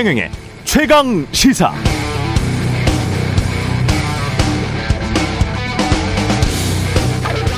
[0.00, 0.30] 최경영의
[0.64, 1.74] 최강 시사.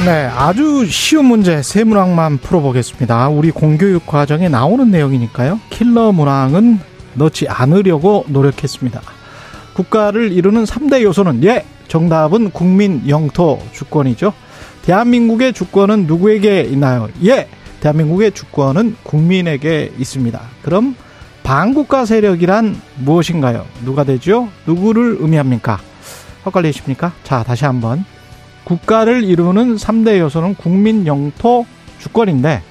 [0.04, 3.28] 네, 아주 쉬운 문제 세 문항만 풀어보겠습니다.
[3.28, 5.60] 우리 공교육 과정에 나오는 내용이니까요.
[5.70, 6.80] 킬러 문항은
[7.14, 9.00] 넣지 않으려고 노력했습니다.
[9.74, 14.32] 국가를 이루는 3대 요소는 예, 정답은 국민 영토 주권이죠.
[14.84, 17.08] 대한민국의 주권은 누구에게 있나요?
[17.24, 17.46] 예,
[17.78, 20.40] 대한민국의 주권은 국민에게 있습니다.
[20.62, 20.96] 그럼
[21.42, 23.66] 반국가 세력이란 무엇인가요?
[23.84, 24.48] 누가 되죠?
[24.66, 25.78] 누구를 의미합니까?
[26.46, 27.12] 헛갈리십니까?
[27.24, 28.04] 자, 다시 한번.
[28.64, 31.66] 국가를 이루는 3대 요소는 국민 영토
[31.98, 32.62] 주권인데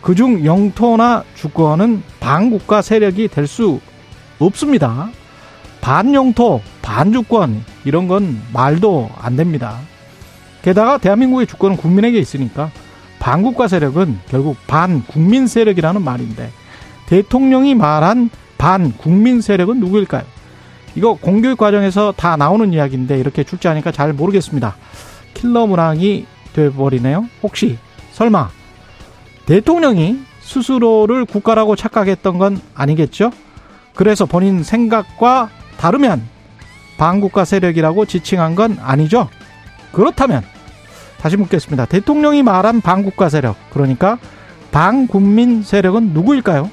[0.00, 3.80] 그중 영토나 주권은 반국가 세력이 될 수
[4.38, 5.10] 없습니다.
[5.80, 9.78] 반영토, 반주권 이런 건 말도 안 됩니다.
[10.62, 12.70] 게다가 대한민국의 주권은 국민에게 있으니까
[13.18, 16.50] 반국가 세력은 결국 반국민 세력이라는 말인데
[17.08, 18.28] 대통령이 말한
[18.58, 20.24] 반 국민 세력은 누구일까요?
[20.94, 24.76] 이거 공교육 과정에서 다 나오는 이야기인데 이렇게 출제하니까 잘 모르겠습니다.
[25.32, 27.26] 킬러 문항이 돼버리네요.
[27.42, 27.78] 혹시
[28.12, 28.50] 설마
[29.46, 33.30] 대통령이 스스로를 국가라고 착각했던 건 아니겠죠?
[33.94, 35.48] 그래서 본인 생각과
[35.78, 36.22] 다르면
[36.98, 39.30] 반국가 세력이라고 지칭한 건 아니죠?
[39.92, 40.42] 그렇다면
[41.20, 41.86] 다시 묻겠습니다.
[41.86, 44.18] 대통령이 말한 반국가 세력, 그러니까
[44.72, 46.70] 반국민 세력은 누구일까요?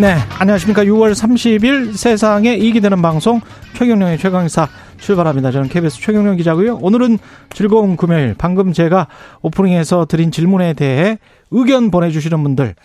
[0.00, 0.82] 네, 안녕하십니까.
[0.84, 3.42] 6월 30일 세상에 이익이 되는 방송
[3.74, 5.50] 최경령의 최강사 출발합니다.
[5.50, 6.76] 저는 KBS 최경령 기자고요.
[6.76, 7.18] 오늘은
[7.50, 8.34] 즐거운 금요일.
[8.38, 9.08] 방금 제가
[9.42, 11.18] 오프닝에서 드린 질문에 대해
[11.50, 12.76] 의견 보내주시는 분들,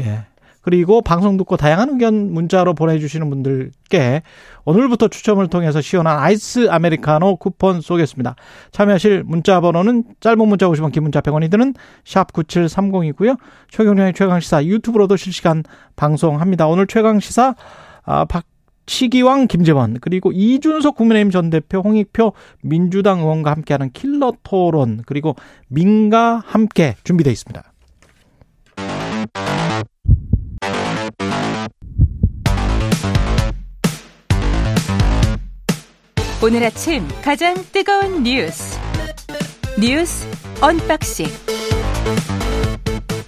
[0.00, 0.26] 예,
[0.60, 4.22] 그리고 방송 듣고 다양한 의견 문자로 보내주시는 분들께
[4.64, 8.34] 오늘부터 추첨을 통해서 시원한 아이스 아메리카노 쿠폰 쏘겠습니다.
[8.72, 13.38] 참여하실 문자 번호는 짧은 문자 50원, 긴 문자 100원이 드는 샵 9730이고요.
[13.70, 15.62] 최경련의 최강시사 유튜브로도 실시간
[15.96, 16.66] 방송합니다.
[16.66, 17.54] 오늘 최강시사
[18.04, 22.32] 아, 박치기왕 김재원 그리고 이준석 국민의힘 전 대표 홍익표
[22.62, 25.36] 민주당 의원과 함께하는 킬러 토론 그리고
[25.68, 27.67] 민가 함께 준비되어 있습니다.
[36.42, 38.78] 오늘 아침 가장 뜨거운 뉴스
[39.80, 40.26] 뉴스
[40.60, 41.26] unboxing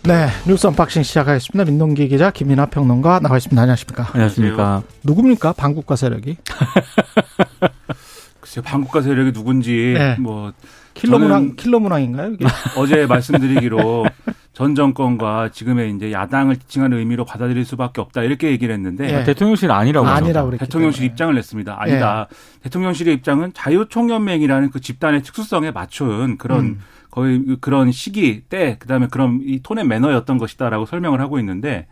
[0.04, 1.70] 네, 뉴스 unboxing 시작하겠습니다.
[1.70, 3.60] 민동기 기자, 김민아 평론가 나와 있습니다.
[3.60, 4.08] 안녕하십니까?
[4.12, 4.82] 안녕하십니까?
[5.04, 5.52] 누굽니까?
[5.52, 6.36] 반국가 세력이?
[8.40, 10.16] 글쎄요, 반국가 세력이 누군지 네.
[10.18, 10.52] 뭐
[10.94, 12.32] 킬러 문항, 킬러 문항인가요?
[12.32, 12.46] 이게?
[12.76, 14.06] 어제 말씀드리기로
[14.60, 19.24] 전 정권과 지금의 이제 야당을 지칭하는 의미로 받아들일 수밖에 없다 이렇게 얘기를 했는데 예.
[19.24, 20.16] 대통령실 아니라고 아.
[20.16, 21.12] 아니라고 대통령실 때문에.
[21.12, 21.76] 입장을 냈습니다.
[21.80, 22.28] 아니다.
[22.64, 26.80] 대통령실의 입장은 자유총연맹이라는 그 집단의 특수성에 맞춘 그런 음.
[27.10, 31.86] 거의 그런 시기 때 그다음에 그런 이 tone and manner였던 것이다라고 설명을 하고 있는데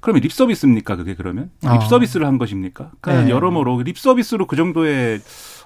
[0.00, 1.74] 그러면 립 서비스입니까 그게 그러면 아.
[1.74, 2.92] 립 서비스를 한 것입니까?
[3.02, 3.30] 그러니까 네.
[3.32, 5.20] 여러모로 립 서비스로 그 정도의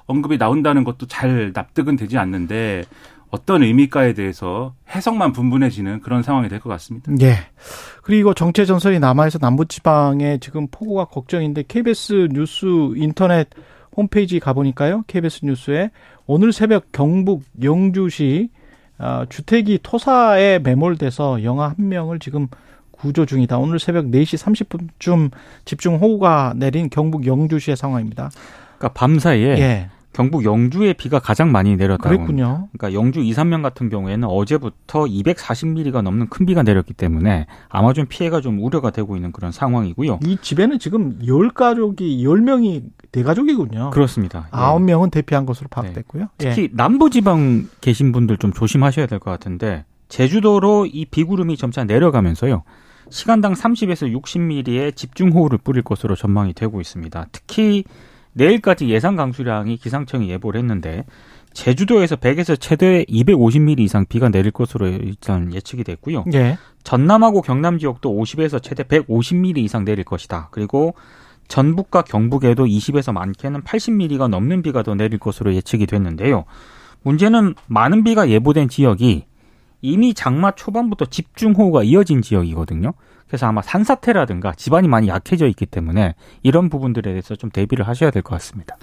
[0.07, 2.83] 언급이 나온다는 것도 잘 납득은 되지 않는데
[3.31, 7.13] 어떤 의미가에 대해서 해석만 분분해지는 그런 상황이 될 것 같습니다.
[7.21, 7.35] 예.
[8.03, 12.65] 그리고 정체 전선이 남아있어 남부지방에 지금 폭우가 걱정인데 KBS 뉴스
[12.97, 13.49] 인터넷
[13.97, 15.05] 홈페이지 가보니까요.
[15.07, 15.91] KBS 뉴스에
[16.27, 18.49] 오늘 새벽 경북 영주시
[18.99, 22.49] 어, 주택이 토사에 매몰돼서 영아 한 명을 지금
[22.91, 23.59] 구조 중이다.
[23.59, 25.31] 오늘 새벽 4시 30분쯤
[25.65, 28.31] 집중 호우가 내린 경북 영주시의 상황입니다.
[28.79, 29.89] 그러니까 밤 사이에 예.
[30.19, 32.09] 경북 영주에 비가 가장 많이 내렸다고.
[32.09, 32.67] 그랬군요.
[32.77, 38.07] 그러니까 영주 2, 3명 같은 경우에는 어제부터 240mm가 넘는 큰 비가 내렸기 때문에 아마 좀
[38.09, 40.19] 피해가 좀 우려가 되고 있는 그런 상황이고요.
[40.25, 43.91] 이 집에는 지금 열 가족이 열 명이 네 가족이군요.
[43.91, 44.49] 그렇습니다.
[44.53, 44.57] 예.
[44.57, 46.31] 아홉 명은 대피한 것으로 파악됐고요.
[46.43, 46.51] 예.
[46.51, 52.65] 특히 남부 지방 계신 분들 좀 조심하셔야 될 것 같은데 제주도로 이 비구름이 점차 내려가면서요.
[53.09, 57.27] 시간당 30에서 60mm의 집중호우를 뿌릴 것으로 전망이 되고 있습니다.
[57.31, 57.85] 특히
[58.39, 61.05] 내일까지 예상 강수량이 기상청이 예보를 했는데
[61.53, 66.25] 제주도에서 100에서 최대 250mm 이상 비가 내릴 것으로 일단 예측이 됐고요.
[66.35, 66.57] 예.
[66.85, 70.49] 전남하고 경남 지역도 50에서 최대 150mm 이상 내릴 것이다.
[70.53, 70.95] 그리고
[71.49, 76.45] 전북과 경북에도 20에서 많게는 80mm가 넘는 비가 더 내릴 것으로 예측이 됐는데요.
[77.03, 79.25] 문제는 많은 비가 예보된 지역이
[79.81, 82.93] 이미 장마 초반부터 집중호우가 이어진 지역이거든요.
[83.29, 88.23] 그래서 아마 산사태라든가 집안이 많이 약해져 있기 때문에 이런 부분들에 대해서 좀 대비를 하셔야 될
[88.23, 88.77] 것 같습니다.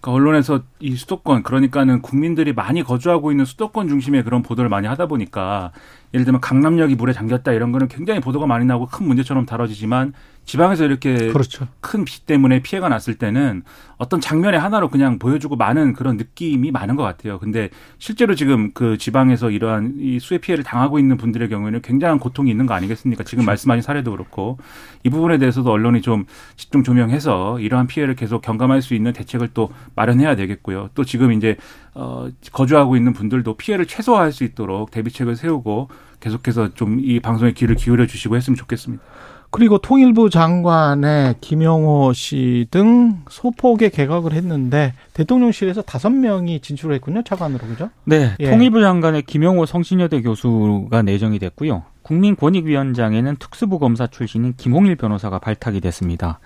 [0.00, 5.06] 그러니까 언론에서 이 수도권 그러니까는 국민들이 많이 거주하고 있는 수도권 중심의 그런 보도를 많이 하다
[5.06, 5.72] 보니까
[6.14, 10.14] 예를 들면 강남역이 물에 잠겼다 이런 거는 굉장히 보도가 많이 나오고 큰 문제처럼 다뤄지지만
[10.50, 11.68] 지방에서 이렇게 그렇죠.
[11.80, 13.62] 큰비 때문에 피해가 났을 때는
[13.98, 17.38] 어떤 장면의 하나로 그냥 보여주고 많은 그런 느낌이 많은 것 같아요.
[17.38, 22.50] 근데 실제로 지금 그 지방에서 이러한 이 수해 피해를 당하고 있는 분들의 경우에는 굉장한 고통이
[22.50, 23.22] 있는 거 아니겠습니까?
[23.22, 24.58] 지금 말씀하신 사례도 그렇고
[25.04, 26.24] 이 부분에 대해서도 언론이 좀
[26.56, 30.90] 집중 조명해서 이러한 피해를 계속 경감할 수 있는 대책을 또 마련해야 되겠고요.
[30.96, 31.56] 또 지금 이제
[31.94, 37.76] 어 거주하고 있는 분들도 피해를 최소화할 수 있도록 대비책을 세우고 계속해서 좀 이 방송에 귀를
[37.76, 39.02] 기울여 주시고 했으면 좋겠습니다.
[39.50, 47.90] 그리고 통일부 장관의 김영호 씨 등 소폭의 개각을 했는데 대통령실에서 다섯 명이 진출했군요 차관으로 그죠?
[48.04, 48.50] 네, 예.
[48.50, 51.82] 통일부 장관의 김용호 성신여대 교수가 내정이 됐고요.
[52.02, 56.38] 국민권익위원장에는 특수부 검사 출신인 김홍일 변호사가 발탁이 됐습니다.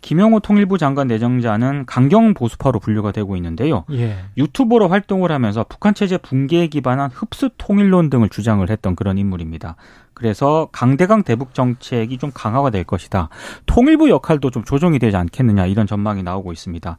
[0.00, 3.84] 김용호 통일부 장관 내정자는 강경 보수파로 분류가 되고 있는데요.
[3.92, 4.16] 예.
[4.36, 9.76] 유튜버로 활동을 하면서 북한 체제 붕괴에 기반한 흡수 통일론 등을 주장을 했던 그런 인물입니다.
[10.14, 13.28] 그래서 강대강 대북 정책이 좀 강화가 될 것이다.
[13.66, 16.98] 통일부 역할도 좀 조정이 되지 않겠느냐 이런 전망이 나오고 있습니다.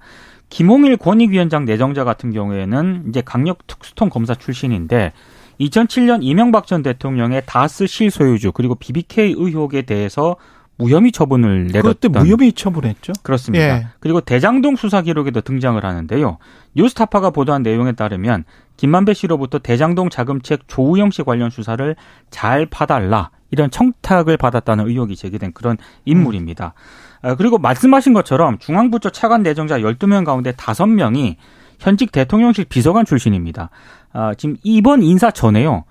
[0.50, 5.14] 김홍일 권익위원장 내정자 같은 경우에는 이제 강력 특수통 검사 출신인데
[5.60, 10.36] 2007년 이명박 전 대통령의 다스 실소유주 그리고 BBK 의혹에 대해서
[10.82, 13.14] 무혐의 처분을 내렸던 그때 무혐의 처분했죠.
[13.22, 13.64] 그렇습니다.
[13.64, 13.88] 예.
[14.00, 16.38] 그리고 대장동 수사 기록에도 등장을 하는데요.
[16.76, 18.46] 뉴스타파가 보도한 내용에 따르면
[18.78, 21.96] 김만배 씨로부터 대장동 자금책 조우영 씨 관련 수사를
[22.32, 26.74] 잘 봐달라 이런 청탁을 받았다는 의혹이 제기된 그런 인물입니다.
[27.22, 31.36] 아, 그리고 말씀하신 것처럼 중앙부처 차관 내정자 12명 가운데 5명이
[31.80, 33.70] 현직 대통령실 비서관 출신입니다.
[34.14, 35.84] 아, 지금 이번 인사 전에요.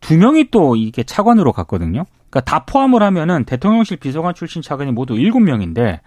[0.00, 2.04] 두 명이 또 이게 차관으로 갔거든요.
[2.30, 6.00] 그러니까 다 포함을 하면은 대통령실 비서관 출신 차관이 모두 7명인데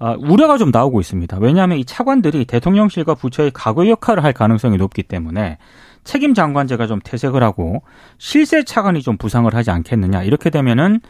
[0.00, 1.38] 아, 우려가 좀 나오고 있습니다.
[1.40, 5.58] 왜냐하면 이 차관들이 대통령실과 부처의 과거 역할을 할 가능성이 높기 때문에
[6.04, 7.82] 책임 장관제가 좀 퇴색을 하고
[8.16, 10.22] 실세 차관이 좀 부상을 하지 않겠느냐.
[10.22, 11.00] 이렇게 되면은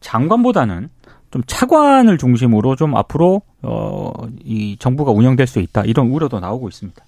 [0.00, 0.88] 장관보다는
[1.32, 4.12] 좀 차관을 중심으로 좀 앞으로 어,
[4.44, 5.82] 이 정부가 운영될 수 있다.
[5.84, 7.04] 이런 우려도 나오고 있습니다.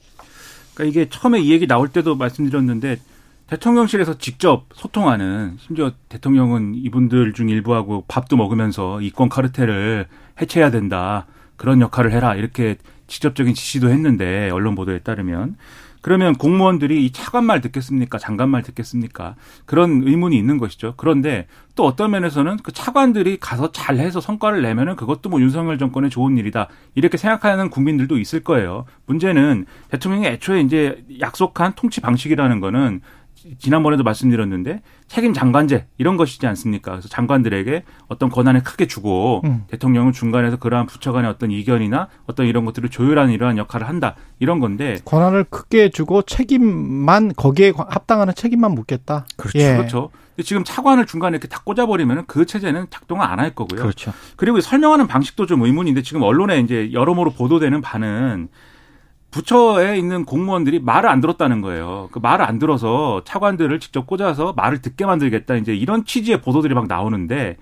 [0.74, 2.98] 그러니까 이게 처음에 이 얘기 나올 때도 말씀드렸는데
[3.52, 10.06] 대통령실에서 직접 소통하는 심지어 대통령은 이분들 중 일부하고 밥도 먹으면서 이권 카르텔을
[10.40, 11.26] 해체해야 된다.
[11.56, 12.34] 그런 역할을 해라.
[12.34, 12.76] 이렇게
[13.08, 15.56] 직접적인 지시도 했는데 언론 보도에 따르면
[16.00, 18.18] 그러면 공무원들이 이 차관 말 듣겠습니까?
[18.18, 19.36] 장관 말 듣겠습니까?
[19.66, 20.94] 그런 의문이 있는 것이죠.
[20.96, 26.38] 그런데 또 어떤 면에서는 그 차관들이 가서 잘해서 성과를 내면은 그것도 뭐 윤석열 정권의 좋은
[26.38, 26.68] 일이다.
[26.94, 28.84] 이렇게 생각하는 국민들도 있을 거예요.
[29.06, 33.00] 문제는 대통령이 애초에 이제 약속한 통치 방식이라는 거는
[33.58, 36.92] 지난번에도 말씀드렸는데 책임 장관제 이런 것이지 않습니까?
[36.92, 39.64] 그래서 장관들에게 어떤 권한을 크게 주고 음.
[39.68, 44.14] 대통령은 중간에서 그러한 부처 간의 어떤 이견이나 어떤 이런 것들을 조율하는 이러한 역할을 한다.
[44.38, 49.26] 이런 건데 권한을 크게 주고 책임만 거기에 합당하는 책임만 묻겠다.
[49.36, 49.58] 그렇죠.
[49.58, 49.76] 예.
[49.76, 50.10] 그렇죠.
[50.34, 53.80] 근데 지금 차관을 중간에 이렇게 다 꽂아버리면 그 체제는 작동을 안 할 거고요.
[53.82, 54.12] 그렇죠.
[54.36, 58.48] 그리고 설명하는 방식도 좀 의문인데 지금 언론에 이제 여러모로 보도되는 바는
[59.32, 62.08] 부처에 있는 공무원들이 말을 안 들었다는 거예요.
[62.12, 65.56] 그 말을 안 들어서 차관들을 직접 꽂아서 말을 듣게 만들겠다.
[65.56, 67.56] 이제 이런 취지의 보도들이 막 나오는데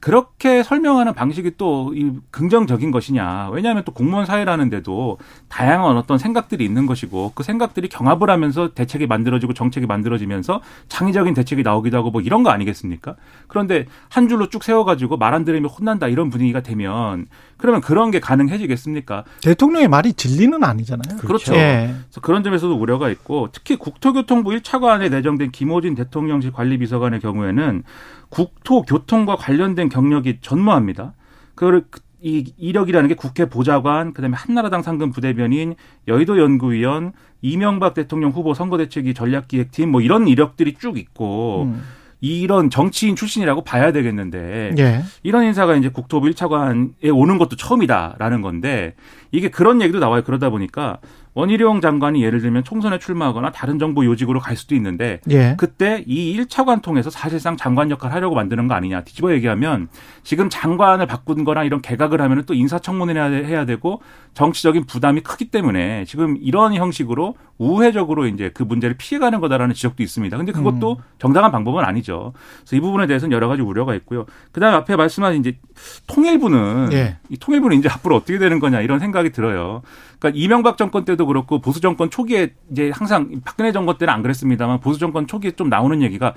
[0.00, 3.50] 그렇게 설명하는 방식이 또 이 긍정적인 것이냐.
[3.52, 5.18] 왜냐하면 또 공무원 사회라는데도
[5.48, 11.62] 다양한 어떤 생각들이 있는 것이고 그 생각들이 경합을 하면서 대책이 만들어지고 정책이 만들어지면서 창의적인 대책이
[11.62, 13.16] 나오기도 하고 뭐 이런 거 아니겠습니까?
[13.48, 17.26] 그런데 한 줄로 쭉 세워가지고 말 안 들으면 혼난다 이런 분위기가 되면
[17.56, 19.24] 그러면 그런 게 가능해지겠습니까?
[19.42, 21.18] 대통령의 말이 진리는 아니잖아요.
[21.18, 21.54] 그렇죠.
[21.54, 21.94] 예.
[22.06, 27.84] 그래서 그런 점에서도 우려가 있고 특히 국토교통부 1차관에 내정된 김호진 대통령실 관리비서관의 경우에는
[28.30, 31.12] 국토교통과 관련된 경력이 전무합니다.
[31.54, 31.84] 그걸
[32.22, 35.74] 이 이력이라는 게 국회 보좌관, 그다음에 한나라당 상근 부대변인,
[36.08, 41.82] 여의도 연구위원, 이명박 대통령 후보 선거대책위 전략기획팀 뭐 이런 이력들이 쭉 있고 음.
[42.20, 45.02] 이런 정치인 출신이라고 봐야 되겠는데 예.
[45.22, 48.94] 이런 인사가 이제 국토부 1차관에 오는 것도 처음이다라는 건데
[49.32, 50.22] 이게 그런 얘기도 나와요.
[50.22, 50.98] 그러다 보니까
[51.34, 55.54] 원희룡 장관이 예를 들면 총선에 출마하거나 다른 정부 요직으로 갈 수도 있는데 예.
[55.56, 59.02] 그때 이 1차 관 통해서 사실상 장관 역할 하려고 만드는 거 아니냐.
[59.02, 59.88] 뒤집어 얘기하면
[60.24, 64.02] 지금 장관을 바꾼 거나 이런 개각을 하면 또 인사청문회 해야 되고
[64.34, 70.36] 정치적인 부담이 크기 때문에 지금 이런 형식으로 우회적으로 이제 그 문제를 피해가는 거다라는 지적도 있습니다.
[70.36, 71.02] 근데 그것도 음.
[71.18, 72.32] 정당한 방법은 아니죠.
[72.60, 74.24] 그래서 이 부분에 대해서는 여러 가지 우려가 있고요.
[74.52, 75.58] 그다음에 앞에 말씀하신 이제
[76.06, 77.18] 통일부는 예.
[77.28, 79.82] 이 통일부는 이제 앞으로 어떻게 되는 거냐 이런 생각이 들어요.
[80.20, 84.80] 그러니까 이명박 정권 때도 그렇고 보수 정권 초기에 이제 항상 박근혜 정권 때는 안 그랬습니다만
[84.80, 86.34] 보수 정권 초기에 좀 나오는 얘기가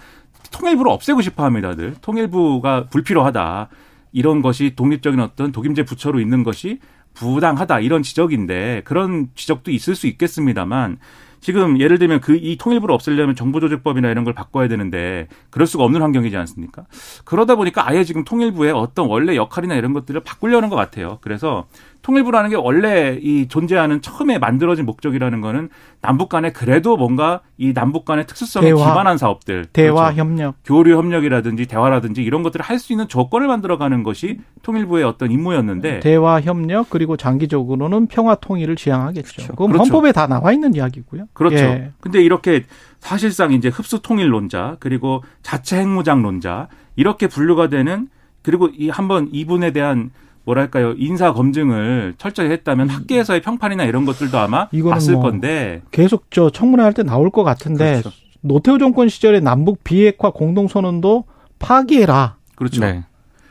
[0.52, 1.96] 통일부를 없애고 싶어 합니다들.
[2.02, 3.70] 통일부가 불필요하다.
[4.14, 6.80] 이런 것이 독립적인 어떤 독임제 부처로 있는 것이
[7.14, 10.98] 부당하다 이런 지적인데 그런 지적도 있을 수 있겠습니다만
[11.42, 16.02] 지금 예를 들면 그 이 통일부를 없애려면 정부조직법이나 이런 걸 바꿔야 되는데 그럴 수가 없는
[16.02, 16.86] 환경이지 않습니까?
[17.26, 21.18] 그러다 보니까 아예 지금 통일부의 어떤 원래 역할이나 이런 것들을 바꾸려는 것 같아요.
[21.22, 21.68] 그래서
[22.04, 25.70] 통일부라는 게 원래 이 존재하는 처음에 만들어진 목적이라는 거는
[26.02, 28.90] 남북 간에 그래도 뭔가 이 남북 간의 특수성에 대화.
[28.90, 30.18] 기반한 사업들 대화 그렇죠.
[30.20, 30.56] 협력.
[30.66, 36.42] 교류 협력이라든지 대화라든지 이런 것들을 할 수 있는 조건을 만들어가는 것이 통일부의 어떤 임무였는데 대화
[36.42, 39.48] 협력 그리고 장기적으로는 평화 통일을 지향하겠죠.
[39.54, 39.84] 그건 그렇죠.
[39.86, 41.28] 헌법에 다 나와 있는 이야기고요.
[41.32, 41.56] 그렇죠.
[41.64, 41.92] 예.
[42.02, 42.66] 근데 이렇게
[43.00, 46.68] 사실상 이제 흡수 통일론자 그리고 자체 핵무장론자
[46.98, 48.10] 이렇게 분류가 되는
[48.42, 50.12] 그리고 이 한번 이분에 대한
[50.46, 54.68] 뭐랄까요 인사 검증을 철저히 했다면 학계에서의 평판이나 이런 것들도 아마 음.
[54.72, 58.12] 이거는 봤을 뭐 건데 계속 저 청문회 할 때 나올 것 같은데 그렇죠.
[58.42, 61.24] 노태우 정권 시절에 남북 비핵화 공동선언도
[61.60, 62.36] 파기해라.
[62.56, 62.82] 그렇죠.
[62.82, 63.04] 네.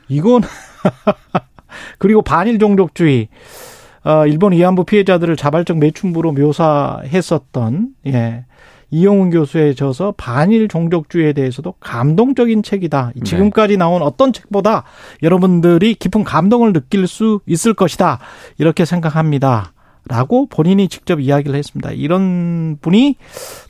[0.09, 0.43] 이건
[1.99, 3.29] 그리고 반일 종족주의
[4.05, 8.45] 어, 일본 위안부 피해자들을 자발적 매춘부로 묘사했었던 예.
[8.93, 13.13] 이용훈 교수에 져서 반일 종족주의에 대해서도 감동적인 책이다.
[13.17, 13.23] 네.
[13.25, 14.85] 지금까지 나온 어떤 책보다
[15.23, 18.19] 여러분들이 깊은 감동을 느낄 수 있을 것이다.
[18.59, 19.73] 이렇게 생각합니다.
[20.07, 21.91] 라고 본인이 직접 이야기를 했습니다.
[21.93, 23.17] 이런 분이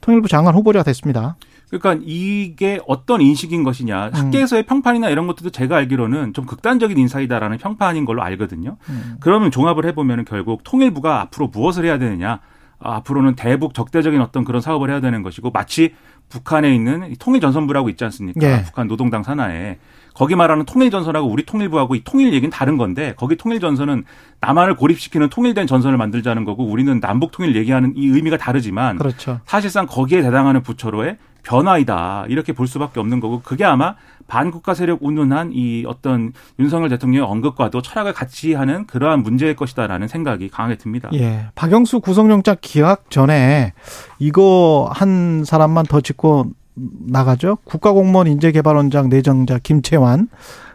[0.00, 1.36] 통일부 장관 후보자가 됐습니다.
[1.70, 4.12] 그러니까 이게 어떤 인식인 것이냐 음.
[4.12, 8.76] 학계에서의 평판이나 이런 것들도 제가 알기로는 좀 극단적인 인사이다라는 평판인 걸로 알거든요.
[9.20, 12.40] 그러면 종합을 해보면 결국 통일부가 앞으로 무엇을 해야 되느냐 아,
[12.84, 15.94] 앞으로는 대북 적대적인 어떤 그런 사업을 해야 되는 것이고 마치
[16.28, 18.40] 북한에 있는 이 통일전선부라고 있지 않습니까?
[18.42, 18.62] 예.
[18.64, 19.78] 북한 노동당 산하에
[20.14, 24.04] 거기 말하는 통일전선하고 우리 통일부하고 이 통일 얘기는 다른 건데 거기 통일전선은
[24.40, 29.40] 남한을 고립시키는 통일된 전선을 만들자는 거고 우리는 남북 통일 얘기하는 이 의미가 다르지만 그렇죠.
[29.46, 33.94] 사실상 거기에 해당하는 부처로의 변화이다 이렇게 볼 수밖에 없는 거고 그게 아마
[34.26, 40.48] 반국가 세력 운운한 이 어떤 윤석열 대통령의 언급과도 철학을 같이 하는 그러한 문제일 것이다라는 생각이
[40.48, 41.10] 강하게 듭니다.
[41.12, 41.46] 예.
[41.54, 43.72] 박영수 구속영장 기각 전에
[44.18, 47.58] 이거 한 사람만 더 짚고 나가죠.
[47.64, 50.28] 국가공무원 인재개발원장 내정자 김채환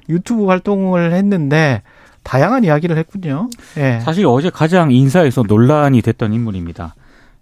[0.10, 1.82] 유튜브 활동을 했는데
[2.24, 3.50] 다양한 이야기를 했군요.
[3.78, 4.00] 예.
[4.02, 6.94] 사실 어제 가장 인사에서 논란이 됐던 인물입니다.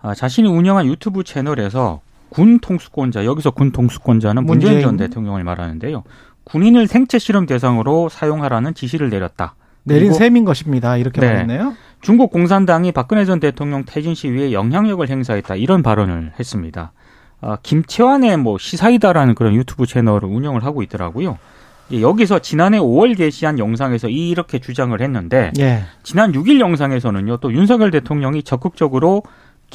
[0.01, 2.01] 아, 자신이 운영한 유튜브 채널에서
[2.35, 5.09] 군 통수권자, 여기서 군 통수권자는 문재인 전 문재인.
[5.09, 6.03] 대통령을 말하는데요.
[6.43, 9.55] 군인을 생체 실험 대상으로 사용하라는 지시를 내렸다.
[9.83, 10.97] 내린 셈인 것입니다.
[10.97, 11.27] 이렇게 네.
[11.27, 11.75] 말했네요.
[12.01, 15.55] 중국 공산당이 박근혜 전 대통령 퇴진 시위에 영향력을 행사했다.
[15.55, 16.91] 이런 발언을 했습니다.
[17.39, 21.37] 아, 김채환의 뭐 시사이다라는 그런 유튜브 채널을 운영을 하고 있더라고요.
[21.93, 25.83] 예, 여기서 지난해 5월 게시한 영상에서 이렇게 주장을 했는데 예.
[26.03, 29.23] 지난 6일 영상에서는요, 또 윤석열 대통령이 적극적으로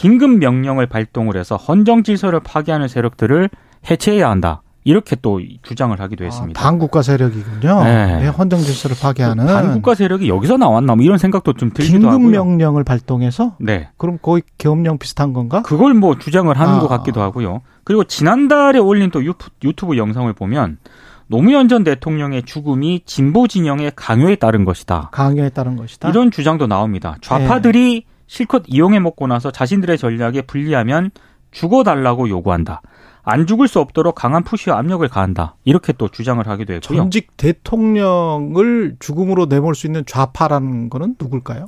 [0.01, 3.51] 긴급 명령을 발동을 해서 헌정 질서를 파괴하는 세력들을
[3.91, 4.63] 해체해야 한다.
[4.83, 6.59] 이렇게 또 주장을 하기도 했습니다.
[6.59, 7.85] 아, 반국가 세력이군요.
[7.85, 8.21] 네.
[8.23, 12.31] 예, 헌정 질서를 파괴하는 반국가 세력이 여기서 나왔나 뭐 이런 생각도 좀 들기도 긴급 하고요.
[12.31, 13.91] 명령을 발동해서 네.
[13.99, 15.61] 그럼 거의 계엄령 비슷한 건가?
[15.61, 16.81] 그걸 뭐 주장을 하는 아.
[16.81, 17.61] 것 같기도 하고요.
[17.85, 20.79] 그리고 지난달에 올린 또 유튜- 유튜브 영상을 보면
[21.27, 25.11] 노무현 전 대통령의 죽음이 진보 진영의 강요에 따른 것이다.
[25.13, 26.09] 강요에 따른 것이다.
[26.09, 27.17] 이런 주장도 나옵니다.
[27.21, 31.11] 좌파들이 실컷 이용해 먹고 나서 자신들의 전략에 불리하면
[31.51, 32.81] 죽어달라고 요구한다.
[33.23, 35.57] 안 죽을 수 없도록 강한 푸시와 압력을 가한다.
[35.65, 36.97] 이렇게 또 주장을 하기도 했고요.
[36.97, 41.67] 전직 대통령을 죽음으로 내몰 수 있는 좌파라는 거는 누굴까요?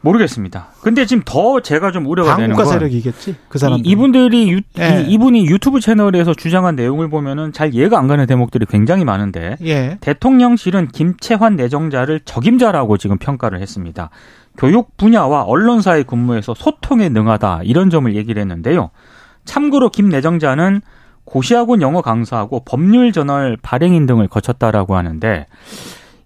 [0.00, 0.68] 모르겠습니다.
[0.80, 3.36] 근데 지금 더 제가 좀 우려가 되는 건 세력이겠지.
[3.48, 3.80] 그 사람.
[3.84, 5.04] 이, 분들이 유, 예.
[5.06, 9.98] 이, 분이 유튜브 채널에서 주장한 내용을 보면은 잘 이해가 안 가는 대목들이 굉장히 많은데 예.
[10.00, 14.10] 대통령실은 김채환 내정자를 적임자라고 지금 평가를 했습니다.
[14.58, 18.90] 교육 분야와 언론사의 근무에서 소통에 능하다 이런 점을 얘기를 했는데요.
[19.44, 20.82] 참고로 김 내정자는
[21.24, 25.46] 고시학원 영어 강사하고 법률 저널 발행인 등을 거쳤다라고 하는데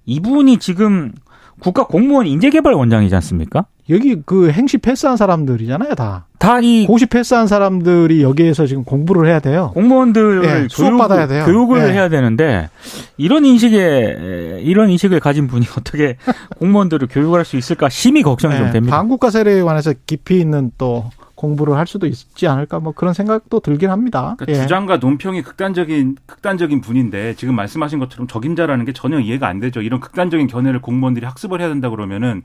[0.06, 1.12] 이분이 지금
[1.60, 3.66] 국가 공무원 인재개발 원장이지 않습니까?
[3.90, 6.26] 여기 그 행시 패스한 사람들이잖아요, 다.
[6.38, 9.70] 다 이 고시 패스한 사람들이 여기에서 지금 공부를 해야 돼요.
[9.74, 11.44] 공무원들을 예, 수업 받아야 돼요.
[11.44, 11.92] 교육을 예.
[11.92, 12.68] 해야 되는데
[13.16, 16.16] 이런 인식에 이런 인식을 가진 분이 어떻게
[16.58, 18.96] 공무원들을 교육할 수 있을까 심히 걱정이 좀 예, 됩니다.
[18.96, 23.90] 반국가 세력에 관해서 깊이 있는 또 공부를 할 수도 있지 않을까 뭐 그런 생각도 들긴
[23.90, 24.34] 합니다.
[24.38, 24.62] 그러니까 예.
[24.62, 29.80] 주장과 논평이 극단적인 극단적인 분인데 지금 말씀하신 것처럼 적임자라는 게 전혀 이해가 안 되죠.
[29.82, 32.42] 이런 극단적인 견해를 공무원들이 학습을 해야 된다 그러면은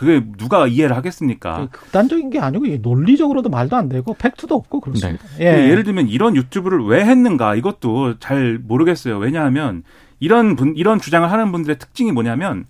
[0.00, 1.68] 그게 누가 이해를 하겠습니까?
[1.72, 5.22] 극단적인 게 아니고 논리적으로도 말도 안 되고 팩트도 없고 그렇습니다.
[5.36, 5.44] 네.
[5.44, 5.68] 예.
[5.68, 5.74] 예.
[5.74, 9.18] 를 들면 이런 유튜브를 왜 했는가 이것도 잘 모르겠어요.
[9.18, 9.82] 왜냐하면
[10.18, 12.64] 이런 분 이런 주장을 하는 분들의 특징이 뭐냐면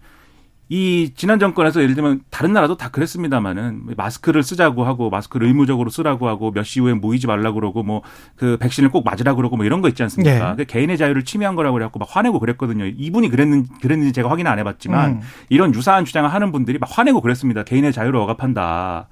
[0.70, 6.28] 이 지난 정권에서 예를 들면 다른 나라도 다 그랬습니다마는 마스크를 쓰자고 하고 마스크를 의무적으로 쓰라고
[6.28, 8.00] 하고 몇시 이후에 모이지 말라 그러고 뭐
[8.36, 10.50] 그 백신을 꼭 맞으라 그러고 뭐 이런 거 있지 않습니까?
[10.50, 10.56] 네.
[10.56, 12.86] 그 개인의 자유를 침해한 거라고 그래갖고 막 화내고 그랬거든요.
[12.86, 15.20] 이분이 그랬는 그랬는지 제가 확인 안 해봤지만 음.
[15.48, 17.62] 이런 유사한 주장을 하는 분들이 막 화내고 그랬습니다.
[17.62, 19.08] 개인의 자유를 억압한다.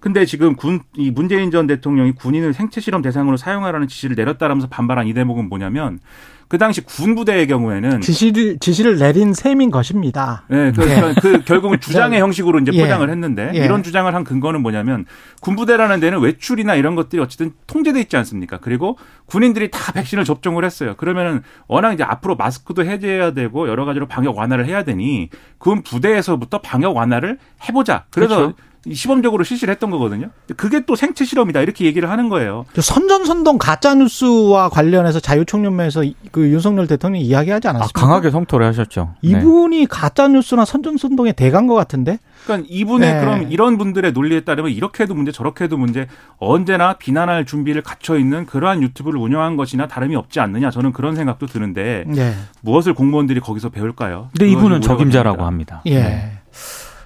[0.00, 5.06] 근데 지금 군, 이 문재인 전 대통령이 군인을 생체 실험 대상으로 사용하라는 지시를 내렸다라면서 반발한
[5.06, 6.00] 이 대목은 뭐냐면
[6.48, 10.44] 그 당시 군 부대의 경우에는 지시를 지시를 내린 셈인 것입니다.
[10.48, 12.82] 네, 그, 그, 그 결국은 주장의 형식으로 이제 예.
[12.82, 13.64] 포장을 했는데 예.
[13.64, 15.04] 이런 주장을 한 근거는 뭐냐면
[15.40, 18.58] 군부대라는 데는 외출이나 이런 것들이 어쨌든 통제돼 있지 않습니까?
[18.58, 20.94] 그리고 군인들이 다 백신을 접종을 했어요.
[20.96, 26.60] 그러면은 워낙 이제 앞으로 마스크도 해제해야 되고 여러 가지로 방역 완화를 해야 되니 군 부대에서부터
[26.60, 28.04] 방역 완화를 해보자.
[28.10, 28.56] 그래서 그렇죠.
[28.86, 30.28] 이 시범적으로 실시를 했던 거거든요.
[30.56, 32.66] 그게 또 생체 실험이다 이렇게 얘기를 하는 거예요.
[32.74, 38.00] 저 선전선동 가짜 뉴스와 관련해서 자유총연맹에서 이- 그 윤석열 대통령이 이야기하지 아, 않았습니까?
[38.00, 39.14] 강하게 성토를 하셨죠.
[39.22, 39.30] 네.
[39.30, 42.18] 이분이 가짜 뉴스나 선전선동의 대가인 것 같은데.
[42.44, 43.20] 그러니까 이분의 네.
[43.20, 46.06] 그럼 이런 분들의 논리에 따르면 이렇게 해도 문제 저렇게 해도 문제
[46.38, 51.46] 언제나 비난할 준비를 갖춰 있는 그러한 유튜브를 운영한 것이나 다름이 없지 않느냐 저는 그런 생각도
[51.46, 52.34] 드는데 예.
[52.60, 54.28] 무엇을 공무원들이 거기서 배울까요?
[54.36, 55.44] 근데 이분은 적임자라고.
[55.44, 55.80] 합니다.
[55.86, 56.32] 예.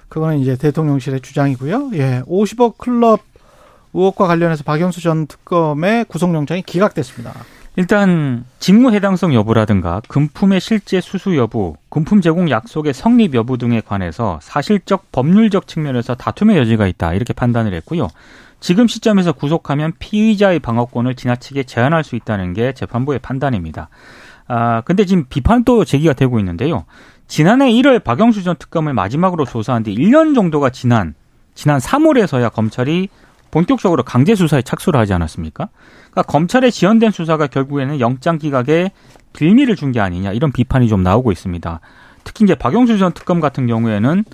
[0.09, 0.13] 네.
[0.13, 1.91] 그거는 이제 대통령실의 주장이고요.
[1.93, 2.21] 예.
[2.27, 3.21] 50억 클럽
[3.93, 7.33] 의혹과 관련해서 박영수 전 특검의 구속영장이 기각됐습니다.
[7.75, 14.39] 일단 직무 해당성 여부라든가 금품의 실제 수수 여부, 금품 제공 약속의 성립 여부 등에 관해서
[14.41, 18.09] 사실적 법률적 측면에서 다툼의 여지가 있다 이렇게 판단을 했고요.
[18.59, 23.89] 지금 시점에서 구속하면 피의자의 방어권을 지나치게 제한할 수 있다는 게 재판부의 판단입니다.
[24.47, 26.85] 아, 근데 지금 비판도 제기가 되고 있는데요.
[27.29, 31.13] 지난해 1월 박영수 전 특검을 마지막으로 조사한 뒤 1년 정도가 지난
[31.53, 33.07] 지난 3월에서야 검찰이
[33.51, 35.69] 본격적으로 강제 수사에 착수를 하지 않았습니까?
[36.11, 38.91] 그러니까 검찰에 지연된 수사가 결국에는 영장 기각에
[39.33, 41.79] 빌미를 준 게 아니냐 이런 비판이 좀 나오고 있습니다.
[42.23, 44.25] 특히 이제 박영수 전 특검 같은 경우에는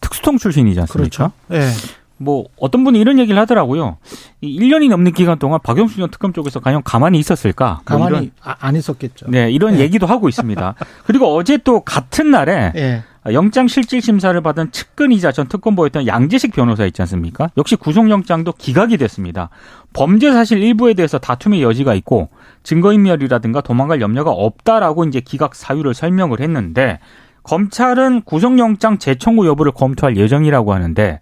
[0.00, 1.28] 특수통 출신이지 않습니까?
[1.28, 1.32] 그렇죠.
[1.52, 1.70] 예.
[2.18, 3.98] 뭐 어떤 분이 이런 얘기를 하더라고요.
[4.40, 7.80] 이 1년이 넘는 기간 동안 박영수 전 특검 쪽에서 과연 가만히 있었을까?
[7.88, 9.26] 뭐 가만히 이런, 아, 안 있었겠죠.
[9.28, 9.80] 네, 이런 예.
[9.80, 10.74] 얘기도 하고 있습니다.
[11.06, 13.02] 그리고 어제 또 같은 날에 예.
[13.32, 17.50] 영장 실질 심사를 받은 측근이자 전 특검보였던 양재식 변호사 있지 않습니까?
[17.56, 19.50] 역시 구속영장도 기각이 됐습니다.
[19.92, 22.28] 범죄 사실 일부에 대해서 다툼의 여지가 있고
[22.62, 27.00] 증거인멸이라든가 도망갈 염려가 없다라고 이제 기각 사유를 설명을 했는데
[27.42, 31.20] 검찰은 구속영장 재청구 여부를 검토할 예정이라고 하는데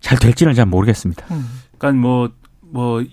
[0.00, 1.24] 잘 될지는 잘 모르겠습니다.
[1.78, 2.28] 그러니까 뭐
[2.72, 3.04] 뭐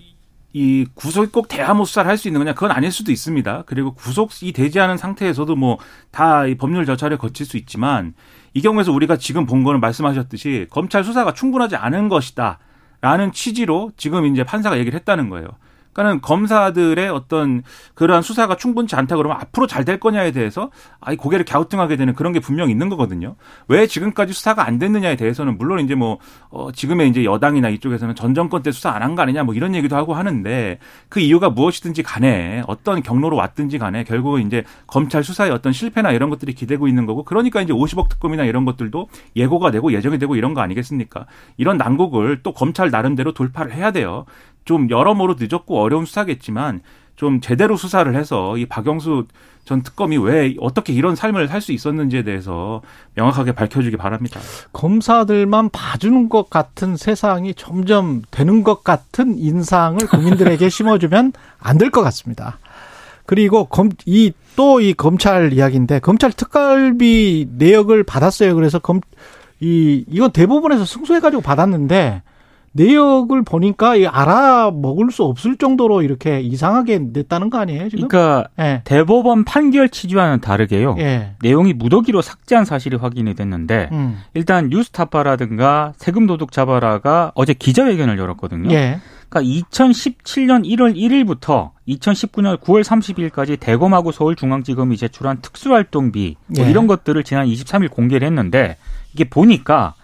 [0.58, 3.64] 이 구속이 꼭 대화모 수사를 할 수 있는 거냐 그건 아닐 수도 있습니다.
[3.66, 8.14] 그리고 구속이 되지 않은 상태에서도 뭐다이 법률 절차를 거칠 수 있지만
[8.54, 14.44] 이 경우에서 우리가 지금 본 거는 말씀하셨듯이 검찰 수사가 충분하지 않은 것이다라는 취지로 지금 이제
[14.44, 15.48] 판사가 얘기를 했다는 거예요.
[15.96, 17.62] 그러니까는 검사들의 어떤
[17.94, 22.32] 그러한 수사가 충분치 않다 그러면 앞으로 잘 될 거냐에 대해서 아이 고개를 갸우뚱하게 되는 그런
[22.32, 23.36] 게 분명히 있는 거거든요.
[23.68, 26.18] 왜 지금까지 수사가 안 됐느냐에 대해서는 물론 이제 뭐
[26.50, 29.76] 어, 지금의 이제 여당이나 이쪽에서는 전 정권 때 수사 안 한 거 아니냐 뭐 이런
[29.76, 30.78] 얘기도 하고 하는데
[31.08, 36.28] 그 이유가 무엇이든지 간에 어떤 경로로 왔든지 간에 결국은 이제 검찰 수사의 어떤 실패나 이런
[36.30, 40.52] 것들이 기대고 있는 거고 그러니까 이제 50억 특검이나 이런 것들도 예고가 되고 예정이 되고 이런
[40.52, 41.26] 거 아니겠습니까?
[41.56, 44.24] 이런 난국을 또 검찰 나름대로 돌파를 해야 돼요.
[44.66, 46.82] 좀 여러모로 늦었고 어려운 수사겠지만
[47.16, 49.24] 좀 제대로 수사를 해서 이 박영수
[49.64, 52.82] 전 특검이 왜 어떻게 이런 삶을 살 수 있었는지에 대해서
[53.14, 54.38] 명확하게 밝혀주기 바랍니다.
[54.72, 62.02] 검사들만 봐주는 것 같은 세상이 점점 되는 것 같은 인상을 국민들에게 심어주면 안 될 것
[62.02, 62.58] 같습니다.
[63.24, 68.54] 그리고 검, 이, 또이 검찰 이야기인데, 검찰 특갈비 내역을 받았어요.
[68.54, 69.00] 그래서 검,
[69.58, 72.22] 이, 이건 대법원에서 승소해 가지고 받았는데,
[72.76, 78.08] 내역을 보니까 이 알아 먹을 수 없을 정도로 이렇게 이상하게 냈다는 거 아니에요, 지금?
[78.08, 78.82] 그러니까 예.
[78.84, 80.96] 대법원 판결 취지와는 다르게요.
[80.98, 81.34] 예.
[81.42, 84.18] 내용이 무더기로 삭제한 사실이 확인이 됐는데 음.
[84.34, 88.70] 일단 뉴스타파라든가 세금 도둑 잡아라가 어제 기자회견을 열었거든요.
[88.72, 89.00] 예.
[89.28, 96.70] 그러니까 2017년 1월 1일부터 2019년 9월 30일까지 대검하고 서울중앙지검이 제출한 특수활동비 뭐 예.
[96.70, 98.76] 이런 것들을 지난 23일 공개를 했는데
[99.12, 99.94] 이게 보니까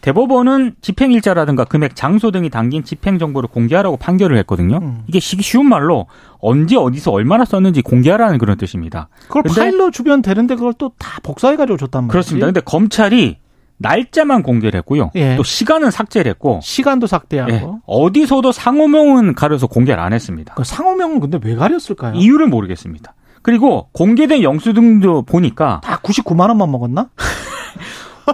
[0.00, 4.78] 대법원은 집행일자라든가 금액, 장소 등이 담긴 집행 정보를 공개하라고 판결을 했거든요.
[4.82, 5.02] 음.
[5.06, 6.06] 이게 쉬- 쉬운 말로
[6.40, 9.08] 언제 어디서 얼마나 썼는지 공개하라는 그런 뜻입니다.
[9.28, 12.12] 그걸 파일로 주면 되는데 그걸 또 다 복사해 가지고 줬단 말이지.
[12.12, 12.46] 그렇습니다.
[12.46, 13.38] 근데 검찰이
[13.78, 15.10] 날짜만 공개를 했고요.
[15.14, 15.36] 예.
[15.36, 17.52] 또 시간은 삭제를 했고 시간도 삭제하고.
[17.52, 20.54] 예, 어디서도 상호명은 가려서 공개를 안 했습니다.
[20.54, 22.14] 그 상호명은 근데 왜 가렸을까요?
[22.14, 23.14] 이유를 모르겠습니다.
[23.42, 27.08] 그리고 공개된 영수증도 보니까 다 99만 원만 먹었나?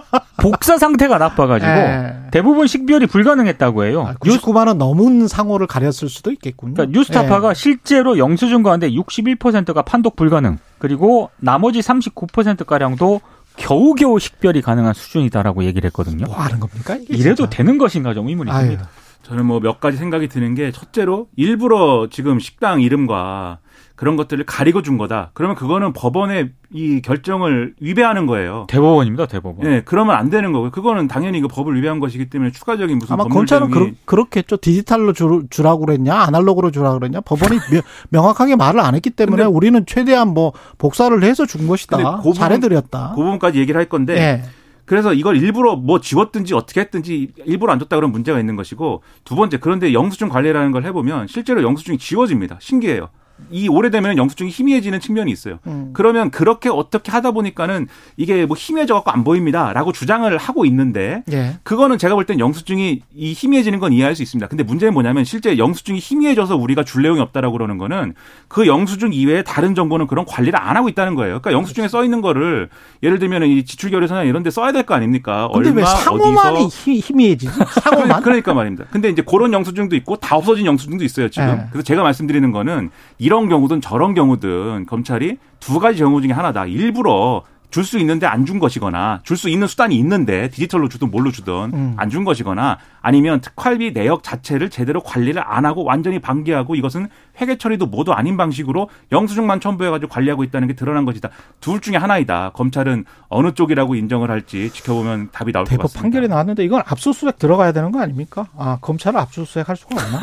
[0.41, 2.15] 복사 상태가 나빠가지고 예.
[2.31, 4.07] 대부분 식별이 불가능했다고 해요.
[4.09, 6.75] 아, 99만 원 넘은 상호를 가렸을 수도 있겠군요.
[6.75, 7.55] 그러니까 뉴스타파가 예.
[7.55, 13.21] 실제로 영수증 가운데 61%가 판독 불가능, 그리고 나머지 39%가량도
[13.57, 16.27] 겨우겨우 식별이 가능한 수준이다라고 얘기를 했거든요.
[16.27, 16.97] 뭐 하는 겁니까?
[17.09, 17.51] 이래도 진짜?
[17.51, 18.89] 되는 것인가 좀 의문이 아유, 듭니다.
[19.27, 23.59] 저는 뭐 몇 가지 생각이 드는 게 첫째로 일부러 지금 식당 이름과
[23.97, 25.31] 그런 것들을 가리고 준 거다.
[25.35, 28.67] 그러면 그거는 법원의 이 결정을 위배하는 거예요.
[28.69, 29.67] 대법원입니다, 대법원.
[29.67, 30.71] 예, 그러면 안 되는 거고요.
[30.71, 34.59] 그거는 당연히 그 법을 위배한 것이기 때문에 추가적인 무슨 아마 검찰은 그렇, 그렇겠죠.
[34.59, 37.21] 디지털로 주, 주라고 그랬냐, 아날로그로 주라고 그랬냐.
[37.23, 41.97] 법원이 명- 명확하게 말을 안 했기 때문에 근데- 우리는 최대한 뭐 복사를 해서 준 것이다.
[41.97, 43.13] 그 부분- 잘해드렸다.
[43.17, 44.43] 그 부분까지 얘기를 할 건데 예.
[44.87, 49.35] 그래서 이걸 일부러 뭐 지웠든지 어떻게 했든지 일부러 안 줬다 그런 문제가 있는 것이고 두
[49.35, 52.59] 번째 그런데 영수증 관리라는 걸 해보면 실제로 영수증이 지워집니다.
[52.61, 53.11] 신기해요.
[53.51, 55.59] 이 오래되면 영수증이 희미해지는 측면이 있어요.
[55.67, 55.91] 음.
[55.93, 61.59] 그러면 그렇게 어떻게 하다 보니까는 이게 뭐 희미해져 갖고 안 보입니다라고 주장을 하고 있는데 예.
[61.63, 64.49] 그거는 제가 볼 땐 영수증이 이 희미해지는 건 이해할 수 있습니다.
[64.49, 68.15] 근데 문제는 뭐냐면 실제 영수증이 희미해져서 우리가 줄 내용이 없다라고 그러는 거는
[68.49, 71.41] 그 영수증 이외에 다른 정보는 그런 관리를 안 하고 있다는 거예요.
[71.41, 72.69] 그러니까 영수증에 써 있는 거를
[73.03, 75.49] 예를 들면 이 지출 결의서나 이런 데 써야 될 거 아닙니까?
[75.53, 77.53] 근데 왜 얼마 상호만이 어디서 희, 희미해지지?
[77.83, 78.23] 상호만?
[78.23, 78.85] 그러니까 말입니다.
[78.91, 81.47] 근데 이제 그런 영수증도 있고 다 없어진 영수증도 있어요, 지금.
[81.49, 81.67] 네.
[81.71, 82.91] 그래서 제가 말씀드리는 거는
[83.27, 86.65] 이런 경우든 저런 경우든 검찰이 두 가지 경우 중에 하나다.
[86.67, 91.33] 일부러 줄 수 있는데 안 준 것이거나 줄 수 있는 수단이 있는데 디지털로 주든 뭘로
[91.33, 91.95] 주든 음.
[91.97, 97.09] 안준 것이거나 아니면 특활비 내역 자체를 제대로 관리를 안 하고 완전히 방기하고 이것은
[97.41, 101.29] 회계 처리도 모두 아닌 방식으로 영수증만 첨부해가지고 관리하고 있다는 게 드러난 것이다.
[101.61, 102.53] 둘 중에 하나이다.
[102.55, 106.01] 검찰은 어느 쪽이라고 인정을 할지 지켜보면 답이 나올 것 같습니다.
[106.01, 108.47] 판결이 나왔는데 이건 압수수색 들어가야 되는 거 아닙니까?
[108.57, 110.21] 아, 검찰은 압수수색 할 수가 없나?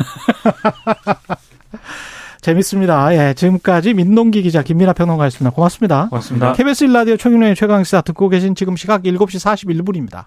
[2.44, 3.14] 재밌습니다.
[3.14, 5.54] 예, 지금까지 민동기 기자 김민아 평론가였습니다.
[5.54, 6.08] 고맙습니다.
[6.10, 6.52] 고맙습니다.
[6.52, 10.26] KBS 1라디오 최경련의 최강시사 듣고 계신 지금 시각 7시 41분입니다.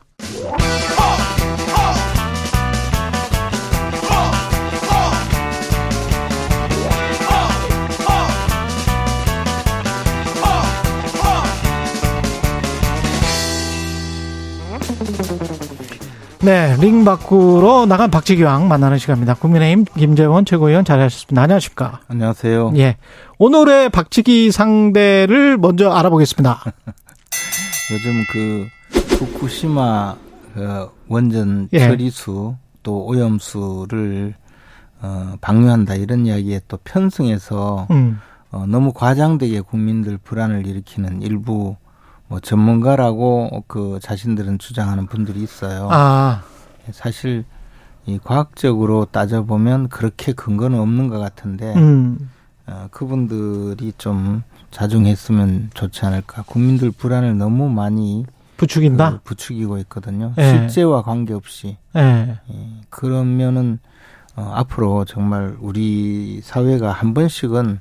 [16.47, 19.33] 네, 링 밖으로 나간 박지기왕 만나는 시간입니다.
[19.33, 21.41] 국민의힘 김재원 최고위원 자리하셨습니다.
[21.41, 21.99] 안녕하십니까?
[22.07, 22.71] 안녕하세요.
[22.77, 22.95] 예.
[23.37, 26.63] 오늘의 박지기 상대를 먼저 알아보겠습니다.
[27.91, 28.65] 요즘 그
[29.17, 30.15] 후쿠시마
[30.53, 31.79] 그 원전 예.
[31.79, 34.33] 처리수 또 오염수를
[35.01, 38.21] 어, 방류한다 이런 이야기에 또 편승해서 음.
[38.51, 41.75] 어, 너무 과장되게 국민들 불안을 일으키는 일부
[42.27, 45.87] 뭐 전문가라고 그 자신들은 주장하는 분들이 있어요.
[45.91, 46.43] 아,
[46.91, 47.45] 사실
[48.05, 52.29] 이 과학적으로 따져보면 그렇게 근거는 없는 것 같은데 음.
[52.65, 56.43] 어, 그분들이 좀 자중했으면 좋지 않을까.
[56.43, 58.25] 국민들 불안을 너무 많이
[58.57, 59.11] 부추긴다?
[59.11, 60.33] 그 부추기고 있거든요.
[60.37, 60.49] 예.
[60.49, 61.77] 실제와 관계없이.
[61.95, 62.39] 예.
[62.49, 63.79] 예, 그러면은
[64.35, 67.79] 어, 앞으로 정말 우리 사회가 한 번씩은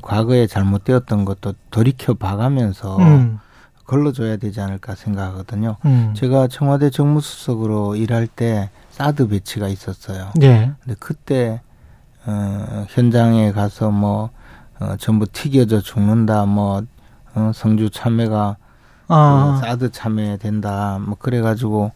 [0.00, 3.38] 과거에 잘못되었던 것도 돌이켜 봐가면서 음.
[3.92, 5.76] 걸러줘야 되지 않을까 생각하거든요.
[5.84, 6.14] 음.
[6.16, 10.30] 제가 청와대 정무수석으로 일할 때 사드 배치가 있었어요.
[10.40, 10.72] 예.
[10.82, 11.60] 근데 그때
[12.24, 14.30] 어, 현장에 가서 뭐
[14.80, 16.82] 어, 전부 튀겨져 죽는다, 뭐
[17.34, 18.56] 어, 성주 참외가
[19.08, 20.98] 아, 그 사드 참여된다.
[21.02, 21.92] 뭐 그래가지고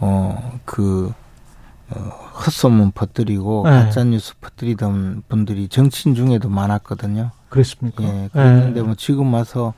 [0.00, 1.12] 어그
[1.90, 1.98] 어,
[2.46, 3.70] 헛소문 퍼뜨리고 네.
[3.72, 7.32] 가짜 뉴스 퍼뜨리던 분들이 정치인 중에도 많았거든요.
[7.50, 8.04] 그랬습니까?
[8.04, 9.74] 예, 그런데 뭐 지금 와서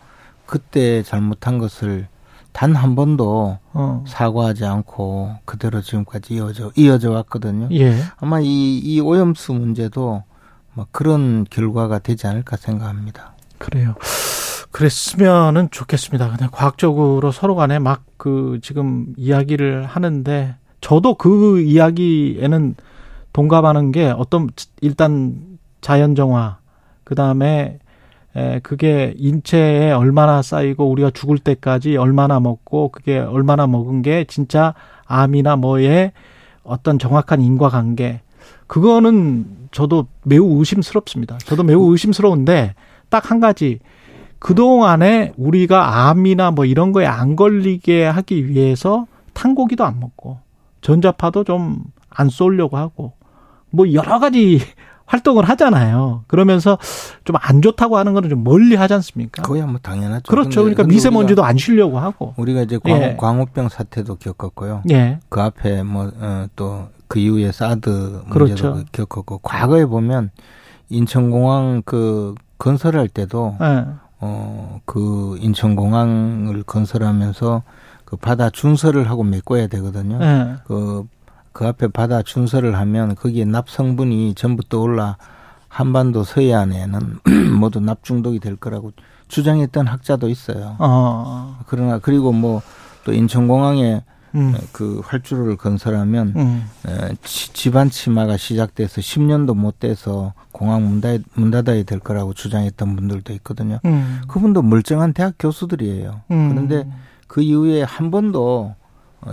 [0.49, 2.09] 그때 잘못한 것을
[2.53, 4.05] 단 한 번도 어.
[4.09, 7.69] 사과하지 않고 그대로 지금까지 이어져 이어져 왔거든요.
[7.73, 7.95] 예.
[8.17, 10.25] 아마 이, 이 오염수 문제도
[10.73, 13.35] 뭐 그런 결과가 되지 않을까 생각합니다.
[13.59, 13.95] 그래요.
[14.73, 16.31] 그랬으면은 좋겠습니다.
[16.31, 22.75] 그냥 과학적으로 서로 간에 막 그 지금 이야기를 하는데 저도 그 이야기에는
[23.33, 24.51] 동감하는 게 어떤
[24.83, 26.59] 일단 자연 정화
[27.05, 27.79] 그다음에
[28.39, 34.75] 에 그게 인체에 얼마나 쌓이고 우리가 죽을 때까지 얼마나 먹고 그게 얼마나 먹은 게 진짜
[35.07, 36.13] 암이나 뭐에
[36.63, 38.21] 어떤 정확한 인과관계
[38.69, 41.39] 그거는 저도 매우 의심스럽습니다.
[41.39, 42.75] 저도 매우 의심스러운데
[43.09, 43.81] 딱 한 가지
[44.39, 50.39] 그동안에 우리가 암이나 뭐 이런 거에 안 걸리게 하기 위해서 탄고기도 안 먹고
[50.81, 53.15] 전자파도 좀안 쏘려고 하고
[53.71, 54.61] 뭐 여러 가지
[55.09, 56.23] 활동을 하잖아요.
[56.29, 56.79] 그러면서
[57.25, 59.43] 좀 안 좋다고 하는 거는 좀 멀리 하지 않습니까?
[59.43, 60.25] 그거야 뭐 당연하죠.
[60.31, 60.61] 그렇죠.
[60.63, 62.35] 그러니까 미세먼지도 안 쉬려고 하고.
[62.37, 63.17] 우리가, 이제 광, 예.
[63.19, 64.83] 광우병 사태도 겪었고요.
[64.91, 65.19] 예.
[65.29, 68.85] 그 앞에 뭐또그 이후에 사드 문제도 그렇죠.
[68.93, 70.31] 겪었고 과거에 보면
[70.91, 73.85] 인천공항 그 건설할 때도 예.
[74.21, 77.63] 어그 인천공항을 건설하면서
[78.05, 80.19] 그 바다 준설을 하고 메꿔야 되거든요.
[80.21, 80.55] 예.
[80.67, 81.05] 그,
[81.53, 85.17] 그 앞에 바다 준설을 하면 거기에 납 성분이 전부 떠올라
[85.69, 87.19] 한반도 서해안에는
[87.59, 88.93] 모두 납 중독이 될 거라고
[89.29, 90.77] 주장했던 학자도 있어요.
[90.79, 91.59] 어.
[91.67, 92.63] 그러나 그리고 뭐
[93.05, 94.03] 또 인천공항에
[94.35, 94.55] 음.
[94.73, 96.65] 그 활주로를 건설하면 음.
[96.87, 102.35] 에, 치- 집안 치마가 시작돼서 10년도 못 돼서 공항 문, 닫, 문 닫아야 될 거라고
[102.35, 103.79] 주장했던 분들도 있거든요.
[103.87, 104.21] 음.
[104.29, 106.21] 그분도 멀쩡한 대학 교수들이에요.
[106.31, 106.49] 음.
[106.51, 106.87] 그런데
[107.29, 108.77] 그 이후에 한 번도 어,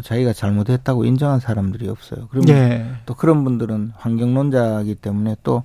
[0.03, 2.27] 자기가 잘못했다고 인정한 사람들이 없어요.
[2.31, 2.85] 그러면 예.
[3.05, 5.63] 또 그런 분들은 환경론자이기 때문에 또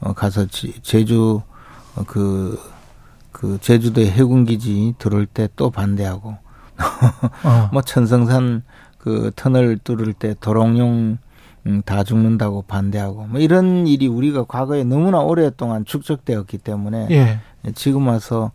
[0.00, 1.42] 어, 가서 지- 제주
[1.96, 2.58] 어, 그,
[3.32, 6.36] 그 제주도의 해군 기지 들어올 때 또 반대하고
[7.44, 7.68] 어.
[7.72, 8.62] 뭐 천성산
[8.98, 11.18] 그 터널 뚫을 때 도롱뇽
[11.66, 17.38] 음, 다 죽는다고 반대하고 뭐 이런 일이 우리가 과거에 너무나 오랫동안 축적되었기 때문에 예.
[17.74, 18.50] 지금 와서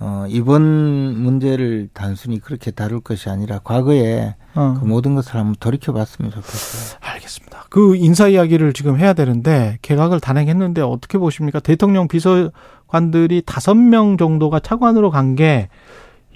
[0.00, 4.76] 어 이번 문제를 단순히 그렇게 다룰 것이 아니라 과거에 어.
[4.78, 6.98] 그 모든 것을 한번 돌이켜 봤으면 좋겠어요.
[7.00, 7.66] 알겠습니다.
[7.70, 11.60] 그 인사 이야기를 지금 해야 되는데 개각을 단행했는데 어떻게 보십니까?
[11.60, 15.68] 대통령 비서관들이 다섯 명 정도가 차관으로 간 게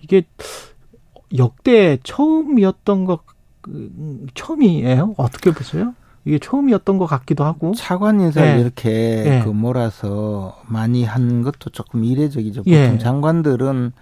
[0.03, 0.23] 이게
[1.37, 3.21] 역대 처음이었던 것
[3.61, 5.15] 그, 처음이에요?
[5.19, 5.95] 어떻게 보세요?
[6.29, 7.75] 이게 처음이었던 것 같기도 하고.
[7.75, 8.61] 차관 인사를 예.
[8.61, 9.43] 이렇게 예.
[9.45, 12.63] 그 몰아서 많이 한 것도 조금 이례적이죠.
[12.63, 12.99] 보통 예.
[12.99, 13.93] 장관들은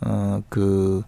[0.00, 1.02] 어그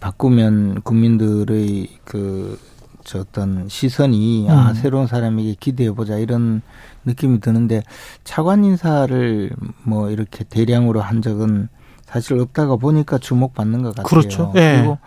[0.00, 2.58] 바꾸면 국민들의 그
[3.04, 4.74] 저 어떤 시선이 아 음.
[4.74, 6.62] 새로운 사람에게 기대해 보자 이런
[7.04, 7.82] 느낌이 드는데
[8.24, 9.50] 차관 인사를
[9.84, 11.68] 뭐 이렇게 대량으로 한 적은
[12.04, 14.04] 사실 없다가 보니까 주목받는 것 같아요.
[14.08, 14.52] 그렇죠.
[14.56, 14.76] 예.
[14.78, 14.98] 그리고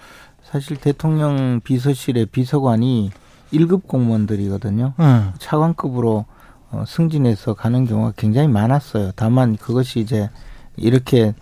[0.44, 3.12] 사실 대통령 비서실의 비서관이
[3.54, 4.94] 1급 공무원들이거든요.
[5.00, 5.34] 응.
[5.40, 6.26] 차관급으로
[6.72, 9.12] 어, 승진해서 가는 경우가 굉장히 많았어요.
[9.16, 10.30] 다만 그것이 이제
[10.76, 11.34] 이렇게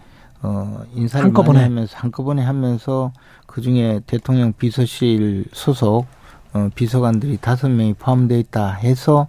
[0.41, 1.61] 어, 인사를 한꺼번에.
[1.63, 3.13] 하면서 한꺼번에 하면서
[3.47, 6.05] 그 중에 대통령 비서실 소속
[6.53, 9.27] 어, 비서관들이 다섯 명이 포함되어 있다 해서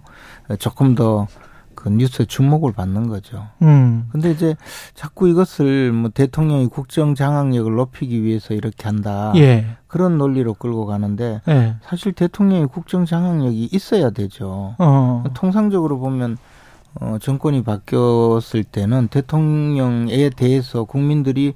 [0.59, 1.27] 조금 더
[1.85, 3.45] 그 뉴스에 주목을 받는 거죠.
[3.61, 4.07] 음.
[4.11, 4.55] 근데 이제
[4.95, 9.31] 자꾸 이것을 뭐 대통령이 국정 장악력을 높이기 위해서 이렇게 한다.
[9.35, 9.67] 예.
[9.85, 11.75] 그런 논리로 끌고 가는데 예.
[11.83, 14.73] 사실 대통령이 국정 장악력이 있어야 되죠.
[14.79, 15.23] 어.
[15.35, 16.37] 통상적으로 보면
[16.95, 21.53] 어, 정권이 바뀌었을 때는 대통령에 대해서 국민들이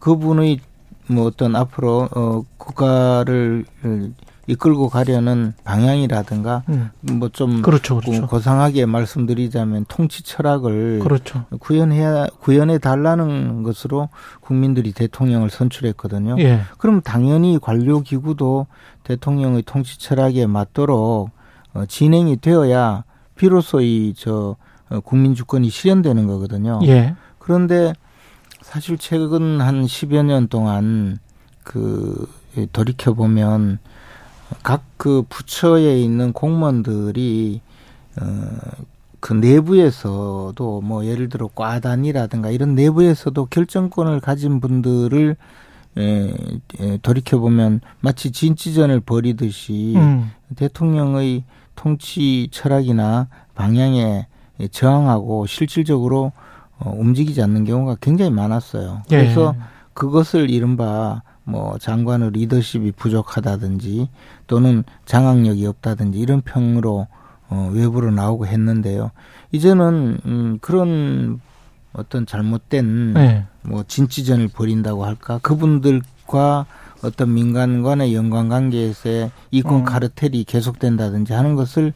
[0.00, 0.60] 그분의
[1.06, 3.64] 뭐 어떤 앞으로 어, 국가를
[4.46, 6.90] 이끌고 가려는 방향이라든가 음.
[7.00, 8.00] 뭐좀 그렇죠.
[8.00, 8.26] 그렇죠.
[8.26, 11.44] 고상하게 말씀드리자면 통치 철학을 그렇죠.
[11.60, 14.08] 구현해야 구현해 달라는 것으로
[14.40, 16.36] 국민들이 대통령을 선출했거든요.
[16.40, 16.62] 예.
[16.78, 18.66] 그럼 당연히 관료 기구도
[19.04, 21.30] 대통령의 통치 철학에 맞도록
[21.74, 23.04] 어, 진행이 되어야
[23.36, 24.56] 비로소 이저
[24.90, 26.80] 어, 국민 주권이 실현되는 거거든요.
[26.84, 27.14] 예.
[27.38, 27.92] 그런데
[28.60, 31.18] 사실 최근 한 10여 년 동안
[31.62, 32.28] 그
[32.72, 33.78] 돌이켜 보면
[34.62, 37.60] 각 그 부처에 있는 공무원들이
[38.20, 45.34] 어그 내부에서도 뭐 예를 들어 과단이라든가 이런 내부에서도 결정권을 가진 분들을
[45.98, 46.32] 에,
[46.78, 50.30] 에, 돌이켜 보면 마치 진치전을 벌이듯이 음.
[50.54, 51.42] 대통령의
[51.74, 54.28] 통치 철학이나 방향에
[54.70, 56.30] 저항하고 실질적으로
[56.78, 59.02] 어, 움직이지 않는 경우가 굉장히 많았어요.
[59.10, 59.16] 예.
[59.16, 59.56] 그래서
[59.94, 64.08] 그것을 이른바 뭐 장관의 리더십이 부족하다든지
[64.46, 67.08] 또는 장악력이 없다든지 이런 평으로
[67.48, 69.10] 어, 외부로 나오고 했는데요.
[69.50, 71.40] 이제는 음, 그런
[71.92, 73.44] 어떤 잘못된 예.
[73.62, 76.66] 뭐 진치전을 벌인다고 할까 그분들과
[77.04, 79.84] 어떤 민간 간의 연관 관계에서의 이권 음.
[79.84, 81.92] 카르텔이 계속된다든지 하는 것을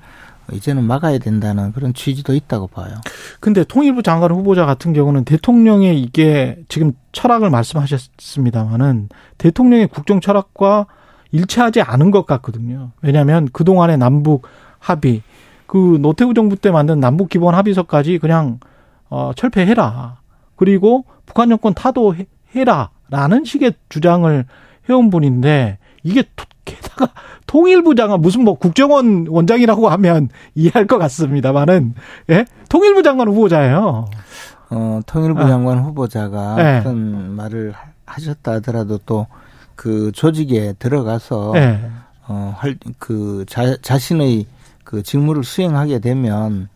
[0.52, 2.94] 이제는 막아야 된다는 그런 취지도 있다고 봐요.
[3.40, 10.86] 근데 통일부 장관 후보자 같은 경우는 대통령의 이게 지금 철학을 말씀하셨습니다마는 대통령의 국정 철학과
[11.32, 12.92] 일치하지 않은 것 같거든요.
[13.02, 14.46] 왜냐하면 그동안의 남북
[14.78, 15.22] 합의,
[15.66, 18.60] 그 노태우 정부 때 만든 남북 기본 합의서까지 그냥
[19.08, 20.18] 어, 철폐해라.
[20.54, 24.44] 그리고 북한 정권 타도해라 라는 식의 주장을
[24.88, 27.12] 해온 분인데 이게 토- 게다가
[27.46, 31.94] 통일부 장관 무슨 뭐 국정원 원장이라고 하면 이해할 것 같습니다만은
[32.30, 34.06] 예 통일부 장관 후보자예요.
[34.70, 35.48] 어, 통일부 아.
[35.48, 36.80] 장관 후보자가 네.
[36.82, 39.26] 그런 말을 하- 하셨다 하더라도 또
[39.76, 41.78] 그 조직에 들어가서 예.
[42.28, 44.46] 어, 할, 그, 자, 자신의
[44.84, 46.70] 그 직무를 수행하게 되면,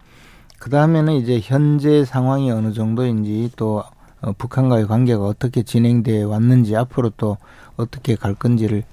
[0.59, 3.83] 그 다음에는 이제 현재 상황이 어느 정도인지 또,
[4.21, 7.39] 어, 북한과의 관계가 어떻게 진행되어 왔는지 앞으로 또
[7.77, 8.85] 어떻게 갈 건지를,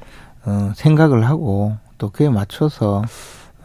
[0.47, 3.03] 어, 생각을 하고 또 그에 맞춰서,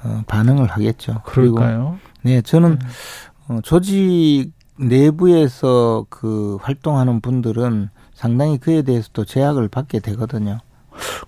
[0.03, 1.23] 어, 반응을 하겠죠.
[1.25, 1.99] 그리고 그럴까요?
[2.23, 2.81] 네, 저는
[3.49, 10.59] 어, 조직 내부에서 그 활동하는 분들은 상당히 그에 대해서도 제약을 받게 되거든요.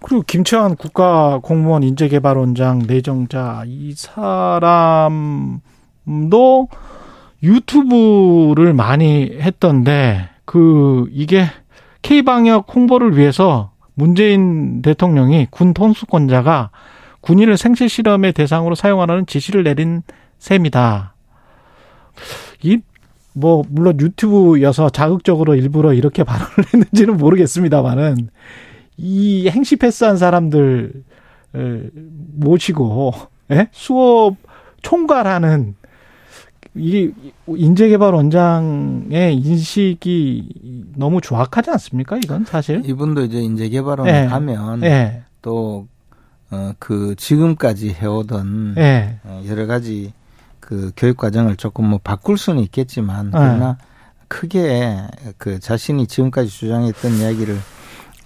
[0.00, 5.58] 그리고 김채환 국가 공무원 인재개발원장 내정자 이 사람도
[7.42, 11.46] 유튜브를 많이 했던데 그 이게
[12.02, 16.70] K방역 홍보를 위해서 문재인 대통령이 군 통수권자가
[17.20, 20.02] 군인을 생체 실험의 대상으로 사용하라는 지시를 내린
[20.38, 21.14] 셈이다.
[22.62, 22.80] 이,
[23.32, 28.28] 뭐, 물론 유튜브여서 자극적으로 일부러 이렇게 발언을 했는지는 모르겠습니다만은,
[28.98, 30.92] 이 행시 패스한 사람들,
[32.34, 33.12] 모시고,
[33.52, 33.68] 예?
[33.72, 34.36] 수업
[34.82, 35.76] 총괄하는
[36.76, 37.12] 이
[37.46, 42.16] 인재개발원장의 인식이 너무 조악하지 않습니까?
[42.16, 42.82] 이건 사실.
[42.84, 44.26] 이분도 이제 인재개발원 네.
[44.26, 45.22] 가면 네.
[45.40, 45.86] 또
[46.50, 49.18] 어, 그 지금까지 해오던 네.
[49.24, 50.12] 어, 여러 가지
[50.60, 53.76] 그 교육 과정을 조금 뭐 바꿀 수는 있겠지만 그러나
[54.28, 55.06] 크게
[55.38, 57.58] 그 자신이 지금까지 주장했던 이야기를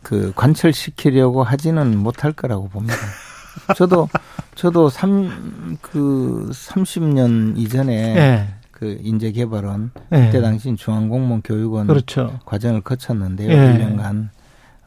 [0.02, 2.96] 그 관철시키려고 하지는 못할 거라고 봅니다.
[3.76, 4.08] 저도
[4.54, 8.48] 저도 삼그 30년 이전에 네.
[8.70, 10.26] 그 인재 개발원 네.
[10.26, 12.38] 그때 당시 중앙공무원 교육원 그렇죠.
[12.44, 13.48] 과정을 거쳤는데요.
[13.48, 13.78] 네.
[13.78, 14.28] 1년간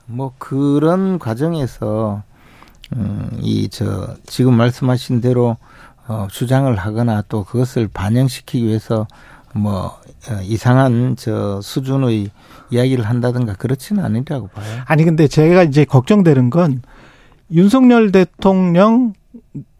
[0.05, 2.23] 뭐 그런 과정에서
[2.95, 5.57] 음, 이 저 지금 말씀하신 대로
[6.07, 9.07] 어, 주장을 하거나 또 그것을 반영시키기 위해서
[9.53, 9.97] 뭐
[10.29, 12.29] 어, 이상한 저 수준의
[12.71, 14.65] 이야기를 한다든가 그렇지는 않으리라고 봐요.
[14.85, 16.81] 아니 근데 제가 이제 걱정되는 건
[17.51, 19.13] 윤석열 대통령,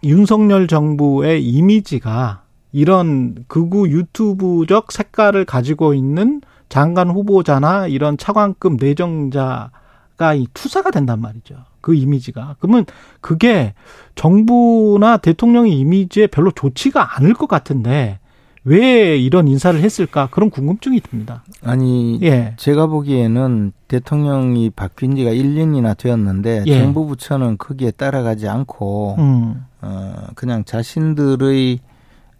[0.03, 10.47] 윤석열 정부의 이미지가 이런 극우 유튜브적 색깔을 가지고 있는 장관 후보자나 이런 차관급 내정자가 이
[10.53, 11.55] 투사가 된단 말이죠.
[11.81, 12.55] 그 이미지가.
[12.59, 12.85] 그러면
[13.19, 13.73] 그게
[14.15, 18.19] 정부나 대통령의 이미지에 별로 좋지가 않을 것 같은데
[18.63, 21.43] 왜 이런 인사를 했을까 그런 궁금증이 듭니다.
[21.63, 22.53] 아니, 예.
[22.57, 26.79] 제가 보기에는 대통령이 바뀐 지가 1년이나 되었는데 예.
[26.79, 29.65] 정부 부처는 거기에 따라가지 않고 음.
[29.81, 31.79] 어, 그냥 자신들의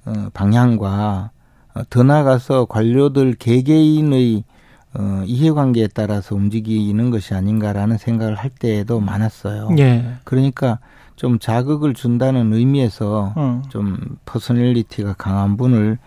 [0.05, 1.31] 어, 방향과
[1.73, 4.43] 어, 더 나아가서 관료들 개개인의
[4.93, 9.69] 어, 이해관계에 따라서 움직이는 것이 아닌가라는 생각을 할 때도 많았어요.
[9.79, 10.17] 예.
[10.23, 10.79] 그러니까
[11.15, 13.63] 좀 자극을 준다는 의미에서 음.
[13.69, 15.97] 좀 personality가 강한 분을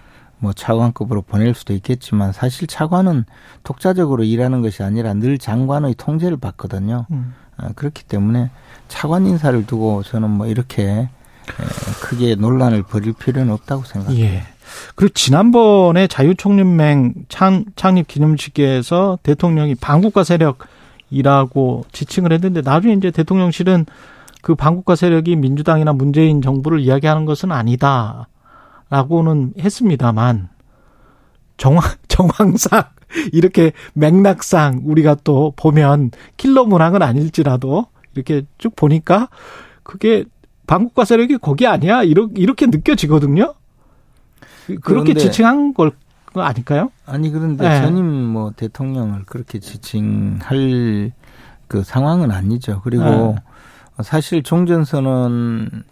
[0.44, 3.24] 뭐 차관급으로 보낼 수도 있겠지만 사실 차관은
[3.62, 7.06] 독자적으로 일하는 것이 아니라 늘 장관의 통제를 받거든요.
[7.10, 7.34] 음.
[7.56, 8.50] 아, 그렇기 때문에
[8.88, 11.08] 차관 인사를 두고 저는 뭐 이렇게
[12.02, 14.26] 크게 논란을 벌일 필요는 없다고 생각합니다.
[14.26, 14.42] 예.
[14.96, 23.86] 그리고 지난번에 자유총연맹 창, 창립 기념식에서 대통령이 반국가 세력이라고 지칭을 했는데 나중에 이제 대통령실은
[24.42, 28.28] 그 반국가 세력이 민주당이나 문재인 정부를 이야기하는 것은 아니다.
[28.90, 30.48] 라고는 했습니다만
[31.56, 32.84] 정황 정황상
[33.32, 39.28] 이렇게 맥락상 우리가 또 보면 킬러 문항은 아닐지라도 이렇게 쭉 보니까
[39.82, 40.24] 그게
[40.66, 43.54] 반국가 세력이 거기 아니야 이렇게 이렇게 느껴지거든요.
[44.80, 45.92] 그렇게 지칭한 걸
[46.34, 46.90] 아닐까요?
[47.06, 47.80] 아니 그런데 네.
[47.82, 51.12] 전임 뭐 대통령을 그렇게 지칭할
[51.68, 52.80] 그 상황은 아니죠.
[52.82, 53.36] 그리고 네.
[54.02, 55.82] 사실 종전선언을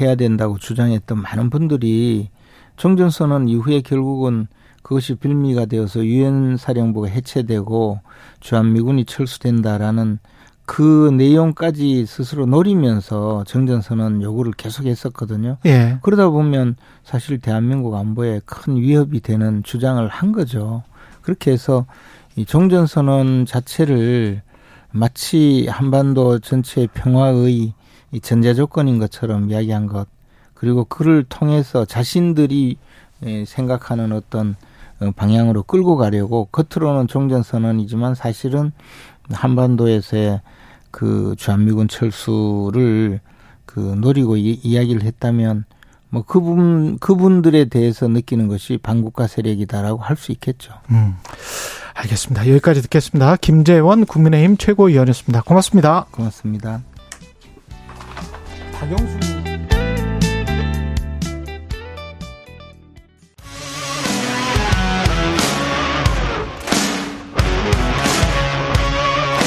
[0.00, 2.28] 해야 된다고 주장했던 많은 분들이
[2.76, 4.46] 종전선언 이후에 결국은
[4.82, 8.00] 그것이 빌미가 되어서 유엔 사령부가 해체되고
[8.40, 10.18] 주한미군이 철수된다라는
[10.64, 15.56] 그 내용까지 스스로 노리면서 정전선언 요구를 계속 했었거든요.
[15.66, 15.98] 예.
[16.02, 20.84] 그러다 보면 사실 대한민국 안보에 큰 위협이 되는 주장을 한 거죠.
[21.22, 21.86] 그렇게 해서
[22.36, 24.42] 이 종전선언 자체를
[24.92, 27.72] 마치 한반도 전체의 평화의
[28.12, 30.08] 이 전제 조건인 것처럼 이야기한 것
[30.54, 32.76] 그리고 그를 통해서 자신들이
[33.24, 34.56] 예, 생각하는 어떤
[35.00, 38.72] 어, 방향으로 끌고 가려고 겉으로는 종전 선언이지만 사실은
[39.30, 40.40] 한반도에서의
[40.90, 43.20] 그 주한미군 철수를
[43.64, 45.64] 그 노리고 이, 이야기를 했다면
[46.08, 50.74] 뭐 그분 그분들에 대해서 느끼는 것이 반국가 세력이다라고 할 수 있겠죠.
[50.90, 51.14] 음.
[51.94, 52.48] 알겠습니다.
[52.48, 53.36] 여기까지 듣겠습니다.
[53.36, 55.42] 김재원 국민의힘 최고위원이었습니다.
[55.42, 56.06] 고맙습니다.
[56.10, 56.82] 고맙습니다.
[58.72, 59.18] 박영수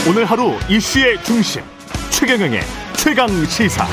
[0.07, 1.63] 오늘 하루 이슈의 중심
[2.11, 2.59] 최경영의
[2.97, 3.87] 최강 시사.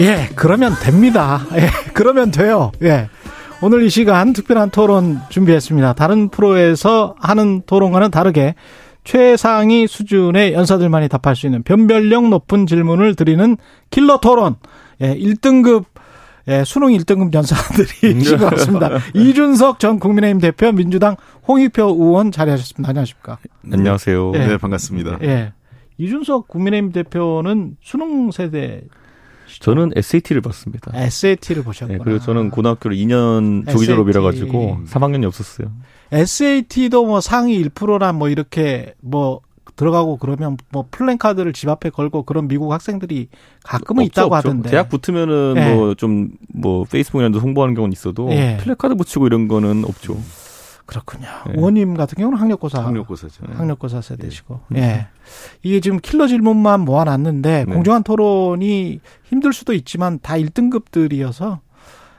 [0.00, 1.46] 예, 그러면 됩니다.
[1.54, 2.70] 예, 그러면 돼요.
[2.82, 3.08] 예.
[3.62, 5.94] 오늘 이 시간 특별한 토론 준비했습니다.
[5.94, 8.54] 다른 프로에서 하는 토론과는 다르게
[9.04, 13.56] 최상위 수준의 연사들만이 답할 수 있는 변별력 높은 질문을 드리는
[13.90, 14.56] 킬러 토론.
[15.00, 15.84] 예, 1등급
[16.48, 18.90] 예, 수능 1등급 연사들이 있는 것 같습니다.
[19.14, 21.16] 이준석 전 국민의힘 대표, 민주당
[21.48, 22.90] 홍익표 의원 자리하셨습니다.
[22.90, 23.38] 안녕하십니까?
[23.72, 24.32] 안녕하세요.
[24.34, 24.38] 예.
[24.46, 25.18] 네, 반갑습니다.
[25.22, 25.52] 예.
[25.98, 28.82] 이준석 국민의힘 대표는 수능 세대
[29.60, 30.92] 저는 SAT를 봤습니다.
[30.94, 31.98] SAT를 보셨구나.
[31.98, 35.72] 네, 그리고 저는 고등학교를 2년 조기 졸업이라 가지고 3학년이 없었어요.
[36.12, 39.40] SAT도 뭐 상위 1%나 뭐 이렇게 뭐
[39.76, 43.28] 들어가고 그러면 뭐 플랜카드를 집 앞에 걸고 그런 미국 학생들이
[43.62, 44.48] 가끔은 없죠, 있다고 없죠.
[44.48, 44.70] 하던데.
[44.70, 45.74] 대학 붙으면은 예.
[45.74, 48.56] 뭐좀뭐 페이스북이나 도 홍보하는 경우는 있어도 예.
[48.60, 50.16] 플래카드 붙이고 이런 거는 없죠.
[50.86, 51.26] 그렇군요.
[51.48, 51.52] 예.
[51.54, 53.44] 의원님 같은 경우는 학력고사 학력고사죠.
[53.52, 54.60] 학력고사 세대시고.
[54.76, 55.08] 예.
[55.62, 57.72] 이게 지금 킬러 질문만 모아놨는데 네.
[57.72, 61.58] 공정한 토론이 힘들 수도 있지만 다 1등급들이어서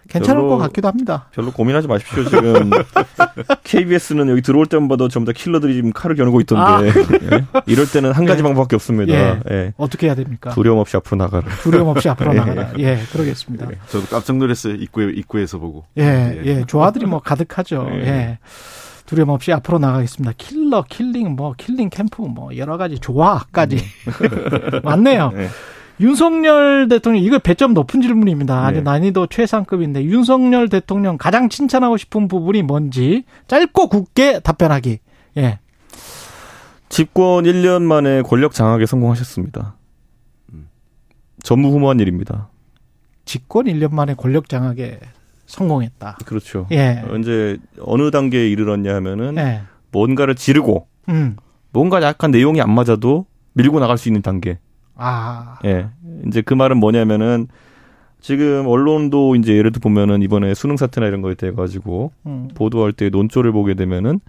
[0.07, 1.27] 괜찮을 별로- 것 같기도 합니다.
[1.33, 2.23] 별로 고민하지 마십시오.
[2.25, 2.69] 지금
[3.63, 6.87] KBS는 여기 들어올 때마다 전부 다 킬러들이 지금 칼을 겨누고 있던데
[7.31, 7.45] 예.
[7.65, 8.43] 이럴 때는 한 가지 예.
[8.43, 9.13] 방법밖에 없습니다.
[9.13, 9.39] 예.
[9.51, 9.73] 예.
[9.77, 10.51] 어떻게 해야 됩니까?
[10.51, 11.47] 두려움 없이 앞으로 나가라.
[11.61, 12.37] 두려움 없이 앞으로 예.
[12.37, 12.71] 나가라.
[12.79, 13.67] 예, 그러겠습니다.
[13.89, 14.75] 저도 깜짝 놀랐어요.
[14.75, 15.85] 입구에 입구에서 보고.
[15.97, 17.87] 예, 예, 조화들이 뭐 가득하죠.
[17.93, 17.97] 예.
[18.07, 18.39] 예.
[19.05, 20.33] 두려움 없이 앞으로 나가겠습니다.
[20.37, 23.77] 킬러, killing, 뭐, killing 캠프, 뭐, 여러 가지 조화까지.
[24.83, 25.31] 맞네요.
[25.97, 26.05] 네.
[26.05, 28.65] 윤석열 대통령, 이거 배점 높은 질문입니다.
[28.65, 28.83] 아주 네.
[28.83, 34.99] 난이도 최상급인데, 윤석열 대통령 가장 칭찬하고 싶은 부분이 뭔지 짧고 굵게 답변하기.
[35.37, 35.59] 예.
[36.89, 39.75] 집권 1년 만에 권력 장악에 성공하셨습니다.
[41.43, 42.49] 전무후무한 일입니다.
[43.25, 44.99] 집권 1년 만에 권력 장악에
[45.45, 46.17] 성공했다.
[46.25, 46.67] 그렇죠.
[46.71, 47.03] 예.
[47.07, 49.61] 어, 이제 어느 단계에 이르렀냐 하면은 예.
[49.91, 51.37] 뭔가를 지르고 음.
[51.71, 54.59] 뭔가 약간 내용이 안 맞아도 밀고 나갈 수 있는 단계.
[54.97, 55.59] 아.
[55.65, 55.87] 예.
[56.27, 57.47] 이제 그 말은 뭐냐면은
[58.19, 62.49] 지금 언론도 이제 예를 들어 보면은 이번에 수능 사태나 이런 거에 대해 가지고 음.
[62.55, 64.19] 보도할 때 논조를 보게 되면은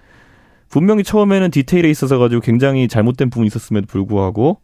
[0.69, 4.61] 분명히 처음에는 디테일에 있어서 가지고 굉장히 잘못된 부분이 있었음에도 불구하고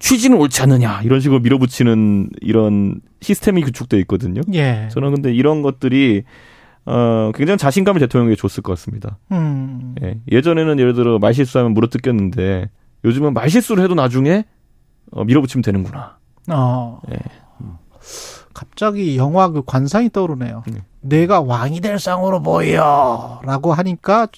[0.00, 4.40] 취지는 옳지 않느냐 이런 식으로 밀어붙이는 이런 시스템이 구축돼 있거든요.
[4.54, 4.88] 예.
[4.90, 6.24] 저는 근데 이런 것들이
[6.86, 9.18] 어 굉장히 자신감을 대통령에게 줬을 것 같습니다.
[9.30, 9.94] 음.
[10.02, 10.18] 예.
[10.32, 12.70] 예전에는 예를 들어 말실수하면 물어뜯겼는데
[13.04, 14.44] 요즘은 말실수를 해도 나중에
[15.12, 16.16] 어, 밀어붙이면 되는구나.
[16.50, 17.00] 어.
[17.10, 17.16] 예.
[18.54, 20.64] 갑자기 영화 그 관상이 떠오르네요.
[20.66, 20.82] 네.
[21.00, 24.28] 내가 왕이 될 상으로 보여 라고 하니까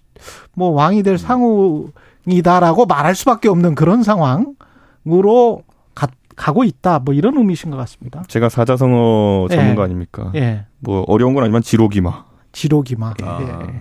[0.54, 5.64] 뭐 왕이 될 상우이다라고 말할 수밖에 없는 그런 상황으로
[5.94, 7.00] 가, 가고 있다.
[7.00, 8.22] 뭐 이런 의미신 것 같습니다.
[8.28, 9.56] 제가 사자성어 예.
[9.56, 10.30] 전문가 아닙니까?
[10.34, 10.66] 예.
[10.78, 12.24] 뭐 어려운 건 아니지만 지록이마.
[12.52, 13.14] 지록이마.
[13.22, 13.38] 아.
[13.40, 13.80] 예.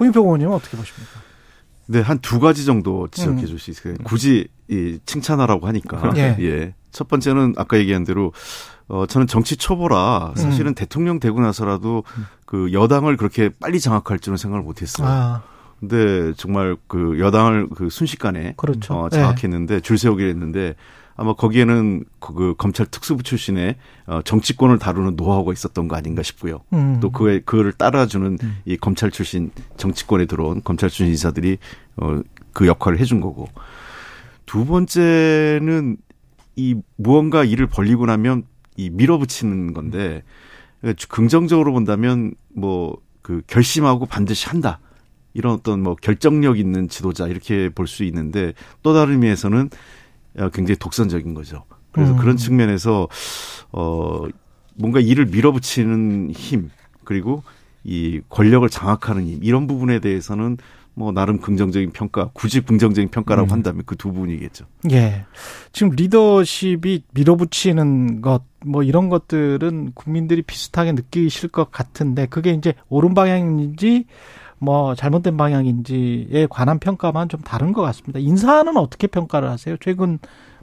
[0.00, 1.20] 홍인표 의원님은 어떻게 보십니까?
[1.86, 3.46] 네, 한 두 가지 정도 지적해 음.
[3.46, 3.94] 줄수 있어요.
[4.04, 6.12] 굳이 이 칭찬하라고 하니까.
[6.16, 6.36] 예.
[6.40, 6.74] 예.
[6.90, 8.32] 첫 번째는 아까 얘기한 대로
[8.86, 10.74] 어 저는 정치 초보라 사실은 음.
[10.74, 12.04] 대통령 되고 나서라도
[12.44, 15.08] 그 여당을 그렇게 빨리 장악할 줄은 생각을 못 했어요.
[15.08, 15.42] 아,
[15.80, 18.94] 근데 정말 그 여당을 그 순식간에 그렇죠.
[18.94, 20.74] 어, 장악했는데 줄 세우게 했는데
[21.16, 26.60] 아마 거기에는 그, 그 검찰 특수부 출신의 어, 정치권을 다루는 노하우가 있었던 거 아닌가 싶고요.
[26.72, 26.98] 음.
[27.00, 31.58] 또 그에 그를 따라주는 이 검찰 출신 정치권에 들어온 검찰 출신 인사들이
[31.96, 32.20] 어,
[32.52, 33.48] 그 역할을 해준 거고
[34.54, 35.96] 두 번째는
[36.56, 38.44] 이 무언가 일을 벌리고 나면
[38.76, 40.22] 이 밀어붙이는 건데
[41.08, 44.80] 긍정적으로 본다면 뭐 그 결심하고 반드시 한다
[45.32, 48.52] 이런 어떤 뭐 결정력 있는 지도자 이렇게 볼 수 있는데
[48.82, 49.70] 또 다른 의미에서는
[50.40, 51.64] 어, 굉장히 독선적인 거죠.
[51.90, 52.18] 그래서 음.
[52.18, 53.08] 그런 측면에서
[53.72, 54.26] 어
[54.74, 56.70] 뭔가 일을 밀어붙이는 힘
[57.04, 57.42] 그리고
[57.82, 60.58] 이 권력을 장악하는 힘 이런 부분에 대해서는
[60.94, 63.52] 뭐 나름 긍정적인 평가 굳이 긍정적인 평가라고 음.
[63.52, 64.64] 한다면 그두 부분이겠죠.
[64.92, 65.24] 예.
[65.72, 73.14] 지금 리더십이 밀어붙이는 것, 뭐 이런 것들은 국민들이 비슷하게 느끼실 것 같은데 그게 이제 옳은
[73.14, 74.06] 방향인지
[74.58, 78.20] 뭐 잘못된 방향인지에 관한 평가만 좀 다른 것 같습니다.
[78.20, 79.76] 인사는 어떻게 평가를 하세요?
[79.80, 80.18] 최근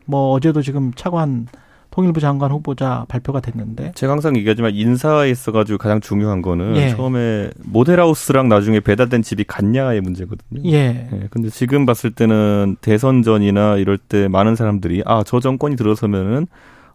[0.06, 1.48] 뭐 어제도 지금 차관
[1.92, 3.92] 통일부 장관 후보자 발표가 됐는데.
[3.96, 6.90] 제가 항상 얘기하지만 인사에 있어가지고 가장 중요한 거는 예.
[6.90, 10.62] 처음에 모델하우스랑 나중에 배달된 집이 같냐의 문제거든요.
[10.66, 11.10] 예.
[11.12, 16.48] 예, 근데 지금 봤을 때는 대선 전이나 이럴 때 많은 사람들이 아, 저 정권이 들어서면은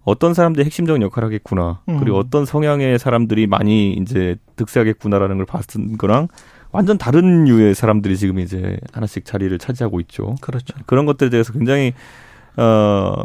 [0.05, 1.81] 어떤 사람들이 핵심적인 역할을 하겠구나.
[1.89, 1.99] 음.
[1.99, 6.29] 그리고 어떤 성향의 사람들이 많이 이제 득세하겠구나라는 걸 봤던 거랑
[6.73, 10.37] 완전 다른 류의 사람들이 지금 이제 하나씩 자리를 차지하고 있죠.
[10.41, 10.75] 그렇죠.
[10.87, 11.93] 그런 것들에 대해서 굉장히
[12.57, 13.25] 어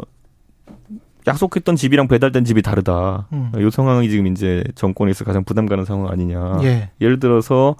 [1.26, 3.28] 약속했던 집이랑 배달된 집이 다르다.
[3.32, 3.52] 음.
[3.56, 6.58] 이 상황이 지금 이제 정권에서 가장 부담 가는 상황 아니냐.
[6.62, 6.90] 예.
[7.00, 7.76] 예를 들어서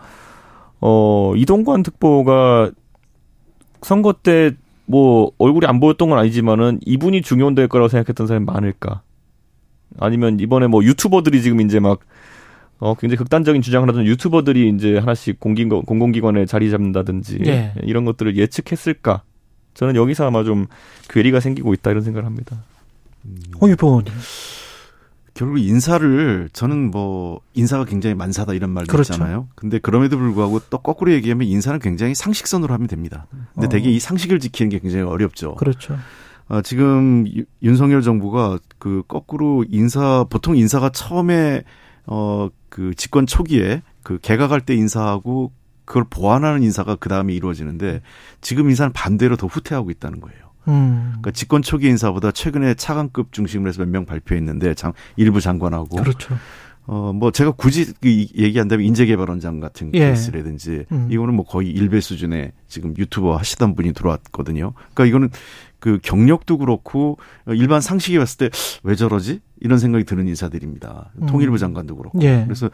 [0.80, 2.70] 어 이동관 특보가
[3.82, 4.52] 선거 때
[4.86, 9.02] 뭐 얼굴이 안 보였던 건 아니지만은 이분이 중요될 거라고 생각했던 사람이 많을까?
[9.98, 12.00] 아니면 이번에 뭐 유튜버들이 지금 이제 막
[12.78, 17.72] 어, 굉장히 극단적인 주장을 하던 유튜버들이 이제 하나씩 공기, 공공기관에 자리 잡는다든지 예.
[17.82, 19.22] 이런 것들을 예측했을까?
[19.74, 20.66] 저는 여기서 아마 좀
[21.08, 22.56] 괴리가 생기고 있다 이런 생각을 합니다.
[23.60, 24.12] 홍유표 의원님.
[25.34, 29.14] 결국 인사를 저는 뭐 인사가 굉장히 만사다 이런 말도 그렇죠.
[29.14, 29.48] 있잖아요.
[29.54, 33.26] 근데 그럼에도 불구하고 또 거꾸로 얘기하면 인사는 굉장히 상식선으로 하면 됩니다.
[33.54, 33.68] 근데 어.
[33.70, 35.54] 되게 이 상식을 지키는 게 굉장히 어렵죠.
[35.54, 35.96] 그렇죠.
[36.48, 41.62] 어, 지금 유- 윤석열 정부가 그 거꾸로 인사 보통 인사가 처음에
[42.06, 45.52] 어 그 집권 초기에 그 개각할 때 인사하고
[45.84, 48.00] 그걸 보완하는 인사가 그 다음에 이루어지는데
[48.40, 50.41] 지금 인사는 반대로 더 후퇴하고 있다는 거예요.
[50.68, 51.04] 음.
[51.08, 56.34] 그러니까 집권 초기 인사보다 최근에 차관급 중심으로 해서 몇 명 발표했는데 장, 일부 장관하고 그렇죠.
[56.86, 60.00] 어 뭐 제가 굳이 그 이- 얘기한다면 인재개발원장 같은 예.
[60.00, 61.08] 케이스라든지 음.
[61.10, 64.72] 이거는 뭐 거의 일배 수준의 지금 유튜버 하시던 분이 들어왔거든요.
[64.92, 65.30] 그러니까 이거는
[65.82, 67.18] 그 경력도 그렇고
[67.48, 68.50] 일반 상식이 봤을 때
[68.84, 71.10] 왜 저러지 이런 생각이 드는 인사들입니다.
[71.20, 71.26] 음.
[71.26, 72.20] 통일부 장관도 그렇고.
[72.22, 72.42] 예.
[72.44, 72.70] 그래서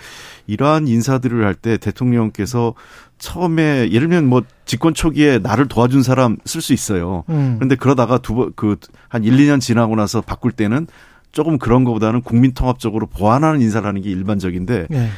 [0.46, 2.74] 이러한 인사들을 할 때 대통령께서
[3.18, 7.24] 처음에 예를 들면 뭐 집권 초기에 나를 도와준 사람 쓸 수 있어요.
[7.30, 7.54] 음.
[7.56, 8.76] 그런데 그러다가 두 번 그
[9.08, 10.86] 한 1, 2년 지나고 나서 바꿀 때는
[11.32, 15.08] 조금 그런 것보다는 국민 통합적으로 보완하는 인사라는 게 일반적인데 예.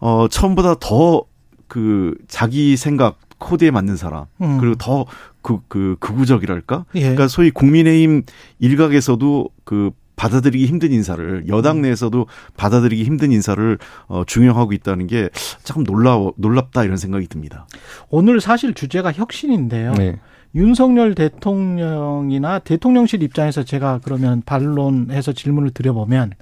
[0.00, 1.24] 어 처음보다 더
[1.68, 4.58] 그 자기 생각 코드에 맞는 사람 음.
[4.58, 5.06] 그리고 더
[5.42, 6.84] 그 그 극우적이랄까?
[6.96, 7.00] 예.
[7.00, 8.24] 그러니까 소위 국민의힘
[8.58, 11.48] 일각에서도 그 받아들이기 힘든 인사를 음.
[11.48, 12.26] 여당 내에서도
[12.56, 13.78] 받아들이기 힘든 인사를
[14.08, 15.28] 어 중용하고 있다는 게
[15.62, 17.66] 참 놀라워 놀랍다 이런 생각이 듭니다.
[18.10, 19.94] 오늘 사실 주제가 혁신인데요.
[19.94, 20.16] 네.
[20.54, 26.32] 윤석열 대통령이나 대통령실 입장에서 제가 그러면 반론해서 질문을 드려보면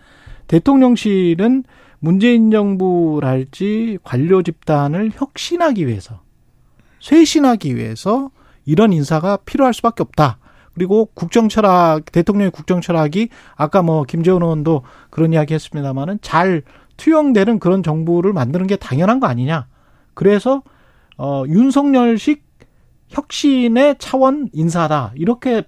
[0.47, 1.65] 대통령실은
[1.99, 6.21] 문재인 정부랄지 관료 집단을 혁신하기 위해서
[7.01, 8.31] 쇄신하기 위해서
[8.65, 10.39] 이런 인사가 필요할 수밖에 없다.
[10.75, 16.63] 그리고 국정 철학 대통령의 국정 철학이 아까 뭐 김재원 의원도 그런 이야기 했습니다마는 잘
[16.99, 19.67] 투영되는 그런 정부를 만드는 게 당연한 거 아니냐.
[20.15, 20.63] 그래서
[21.17, 22.45] 어 윤석열식
[23.09, 25.13] 혁신의 차원 인사다.
[25.15, 25.63] 이렇게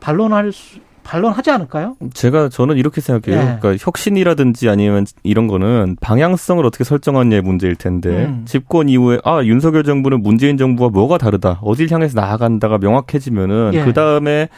[0.00, 1.96] 반론할 수, 반론하지 않을까요?
[2.14, 3.40] 제가 저는 이렇게 생각해요.
[3.40, 3.58] 예.
[3.60, 8.44] 그러니까 혁신이라든지 아니면 이런 거는 방향성을 어떻게 설정하느냐의 문제일 텐데 음.
[8.46, 13.84] 집권 이후에 아 윤석열 정부는 문재인 정부와 뭐가 다르다 어딜 향해서 나아간다가 명확해지면은 예.
[13.84, 14.48] 그 다음에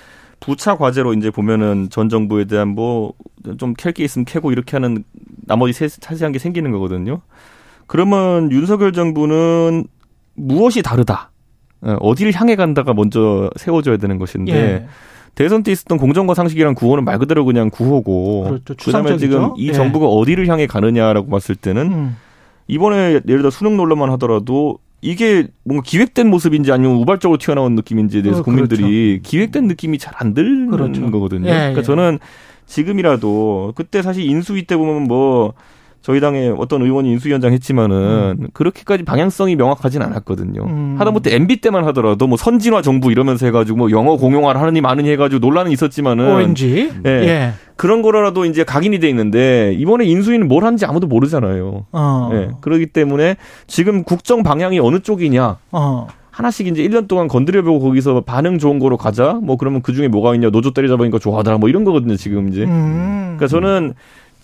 [0.40, 3.12] 부차 과제로 이제 보면은 전 정부에 대한 뭐
[3.58, 5.04] 좀 캘 게 있으면 캐고 이렇게 하는
[5.46, 7.20] 나머지 세- 사실한 게 생기는 거거든요.
[7.86, 9.86] 그러면 윤석열 정부는
[10.34, 11.30] 무엇이 다르다.
[11.82, 14.86] 어, 어디를 향해 간다가 먼저 세워져야 되는 것인데 예.
[15.36, 18.74] 대선 때 있었던 공정과 상식이란 구호는 말 그대로 그냥 구호고 그렇죠.
[18.74, 19.18] 그다음에.
[19.18, 19.72] 지금 이 예.
[19.72, 22.16] 정부가 어디를 향해 가느냐라고 봤을 때는 음.
[22.68, 28.40] 이번에 예를 들어 수능 논란만 하더라도 이게 뭔가 기획된 모습인지 아니면 우발적으로 튀어나온 느낌인지에 대해서
[28.40, 31.10] 어, 국민들이 기획된 느낌이 잘안 드는 그렇죠.
[31.10, 31.48] 거거든요.
[31.48, 31.82] 예, 그러니까 예.
[31.82, 32.18] 저는
[32.64, 35.52] 지금이라도 그때 사실 인수위 때 보면 뭐
[36.06, 40.62] 저희 당의 어떤 의원이 인수위원장 했지만은 그렇게까지 방향성이 명확하진 않았거든요.
[40.62, 40.94] 음.
[41.00, 45.40] 하다못해 MB 때만 하더라도 뭐 선진화 정부 이러면서 해가지고 뭐 영어 공용화를 하느니 마느니 해가지고
[45.40, 46.92] 논란은 있었지만은 ONG.
[47.06, 47.10] 예.
[47.10, 47.52] 예.
[47.74, 51.86] 그런 거라도 이제 각인이 돼 있는데 이번에 인수위는 뭘 하는지 아무도 모르잖아요.
[51.90, 52.30] 어.
[52.34, 52.50] 예.
[52.60, 53.34] 그렇기 때문에
[53.66, 56.06] 지금 국정 방향이 어느 쪽이냐 어.
[56.30, 59.40] 하나씩 이제 1년 동안 건드려보고 거기서 반응 좋은 거로 가자.
[59.42, 61.58] 뭐 그러면 그 중에 뭐가 있냐 노조 때려잡으니까 좋아하더라.
[61.58, 62.62] 뭐 이런 거거든요 지금 이제.
[62.62, 63.34] 음.
[63.36, 63.94] 그러니까 저는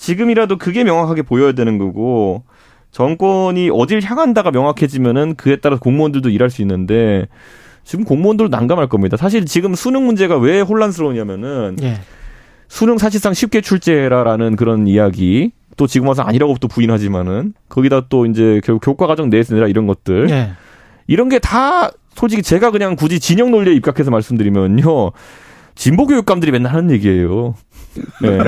[0.02, 2.42] 지금이라도 그게 명확하게 보여야 되는 거고
[2.90, 7.28] 정권이 어딜 향한다가 명확해지면은 그에 따라 공무원들도 일할 수 있는데
[7.84, 9.16] 지금 공무원들도 난감할 겁니다.
[9.16, 12.00] 사실 지금 수능 문제가 왜 혼란스러우냐면은 예.
[12.68, 18.60] 수능 사실상 쉽게 출제라라는 그런 이야기 또 지금 와서 아니라고 또 부인하지만은 거기다 또 이제
[18.64, 20.50] 결국 교과 과정 내에서 내라 이런 것들 예.
[21.06, 25.12] 이런 게 다 솔직히 제가 그냥 굳이 진영 논리에 입각해서 말씀드리면요.
[25.74, 27.54] 진보 교육감들이 맨날 하는 얘기예요.
[28.22, 28.38] 네.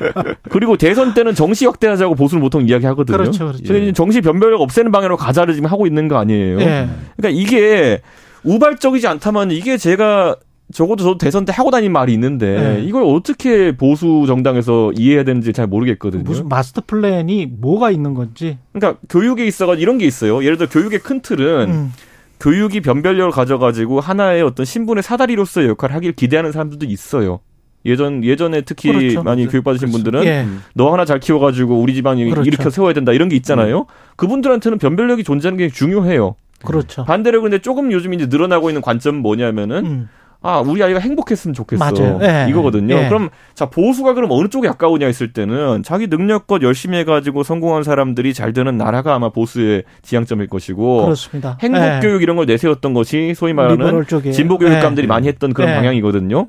[0.50, 3.16] 그리고 대선 때는 정시 확대하자고 보수는 보통 이야기하거든요.
[3.16, 3.62] 그렇죠, 그렇죠.
[3.72, 6.60] 근데 정시 변별력 없애는 방향으로 가자를 지금 하고 있는 거 아니에요.
[6.60, 6.88] 예.
[7.16, 8.00] 그러니까 이게
[8.44, 10.36] 우발적이지 않다면 이게 제가
[10.72, 12.84] 적어도 저도 대선 때 하고 다닌 말이 있는데 네.
[12.84, 16.22] 이걸 어떻게 보수 정당에서 이해해야 되는지 잘 모르겠거든요.
[16.24, 18.58] 무슨 마스터 플랜이 뭐가 있는 건지.
[18.72, 20.42] 그러니까 교육에 있어가 이런 게 있어요.
[20.42, 21.92] 예를 들어 교육의 큰 틀은 음.
[22.40, 27.40] 교육이 변별력을 가져가지고 하나의 어떤 신분의 사다리로서의 역할을 하길 기대하는 사람들도 있어요.
[27.86, 29.22] 예전 예전에 특히 그렇죠.
[29.22, 30.46] 많이 교육받으신 분들은 예.
[30.74, 32.42] 너 하나 잘 키워가지고 우리 그렇죠.
[32.42, 33.86] 일으켜 세워야 된다 이런 게 있잖아요.
[34.16, 36.36] 그분들한테는 변별력이 존재하는 게 중요해요.
[36.64, 37.04] 그렇죠.
[37.04, 40.08] 반대로 근데 조금 요즘 이제 늘어나고 있는 관점은 뭐냐면은 음.
[40.40, 42.20] 아 우리 아이가 행복했으면 좋겠어.
[42.22, 42.46] 예.
[42.50, 42.94] 이거거든요.
[42.94, 43.08] 예.
[43.08, 48.34] 그럼 자 보수가 그럼 어느 쪽에 가까우냐 했을 때는 자기 능력껏 열심히 해가지고 성공한 사람들이
[48.34, 51.56] 잘 되는 나라가 아마 보수의 지향점일 것이고 그렇습니다.
[51.62, 52.00] 행복 예.
[52.02, 54.04] 교육 이런 걸 내세웠던 것이 소위 말하는.
[54.32, 55.08] 진보 교육감들이 예.
[55.08, 55.74] 많이 했던 그런 예.
[55.76, 56.48] 방향이거든요.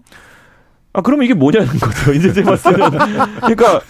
[0.95, 2.13] 아 그러면 이게 뭐냐는 거죠.
[2.13, 2.89] 이제 제가 봤을 때는
[3.41, 3.81] 그러니까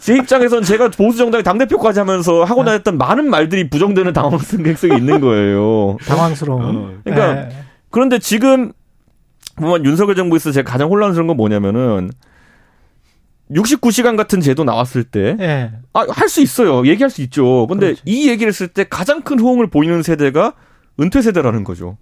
[0.00, 2.70] 제 입장에선 제가 보수 정당의 당 대표까지 하면서 하고 네.
[2.70, 5.96] 다녔던 많은 말들이 부정되는 당황성이 있는 거예요.
[6.06, 7.00] 당황스러운.
[7.04, 7.48] 그러니까 예.
[7.90, 8.72] 그런데 지금
[9.56, 12.10] 보면 윤석열 정부에서 제가 가장 혼란스러운 건 뭐냐면은
[13.50, 15.70] 69시간 같은 제도 나왔을 때, 예.
[15.92, 16.84] 아, 할 수 있어요.
[16.86, 17.66] 얘기할 수 있죠.
[17.68, 18.02] 근데 그렇지.
[18.04, 20.54] 이 얘기를 했을 때 가장 큰 호응을 보이는 세대가
[21.00, 21.96] 은퇴 세대라는 거죠.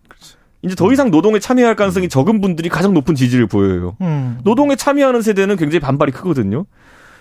[0.65, 3.97] 이제 더 이상 노동에 참여할 가능성이 적은 분들이 가장 높은 지지를 보여요.
[4.01, 4.39] 음.
[4.45, 6.65] 노동에 참여하는 세대는 굉장히 반발이 크거든요.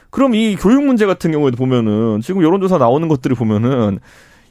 [0.10, 4.00] 그럼 이 교육 문제 같은 경우에도 보면은 지금 여론조사 나오는 것들을 보면은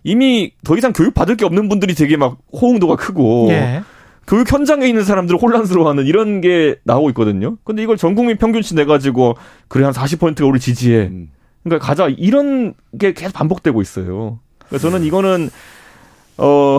[0.04, 3.82] 이미 더 이상 교육 받을 게 없는 분들이 되게 막 호응도가 크고 예.
[4.26, 7.56] 교육 현장에 있는 사람들을 혼란스러워하는 이런 게 나오고 있거든요.
[7.64, 9.36] 근데 이걸 전 국민 평균치 내 가지고
[9.68, 11.06] 그래 한 40%가 우리 지지해.
[11.06, 11.30] 음.
[11.64, 14.38] 그러니까 가자 이런 게 계속 반복되고 있어요.
[14.68, 15.48] 그래서 저는 이거는
[16.36, 16.78] 어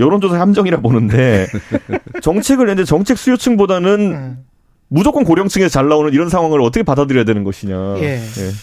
[0.00, 1.46] 여론조사 함정이라 보는데
[2.22, 4.44] 정책을 냈는데 정책 수요층보다는 음.
[4.92, 7.98] 무조건 고령층에서 잘 나오는 이런 상황을 어떻게 받아들여야 되는 것이냐.
[8.00, 8.20] 예.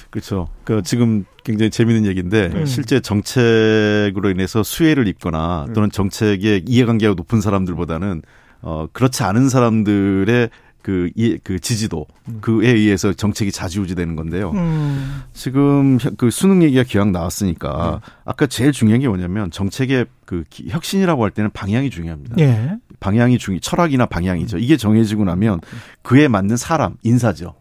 [0.10, 0.50] 그렇죠.
[0.66, 2.66] 그 지금 굉장히 재미있는 얘기인데 음.
[2.66, 8.24] 실제 정책으로 인해서 수혜를 입거나 또는 정책에 이해관계가 높은 사람들보다는
[8.62, 10.50] 어 그렇지 않은 사람들의
[10.82, 12.06] 그, 이, 그 지지도
[12.40, 14.52] 그에 의해서 정책이 좌지우지되는 건데요.
[14.52, 15.22] 음.
[15.34, 20.70] 지금 혀- 그 수능 얘기가 기왕 나왔으니까 아까 제일 중요한 게 뭐냐면 정책의 그 기-
[20.70, 22.36] 혁신이라고 할 때는 방향이 중요합니다.
[22.40, 22.72] 예.
[23.02, 24.60] 방향이 중요, 철학이나 방향이죠.
[24.60, 25.60] 이게 정해지고 나면
[26.04, 27.56] 그에 맞는 사람, 인사죠.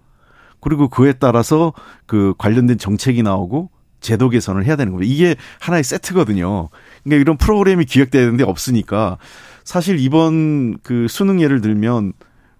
[0.60, 1.72] 그리고 그에 따라서
[2.06, 5.12] 그 관련된 정책이 나오고 제도 개선을 해야 되는 겁니다.
[5.12, 6.68] 이게 하나의 세트거든요.
[7.02, 9.18] 그러니까 이런 프로그램이 기획돼야 되는데 없으니까
[9.64, 12.12] 사실 이번 그 수능 예를 들면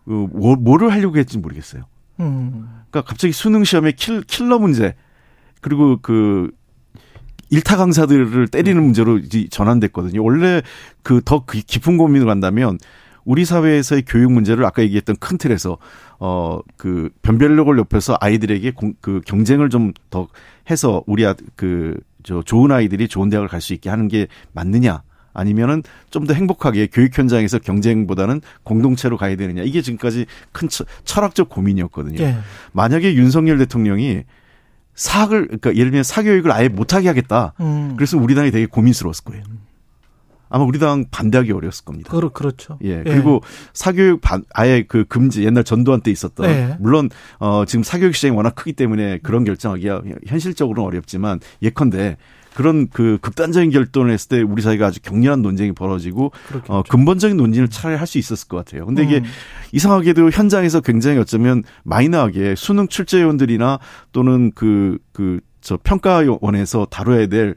[0.06, 1.82] 그 뭐- 뭐를 하려고 했지 모르겠어요.
[2.20, 2.66] 음.
[2.90, 4.94] 그러니까 갑자기 수능 시험에 킬, 킬러 문제
[5.60, 6.50] 그리고 그
[7.50, 10.22] 일타 강사들을 때리는 문제로 이제 전환됐거든요.
[10.24, 10.62] 원래
[11.02, 12.78] 그 더 깊은 고민을 간다면
[13.24, 15.78] 우리 사회에서의 교육 문제를 아까 얘기했던 큰 틀에서
[16.18, 20.28] 어 그 변별력을 높여서 아이들에게 공, 그 경쟁을 좀 더
[20.70, 25.02] 해서 우리 아, 그저 좋은 아이들이 좋은 대학을 갈 수 있게 하는 게 맞느냐
[25.36, 31.48] 아니면은 좀 더 행복하게 교육 현장에서 경쟁보다는 공동체로 가야 되느냐 이게 지금까지 큰 처- 철학적
[31.50, 32.20] 고민이었거든요.
[32.24, 32.38] 예.
[32.72, 34.24] 만약에 윤석열 대통령이
[34.94, 37.52] 사학을 그러니까 예를 들면 사교육을 아예 못하게 하겠다.
[37.60, 37.94] 음.
[37.96, 39.44] 그래서 우리 당이 되게 고민스러웠을 거예요.
[40.48, 42.10] 아마 우리 당 반대하기 어려웠을 겁니다.
[42.10, 42.78] 그렇 그렇죠.
[42.82, 43.02] 예.
[43.04, 46.76] 그리고 사교육 반 아예 그 금지 옛날 전두환 때 있었던 네.
[46.80, 52.16] 물론 어 지금 사교육 시장이 워낙 크기 때문에 그런 결정하기가 현실적으로는 어렵지만 예컨대
[52.56, 56.72] 그런 그 극단적인 결론을 했을 때 우리 사회가 아주 격렬한 논쟁이 벌어지고 그렇겠죠.
[56.72, 58.86] 어 근본적인 논의를 차라리 할 수 있었을 것 같아요.
[58.86, 59.24] 근데 이게 음.
[59.72, 63.78] 이상하게도 현장에서 굉장히 어쩌면 마이너하게 수능 출제위원들이나
[64.12, 67.56] 또는 그 그 저 평가원에서 다뤄야 될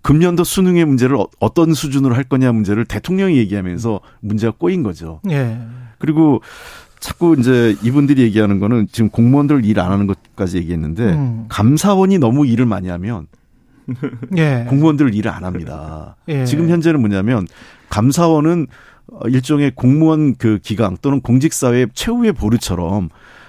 [0.00, 5.20] 금년도 수능의 문제를 어- 어떤 수준으로 할 거냐 문제를 대통령이 얘기하면서 문제가 꼬인 거죠.
[5.30, 5.58] 예.
[5.98, 6.40] 그리고
[6.98, 11.44] 자꾸 이제 이분들이 얘기하는 거는 지금 공무원들 일 안 하는 것까지 얘기했는데 음.
[11.50, 13.26] 감사원이 너무 일을 많이 하면
[14.36, 14.66] 예.
[14.70, 16.16] 공무원들 일을 안 합니다.
[16.28, 16.44] 예.
[16.44, 17.46] 지금 현재는 뭐냐면
[17.88, 18.66] 감사원은
[19.08, 23.08] 어, 일종의 공무원 그 기강 또는 공직사회 최후의 보루처럼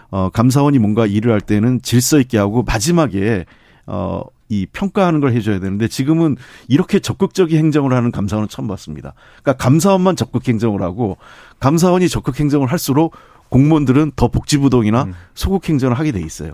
[0.09, 3.45] 어 감사원이 뭔가 일을 할 때는 질서 있게 하고 마지막에
[3.85, 9.13] 어 이 평가하는 걸 해줘야 되는데 지금은 이렇게 적극적인 행정을 하는 감사원은 처음 봤습니다.
[9.41, 11.17] 그러니까 감사원만 적극 행정을 하고
[11.59, 13.15] 감사원이 적극 행정을 할수록
[13.49, 15.13] 공무원들은 더 복지부동이나 음.
[15.33, 16.53] 소극 행정을 하게 돼 있어요.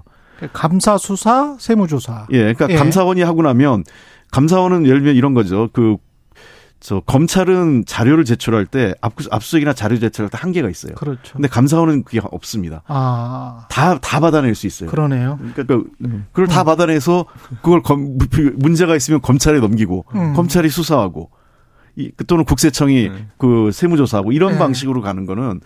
[0.52, 2.28] 감사 수사 세무조사.
[2.32, 2.76] 예, 그러니까 예.
[2.76, 3.84] 감사원이 하고 나면
[4.32, 5.70] 감사원은 예를 들면 이런 거죠.
[5.74, 5.98] 그
[6.86, 10.96] 저 검찰은 자료를 제출할 때 압수- 압수수색이나 자료 제출할 때 한계가 있어요.
[10.96, 11.32] 그렇죠.
[11.32, 12.84] 근데 감사원은 그게 없습니다.
[12.88, 13.68] 아.
[13.70, 14.90] 다 다 받아낼 수 있어요.
[14.90, 15.40] 그러네요.
[15.56, 15.82] 그러니까
[16.34, 17.24] 그걸 다 받아내서
[17.62, 18.18] 그걸 검,
[18.58, 20.34] 문제가 있으면 검찰에 넘기고 음.
[20.34, 21.30] 검찰이 수사하고
[21.96, 24.60] 이 또는 국세청이 그 세무조사하고 이런 네.
[24.60, 25.62] 방식으로 가는 거는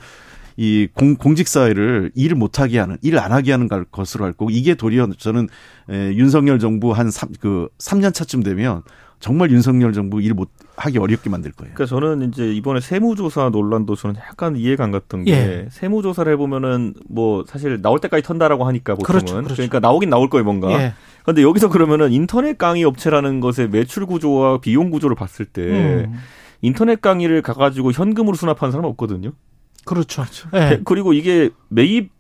[0.58, 4.50] 이 공, 공직 사회를 일을 못하게 하는, 일을 안 하게 하는 걸- 것으로 할 거고,
[4.52, 5.48] 이게 도리어 저는,
[5.90, 8.82] 에, 윤석열 정부 한 3, 그, 3년 차쯤 되면
[9.20, 11.74] 정말 윤석열 정부 일 못 하기 어렵게 만들 거예요.
[11.74, 15.68] 그러니까 저는 이제 이번에 세무조사 논란도 저는 약간 이해가 안 갔던 게 예.
[15.72, 19.56] 세무조사를 해보면은 뭐 사실 나올 때까지 턴다라고 하니까 보통은 그렇죠, 그렇죠.
[19.60, 20.72] 러니까 나오긴 나올 거예요 뭔가.
[20.80, 20.94] 예.
[21.26, 26.14] 근데 여기서 그러면은 인터넷 강의 업체라는 것의 매출 구조와 비용 구조를 봤을 때 음.
[26.62, 29.32] 인터넷 강의를 가가지고 현금으로 수납하는 사람은 없거든요.
[29.88, 30.50] 그렇죠.
[30.54, 30.82] 예.
[30.84, 32.12] 그리고 이게 매입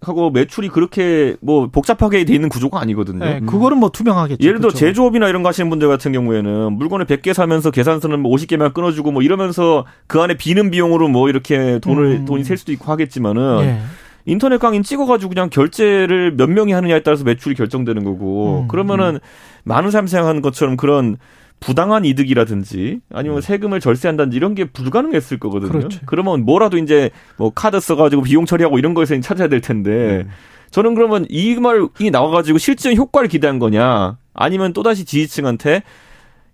[0.00, 3.24] 하고 매출이 그렇게 뭐 복잡하게 돼 있는 구조가 아니거든요.
[3.24, 3.40] 예.
[3.40, 4.46] 그거는 뭐 투명하겠죠.
[4.46, 4.88] 예를 들어 그쪽은.
[4.88, 9.22] 제조업이나 이런 거 하시는 분들 같은 경우에는 물건을 100개 사면서 계산서는 뭐 50개만 끊어주고 뭐
[9.22, 12.24] 이러면서 그 안에 비는 비용으로 뭐 이렇게 돈을 음.
[12.26, 13.80] 돈이 셀 수도 있고 하겠지만은 예.
[14.26, 19.18] 인터넷 강의 찍어가지고 그냥 결제를 몇 명이 하느냐에 따라서 매출이 결정되는 거고 음, 그러면은
[19.64, 21.16] 많은 사람이 생각하는 것처럼 그런
[21.60, 25.72] 부당한 이득이라든지 아니면 세금을 절세한다든지 이런 게 불가능했을 거거든요.
[25.72, 26.00] 그렇죠.
[26.04, 30.26] 그러면 뭐라도 이제 뭐 카드 써가지고 비용 처리하고 이런 거에서 찾아야 될 텐데
[30.70, 35.82] 저는 그러면 이 말이 나와가지고 실제 효과를 기대한 거냐 아니면 또다시 지지층한테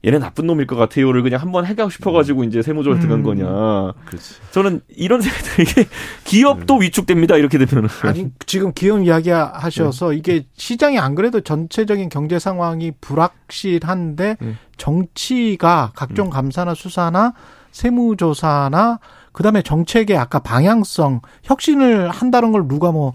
[0.04, 3.00] 얘네 나쁜 놈일 것 같아요를 그냥 한번 해가고 싶어가지고 이제 세무조를 음.
[3.00, 3.92] 들어간 거냐.
[4.06, 4.34] 그렇지.
[4.50, 5.86] 저는 이런 생각들 이게
[6.24, 7.88] 기업도 위축됩니다 이렇게 되면은.
[8.02, 14.54] 아니 지금 기업 이야기 하셔서 이게 시장이 안 그래도 전체적인 경제 상황이 불확실한데 네.
[14.78, 17.34] 정치가 각종 감사나 수사나
[17.72, 19.00] 세무조사나
[19.32, 23.12] 그다음에 정책의 아까 방향성 혁신을 한다는 걸 누가 뭐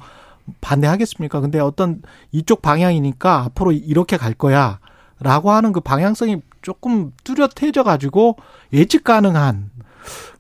[0.62, 1.42] 반대하겠습니까?
[1.42, 4.80] 근데 어떤 이쪽 방향이니까 앞으로 이렇게 갈 거야
[5.20, 8.38] 라고 하는 그 방향성이 조금 뚜렷해져 가지고
[8.74, 9.70] 예측 가능한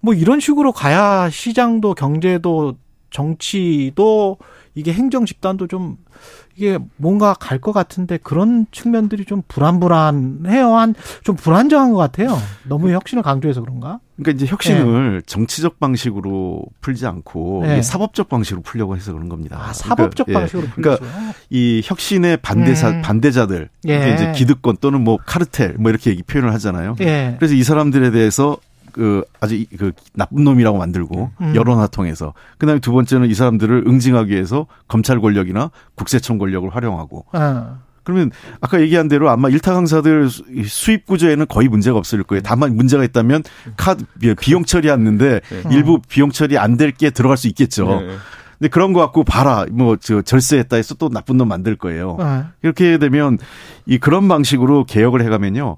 [0.01, 2.73] 뭐 이런 식으로 가야 시장도 경제도
[3.11, 4.39] 정치도
[4.75, 5.97] 이게 행정 집단도 좀
[6.57, 10.75] 이게 뭔가 갈 것 같은데 그런 측면들이 좀 불안불안해요.
[10.75, 12.37] 한 좀 불안정한 것 같아요.
[12.67, 13.99] 너무 혁신을 강조해서 그런가?
[14.17, 17.81] 그러니까 이제 혁신을 정치적 방식으로 풀지 않고 네.
[17.81, 19.57] 사법적 방식으로 풀려고 해서 그런 겁니다.
[19.59, 20.33] 아, 사법적 그러니까, 예.
[20.33, 21.13] 방식으로 그러니까 풀죠.
[21.49, 23.01] 이 혁신의 반대사 음.
[23.01, 24.13] 반대자들 예.
[24.13, 26.95] 이제 기득권 또는 뭐 카르텔 뭐 이렇게 표현을 하잖아요.
[27.01, 27.35] 예.
[27.39, 28.57] 그래서 이 사람들에 대해서
[28.95, 31.53] 그 아주 이- 그 나쁜 놈이라고 만들고 음.
[31.53, 37.77] 여론화 통해서 그다음에 두 번째는 이 사람들을 응징하기 위해서 검찰 권력이나 국세청 권력을 활용하고 어.
[38.03, 38.31] 그러면
[38.61, 42.41] 아까 얘기한 대로 아마 일타 강사들 수- 수입 구조에는 거의 문제가 없을 거예요.
[42.41, 43.43] 다만 문제가 있다면
[43.75, 45.41] 카드 비- 비용 처리하는데
[45.71, 47.99] 일부 비용 처리 안 될 게 들어갈 수 있겠죠.
[47.99, 48.07] 네.
[48.59, 52.15] 근데 그런 거 갖고 봐라 뭐 저 절세했다 해서 또 나쁜 놈 만들 거예요.
[52.17, 52.45] 어.
[52.63, 53.37] 이렇게 되면
[53.85, 55.75] 이 그런 방식으로 개혁을 해가면요.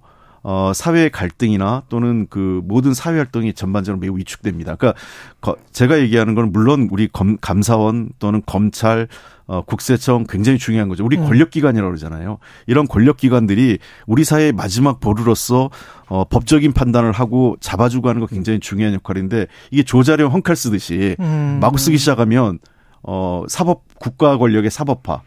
[0.49, 4.75] 어, 사회 갈등이나 또는 그 모든 사회 활동이 전반적으로 매우 위축됩니다.
[4.75, 4.97] 그러니까
[5.41, 9.09] 거- 제가 얘기하는 건 물론 우리 검, 감사원 또는 검찰,
[9.45, 11.03] 어, 국세청 굉장히 중요한 거죠.
[11.03, 11.25] 우리 음.
[11.25, 12.37] 권력기관이라고 그러잖아요.
[12.65, 15.69] 이런 권력기관들이 우리 사회의 마지막 보루로서
[16.07, 21.57] 어, 법적인 판단을 하고 잡아주고 하는 거 굉장히 중요한 역할인데 이게 조자룡 헝칼 쓰듯이 음.
[21.61, 22.59] 마구 쓰기 시작하면
[23.03, 25.21] 어 사법 국가 권력의 사법화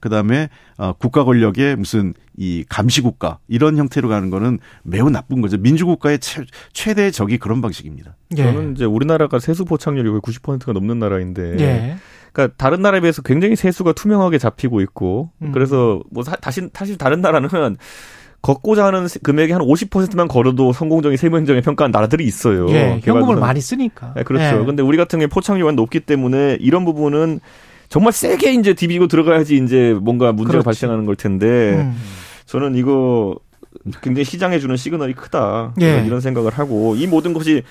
[0.00, 5.56] 그다음에 어 국가 권력의 무슨 이 감시 국가 이런 형태로 가는 거는 매우 나쁜 거죠.
[5.58, 6.42] 민주국가의 최,
[6.72, 8.14] 최대의 적이 그런 방식입니다.
[8.36, 8.42] 예.
[8.44, 11.96] 저는 이제 우리나라가 세수 포착률이 거의 90%가 넘는 나라인데, 예.
[12.32, 15.52] 그러니까 다른 나라에 비해서 굉장히 세수가 투명하게 잡히고 있고, 음.
[15.52, 17.48] 그래서 뭐 사, 다시 사실 다른 나라는
[18.42, 22.68] 걷고자 하는 세- 금액의 한 50%만 걸어도 성공적인 세무행정에 평가한 나라들이 있어요.
[22.70, 23.00] 예.
[23.02, 23.36] 현금을.
[23.36, 24.12] 많이 쓰니까.
[24.14, 24.60] 네, 그렇죠.
[24.60, 24.64] 예.
[24.64, 27.40] 근데 우리 같은 경우에 포착률이 높기 때문에 이런 부분은
[27.88, 30.64] 정말 세게 이제 디비고 들어가야지 이제 뭔가 문제가 그렇지.
[30.64, 31.96] 발생하는 걸 텐데 음.
[32.46, 33.36] 저는 이거
[34.02, 35.74] 굉장히 시장에 주는 시그널이 크다.
[35.80, 36.04] 예.
[36.04, 37.62] 이런 생각을 하고 이 모든 것이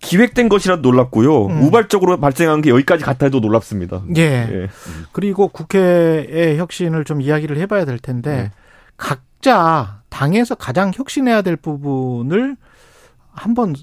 [0.00, 1.46] 기획된 것이라도 놀랍고요.
[1.46, 1.62] 음.
[1.62, 4.02] 우발적으로 발생한 게 여기까지 갔다 해도 놀랍습니다.
[4.16, 4.22] 예.
[4.22, 4.68] 예.
[5.12, 8.50] 그리고 국회의 혁신을 좀 이야기를 해봐야 될 텐데 네.
[8.96, 12.56] 각자 당에서 가장 혁신해야 될 부분을
[13.32, 13.74] 한번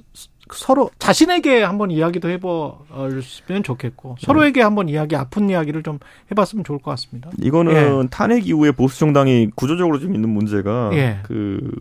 [0.53, 5.99] 서로 자신에게 한번 이야기도 해보면 좋겠고 서로에게 한번 이야기 아픈 이야기를 좀
[6.31, 7.29] 해봤으면 좋을 것 같습니다.
[7.39, 11.19] 이거는 탄핵 이후에 보수 정당이 구조적으로 좀 있는 문제가 예.
[11.23, 11.71] 그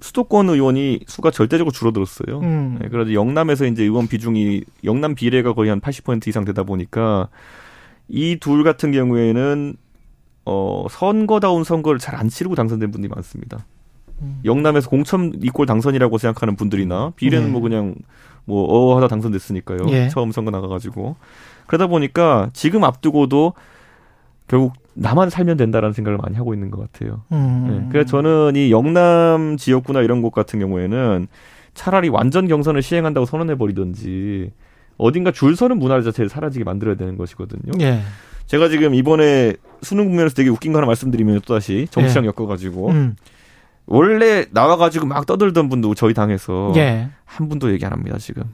[0.00, 2.40] 수도권 의원이 수가 절대적으로 줄어들었어요.
[2.40, 2.78] 음.
[2.80, 7.28] 네, 그래서 영남에서 이제 의원 비중이 영남 비례가 거의 한 80% 이상 되다 보니까
[8.08, 9.76] 이 둘 같은 경우에는
[10.44, 13.64] 어 선거다운 선거를 잘 안 치르고 당선된 분들이 많습니다.
[14.22, 14.40] 음.
[14.44, 17.52] 영남에서 공천 이꼴 당선이라고 생각하는 분들이나 비례는 네.
[17.52, 17.94] 뭐 그냥
[18.44, 19.78] 뭐 어 하다 당선됐으니까요.
[19.90, 20.08] 예.
[20.08, 21.16] 처음 선거 나가가지고
[21.66, 23.52] 그러다 보니까 지금 앞두고도
[24.48, 27.22] 결국 나만 살면 된다라는 생각을 많이 하고 있는 것 같아요.
[27.32, 27.66] 음.
[27.68, 27.88] 네.
[27.90, 31.28] 그래서 저는 이 영남 지역구나 이런 곳 같은 경우에는
[31.74, 34.50] 차라리 완전 경선을 시행한다고 선언해 버리든지
[34.98, 37.72] 어딘가 줄 서는 문화 자체를 사라지게 만들어야 되는 것이거든요.
[37.80, 38.00] 예.
[38.46, 43.16] 제가 지금 이번에 수능 국면에서 되게 웃긴 거 하나 말씀드리면 또 다시 정치랑 엮어가지고 음.
[43.86, 47.08] 원래 나와가지고 막 떠들던 분도 저희 당에서 예.
[47.24, 48.44] 한 분도 얘기 안 합니다 지금.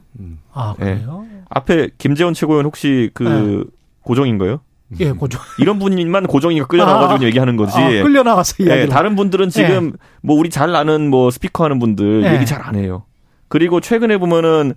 [0.53, 1.25] 아 그래요?
[1.49, 3.63] 앞에 김재원 최고위원 혹시 그 네.
[4.01, 4.61] 고정인가요?
[4.99, 5.39] 예, 고정.
[5.59, 7.27] 이런 분만 고정이가 끌려 나와가지고 아.
[7.27, 7.77] 얘기하는 거지.
[7.77, 8.89] 아, 끌려 나와서 예, 이야기.
[8.89, 12.33] 다른 분들은 지금 뭐 우리 잘 아는 뭐 스피커 하는 분들 네.
[12.35, 13.03] 얘기 잘 안 해요.
[13.49, 14.73] 그리고 최근에 보면은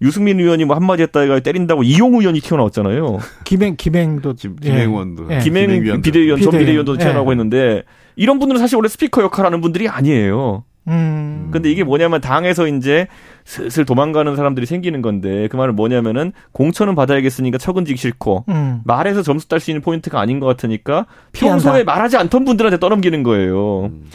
[0.00, 3.18] 유승민 의원이 뭐 한마디 했다가 때린다고 이용 의원이 튀어나왔잖아요.
[3.44, 4.68] 김행 김행도 김, 예.
[4.70, 5.38] 김행원도 예.
[5.38, 5.68] 김행.
[6.02, 6.58] 비대위원, 전 비대위원.
[6.58, 6.98] 비대위원도 예.
[6.98, 7.84] 튀어나오고 했는데
[8.16, 10.64] 이런 분들은 사실 원래 스피커 역할하는 분들이 아니에요.
[10.88, 11.50] 음.
[11.52, 13.06] 근데 이게 뭐냐면 당에서 이제
[13.44, 18.80] 슬슬 도망가는 사람들이 생기는 건데 그 말은 뭐냐면은 공천은 받아야겠으니까 척은 지기 싫고 음.
[18.84, 21.62] 말해서 점수 딸 수 있는 포인트가 아닌 것 같으니까 피한다.
[21.62, 23.86] 평소에 말하지 않던 분들한테 떠넘기는 거예요.
[23.86, 24.06] 음.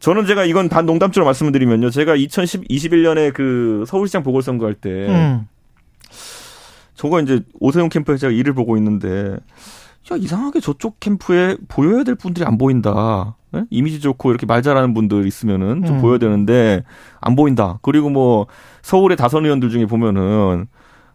[0.00, 1.90] 저는 제가 이건 반 농담처럼 말씀을 드리면요.
[1.90, 5.46] 제가 2021년에 그 서울시장 보궐선거 할때 음.
[6.94, 9.36] 저거 이제 오세훈 캠프에서 제가 일을 보고 있는데
[10.12, 13.34] 야 이상하게 저쪽 캠프에 보여야 될 분들이 안 보인다.
[13.54, 13.64] 예?
[13.70, 16.00] 이미지 좋고 이렇게 말 잘하는 분들 있으면은 좀 음.
[16.00, 16.84] 보여야 되는데
[17.20, 17.78] 안 보인다.
[17.82, 18.46] 그리고 뭐
[18.82, 20.66] 서울의 다선 의원들 중에 보면은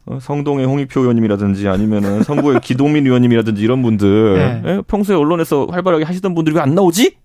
[0.07, 4.61] 어, 성동의 홍익표 의원님이라든지 아니면은 성구의 기동민 의원님이라든지 이런 분들 네.
[4.65, 4.81] 예?
[4.87, 7.15] 평소에 언론에서 활발하게 하시던 분들이 왜 안 나오지?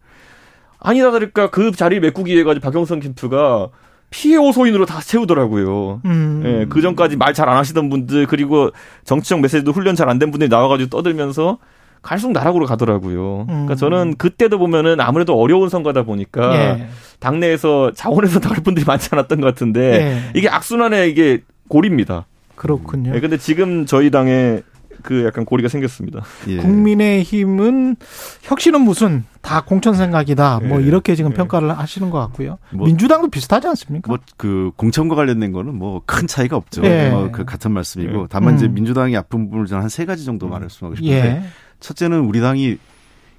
[0.79, 3.71] 아니다 다를까 그 자리 메꾸기 위해 가지고 박영선 캠프가
[4.17, 6.01] 피해 호소인으로 다 채우더라고요.
[6.07, 6.43] 음.
[6.47, 8.71] 예, 그 전까지 말 잘 안 하시던 분들 그리고
[9.05, 11.59] 정치적 메시지도 훈련 잘 안 된 분들이 나와가지고 떠들면서
[12.01, 13.45] 갈수록 나락으로 가더라고요.
[13.47, 13.77] 그러니까 음.
[13.77, 16.87] 저는 그때도 보면은 아무래도 어려운 선거다 보니까 예.
[17.21, 20.39] 당내에서 자원에서 나올 분들이 많지 않았던 것 같은데 예.
[20.39, 22.25] 이게 악순환의 이게 고리입니다.
[22.55, 23.13] 그렇군요.
[23.15, 24.63] 예, 근데 지금 저희 당에
[25.03, 26.23] 그 약간 고리가 생겼습니다.
[26.49, 26.57] 예.
[26.59, 27.97] 국민의힘은
[28.43, 30.61] 혁신은 무슨 다 공천 생각이다.
[30.65, 30.87] 뭐 예.
[30.87, 31.35] 이렇게 지금 예.
[31.35, 32.59] 평가를 하시는 것 같고요.
[32.73, 34.09] 뭐- 민주당도 비슷하지 않습니까?
[34.09, 36.83] 뭐 그 공천과 관련된 거는 뭐 큰 차이가 없죠.
[36.85, 37.11] 예.
[37.11, 38.27] 뭐그 같은 말씀이고 예.
[38.31, 38.75] 다만 이제 음.
[38.75, 41.43] 민주당이 아픈 부분을 저는 한 세 가지 정도 말씀하고 싶은데 예.
[41.81, 42.77] 첫째는 우리 당이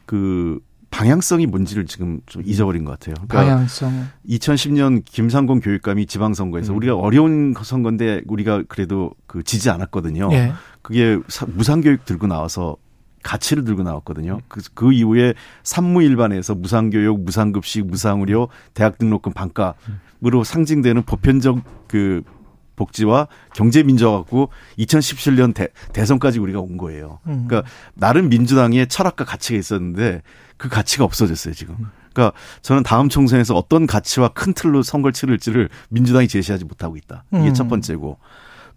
[0.05, 3.15] 그 방향성이 뭔지를 지금 좀 잊어버린 것 같아요.
[3.27, 4.07] 그러니까 방향성.
[4.29, 6.77] 2010년 김상곤 교육감이 지방선거에서 음.
[6.77, 10.29] 우리가 어려운 선거인데 우리가 그래도 그 지지 않았거든요.
[10.31, 10.53] 예.
[10.87, 12.77] 그게 사- 무상교육 들고 나와서
[13.21, 14.39] 가치를 들고 나왔거든요.
[14.47, 15.33] 그, 그 이후에
[15.63, 21.59] 산무일반에서 무상교육, 무상급식, 무상의료, 대학 등록금 반값으로 상징되는 보편적
[21.89, 22.21] 그
[22.77, 24.47] 복지와 경제 민주화 갖고
[24.79, 27.19] 2017년 대, 대선까지 우리가 온 거예요.
[27.27, 27.47] 음.
[27.49, 30.21] 그러니까 나름 민주당의 철학과 가치가 있었는데
[30.55, 31.75] 그 가치가 없어졌어요 지금.
[32.13, 37.25] 그러니까 저는 다음 총선에서 어떤 가치와 큰 틀로 선거를 치를지를 민주당이 제시하지 못하고 있다.
[37.33, 37.53] 이게 음.
[37.53, 38.19] 첫 번째고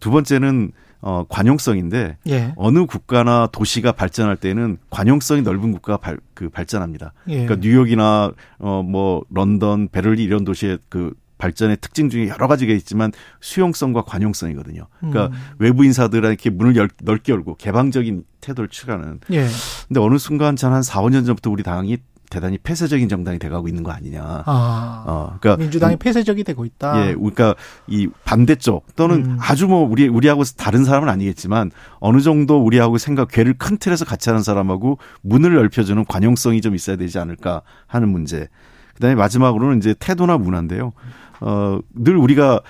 [0.01, 0.73] 두 번째는
[1.03, 2.53] 어 관용성인데 예.
[2.57, 7.13] 어느 국가나 도시가 발전할 때는 관용성이 넓은 국가가 발, 그 발전합니다.
[7.29, 7.45] 예.
[7.47, 13.13] 그러니까 뉴욕이나 어 뭐 런던, 베를린 이런 도시의 그 발전의 특징 중에 여러 가지가 있지만
[13.41, 14.87] 수용성과 관용성이거든요.
[14.99, 15.33] 그러니까 음.
[15.59, 19.21] 외부 인사들한테 문을 열, 넓게 열고 개방적인 태도를 취하는.
[19.33, 19.47] 예.
[19.89, 21.97] 근데 어느 순간 한 4, 5년 전부터 우리 당이
[22.31, 24.45] 대단히 폐쇄적인 정당이 돼가고 있는 거 아니냐.
[24.47, 25.05] 아.
[25.07, 27.09] 어, 그러니까 민주당이 폐쇄적이 되고 있다.
[27.09, 27.55] 예, 그러니까
[27.89, 29.39] 이 반대쪽 또는 음.
[29.41, 34.31] 아주 뭐 우리 우리하고 다른 사람은 아니겠지만 어느 정도 우리하고 생각 괴를 큰 틀에서 같이
[34.31, 38.49] 하는 사람하고 문을 넓혀주는 관용성이 좀 있어야 되지 않을까 하는 문제.
[38.95, 40.93] 그다음에 마지막으로는 이제 태도나 문화인데요.
[41.41, 42.61] 어, 늘 우리가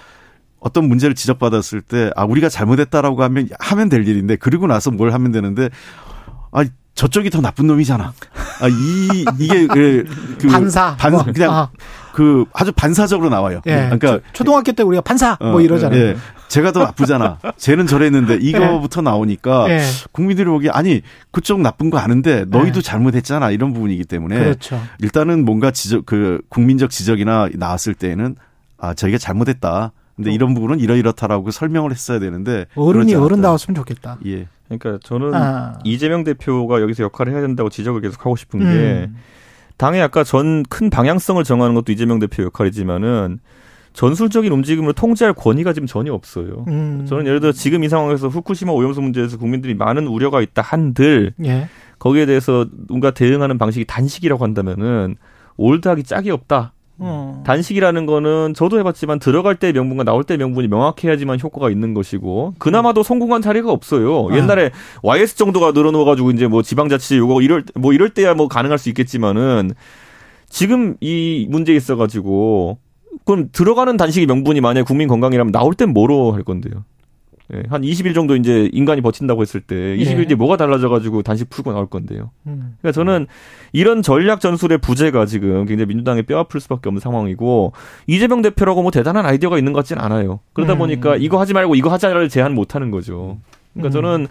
[0.61, 5.33] 어떤 문제를 지적받았을 때, 아, 우리가 잘못했다라고 하면, 하면 될 일인데, 그리고 나서 뭘 하면
[5.33, 5.71] 되는데,
[6.53, 8.13] 아, 저쪽이 더 나쁜 놈이잖아.
[8.61, 10.05] 아, 이, 이게, 그,
[10.41, 10.97] 그 반사.
[10.97, 11.25] 반, 뭐.
[11.25, 11.71] 그냥, 아,
[12.13, 13.61] 그, 아주 반사적으로 나와요.
[13.67, 13.91] 예.
[13.91, 15.03] 그러니까, 초등학교 때 우리가
[15.41, 16.01] 뭐 어, 이러잖아요.
[16.01, 16.17] 예.
[16.49, 17.39] 제가 더 나쁘잖아.
[17.57, 19.83] 쟤는 저랬는데 이거부터 나오니까 예.
[20.11, 21.01] 국민들이 보기에 아니
[21.31, 22.83] 그쪽 나쁜 거 아는데 너희도 예.
[22.83, 24.81] 잘못했잖아 이런 부분이기 때문에 그렇죠.
[24.99, 28.35] 일단은 뭔가 지적 그 국민적 지적이나 나왔을 때에는
[28.79, 29.93] 아 저희가 잘못했다.
[30.17, 33.25] 근데 이런 부분은 이러이렇다라고 설명을 했어야 되는데 어른이 그러지 않았다.
[33.25, 34.19] 어른 나왔으면 좋겠다.
[34.27, 34.49] 예.
[34.79, 35.79] 그러니까 저는 아.
[35.85, 39.17] 이재명 대표가 여기서 역할을 해야 된다고 지적을 계속 하고 싶은 게 음.
[39.77, 43.41] 당의 아까 전 큰 방향성을 정하는 것도 이재명 대표 역할이지만은
[43.93, 46.65] 전술적인 움직임을 통제할 권위가 지금 전혀 없어요.
[46.69, 47.07] 음.
[47.09, 51.69] 저는 예를 들어 지금 이 상황에서 후쿠시마 오염수 문제에서 국민들이 많은 우려가 있다 한들 예.
[51.99, 55.17] 거기에 대해서 뭔가 대응하는 방식이 단식이라고 한다면은
[55.57, 56.73] 올드하기 짝이 없다.
[57.03, 57.43] 어.
[57.47, 63.03] 단식이라는 거는 저도 해봤지만 들어갈 때 명분과 나올 때 명분이 명확해야지만 효과가 있는 것이고 그나마도
[63.03, 64.29] 성공한 사례가 없어요.
[64.31, 64.37] 아.
[64.37, 64.71] 옛날에
[65.03, 69.73] YS 정도가 늘어놓아가지고 이제 뭐 지방자치 요거 이럴 뭐 이럴 때야 뭐 가능할 수 있겠지만은
[70.49, 72.79] 지금 이 문제 있어가지고
[73.25, 76.85] 그럼 들어가는 단식이 명분이 만약 에 국민 건강이라면 나올 땐 뭐로 할 건데요?
[77.53, 80.27] 예, 한 20일 정도 이제 인간이 버틴다고 했을 때 20일 예.
[80.27, 82.31] 뒤에 뭐가 달라져가지고 단식 풀고 나올 건데요.
[82.47, 82.77] 음.
[82.81, 83.27] 그러니까 저는
[83.73, 87.73] 이런 전략 전술의 부재가 지금 굉장히 민주당에 뼈 아플 수밖에 없는 상황이고
[88.07, 90.41] 이재명 대표라고 뭐 대단한 아이디어가 있는 것 같지는 않아요.
[90.53, 90.79] 그러다 음.
[90.79, 93.39] 보니까 이거 하지 말고 이거 하자를 제안 못 하는 거죠.
[93.75, 94.03] 그러니까 음.
[94.03, 94.27] 저는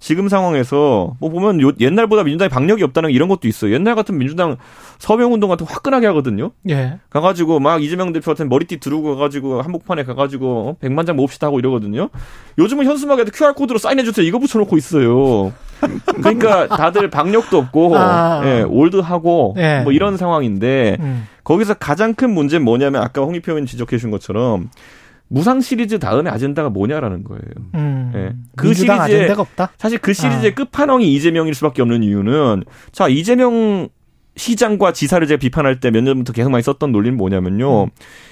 [0.00, 3.72] 지금 상황에서 뭐 보면 요- 옛날보다 민주당이 박력이 없다는 이런 것도 있어요.
[3.74, 4.56] 옛날 같은 민주당
[4.98, 6.52] 서명 운동 같은 거 화끈하게 하거든요.
[6.68, 6.98] 예.
[7.10, 10.76] 가가지고 막 이재명 대표 같은 머리띠 두르고 가가지고 한복판에 가가지고 어?
[10.80, 12.10] 백만 장 모읍시다 하고 이러거든요.
[12.58, 15.52] 요즘은 현수막에도 QR 코드로 사인해 주세요 이거 붙여놓고 있어요.
[16.06, 18.40] 그러니까 다들 박력도 없고 아.
[18.44, 19.80] 예, 올드하고 예.
[19.82, 21.26] 뭐 이런 상황인데 음.
[21.44, 24.70] 거기서 가장 큰 문제는 뭐냐면 아까 홍익표 의원님 지적해 주신 것처럼
[25.28, 27.42] 무상 시리즈 다음에 아젠다가 뭐냐라는 거예요.
[27.74, 28.12] 음.
[28.14, 28.32] 예.
[28.56, 29.70] 그 시리즈에- 아젠다가 없다.
[29.78, 30.54] 사실 그 시리즈의 아.
[30.54, 33.88] 끝판왕이 이재명일 수밖에 없는 이유는 자 이재명
[34.36, 37.84] 시장과 지사를 제가 비판할 때 몇 년부터 계속 많이 썼던 논리는 뭐냐면요.
[37.84, 37.88] 음.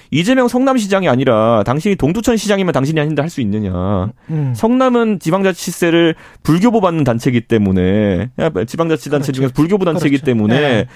[0.09, 4.09] 이재명 성남시장이 아니라 당신이 동두천 시장이면 당신이 아닌데 할 수 있느냐.
[4.29, 4.53] 음.
[4.55, 8.29] 성남은 지방자치세를 불교보 받는 단체이기 때문에
[8.67, 9.31] 지방자치단체 그렇죠.
[9.33, 10.25] 중에서 불교보 단체이기 그렇죠.
[10.25, 10.87] 때문에 네.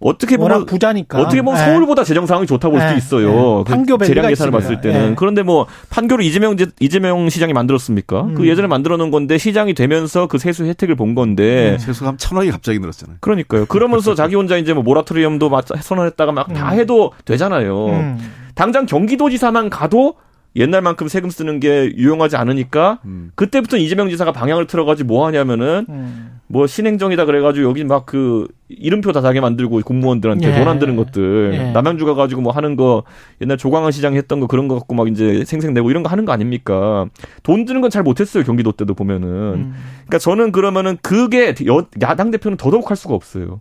[0.00, 1.18] 어떻게 워낙 보면 부자니까.
[1.20, 1.64] 어떻게 보면 예.
[1.66, 3.60] 서울보다 재정 상황이 좋다고 볼 수도 예, 있어요.
[3.60, 3.64] 예.
[3.64, 4.80] 그 판교 재량 계산을 봤을 있습니다.
[4.82, 5.10] 때는.
[5.10, 5.14] 예.
[5.14, 8.22] 그런데 뭐 판교를 이재명 이재명 시장이 만들었습니까?
[8.22, 8.34] 음.
[8.34, 12.50] 그 예전에 만들어 놓은 건데 시장이 되면서 그 세수 혜택을 본 건데 세수가 천 원이
[12.50, 13.18] 갑자기 늘었잖아요.
[13.20, 13.66] 그러니까요.
[13.66, 16.78] 그러면서 자기 혼자 이제 뭐 모라토리엄도 맞- 선언했다가 막다 음.
[16.78, 17.86] 해도 되잖아요.
[17.88, 18.18] 음.
[18.54, 20.14] 당장 경기도지사만 가도
[20.56, 23.30] 옛날만큼 세금 쓰는 게 유용하지 않으니까 음.
[23.36, 26.40] 그때부터 이재명 지사가 방향을 틀어가지고 뭐 하냐면은 음.
[26.48, 30.58] 뭐 신행정이다 그래가지고 여기 막 그 이름표 다 자게 만들고 공무원들한테 예.
[30.58, 31.70] 돈 안 드는 것들 예.
[31.72, 33.04] 남양주 가가지고 뭐 하는 거
[33.40, 36.32] 옛날 조광은 시장이 했던 거 그런 거 갖고 막 이제 생생내고 이런 거 하는 거
[36.32, 37.06] 아닙니까?
[37.44, 39.28] 돈 드는 건 잘 못했어요 경기도 때도 보면은.
[39.28, 39.74] 음.
[40.06, 43.60] 그러니까 저는 그러면은 그게 여, 야당 대표는 더더욱 할 수가 없어요.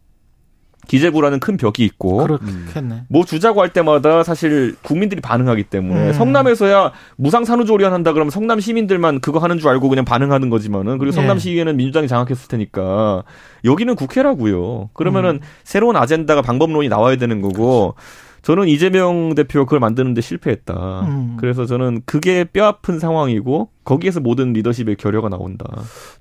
[0.89, 3.03] 기재부라는 큰 벽이 있고 그렇겠네.
[3.09, 6.13] 뭐 주자고 할 때마다 사실 국민들이 반응하기 때문에 음.
[6.13, 11.11] 성남에서야 무상 산후조리원 한다 그러면 성남 시민들만 그거 하는 줄 알고 그냥 반응하는 거지만은 그리고
[11.11, 11.39] 성남 예.
[11.77, 13.23] 민주당이 장악했을 테니까
[13.65, 14.89] 여기는 국회라고요.
[14.93, 15.39] 그러면은 음.
[15.63, 17.93] 새로운 아젠다가 방법론이 나와야 되는 거고
[18.41, 21.01] 저는 이재명 대표 그걸 만드는데 실패했다.
[21.01, 21.37] 음.
[21.39, 25.65] 그래서 저는 그게 뼈 아픈 상황이고 거기에서 모든 리더십의 결여가 나온다.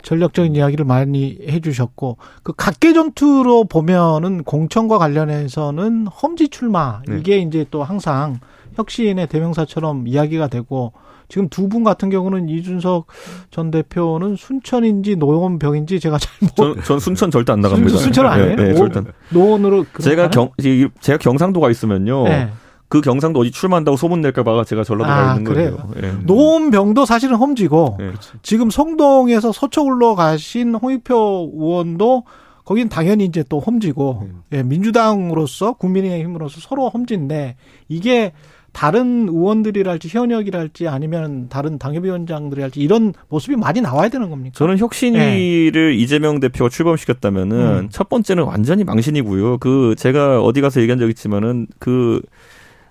[0.03, 7.19] 전략적인 이야기를 많이 해주셨고 그 각계 전투로 보면은 공천과 관련해서는 험지 출마 네.
[7.19, 8.41] 이게 이제 또 항상
[8.75, 10.93] 혁신의 대명사처럼 이야기가 되고
[11.29, 13.07] 지금 두 분 같은 경우는 이준석
[13.51, 17.99] 전 대표는 순천인지 노원병인지 제가 잘못 전, 전 순천 절대 안 나갑니다.
[17.99, 18.57] 순 천 아니에요?
[18.57, 19.07] 네, 네, 오, 절대 안.
[19.31, 20.31] 노원으로 제가?
[20.31, 22.25] 경 이- 제가 경상도가 있으면요.
[22.25, 22.49] 네.
[22.91, 25.77] 그 경상도 어디 출마한다고 소문 낼까 봐 제가 전라도 가 아, 있는 그래요?
[25.77, 26.07] 거예요.
[26.07, 26.13] 예.
[26.25, 28.13] 노원병도 사실은 험지고 네.
[28.43, 32.25] 지금 성동에서 서초울로 가신 홍익표 의원도
[32.65, 37.57] 거긴 당연히 이제 또 험지고 예, 민주당으로서 국민의힘으로서 서로 험지인데
[37.89, 38.33] 이게
[38.73, 44.55] 다른 의원들이랄지 현역이랄지 아니면 다른 당협위원장들이랄지 이런 모습이 많이 나와야 되는 겁니까?
[44.57, 47.79] 저는 혁신위를 이재명 대표가 출범시켰다면은 네.
[47.81, 47.89] 음.
[47.91, 49.59] 첫 번째는 완전히 망신이고요.
[49.59, 52.21] 그 제가 어디 가서 얘기한 적 있지만은 그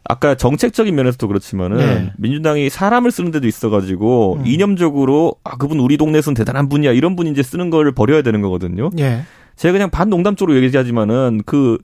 [0.10, 2.14] 아까 정책적인 면에서도 그렇지만은 네.
[2.18, 4.48] 민주당이 사람을 쓰는 데도 있어가지고 음.
[4.48, 8.90] 이념적으로 아 그분 우리 동네에서는 대단한 분이야 이런 분이 이제 쓰는 걸 버려야 되는 거거든요.
[9.00, 9.22] 예.
[9.58, 11.78] 제가 그냥 반 농담적으로 얘기하지만은 그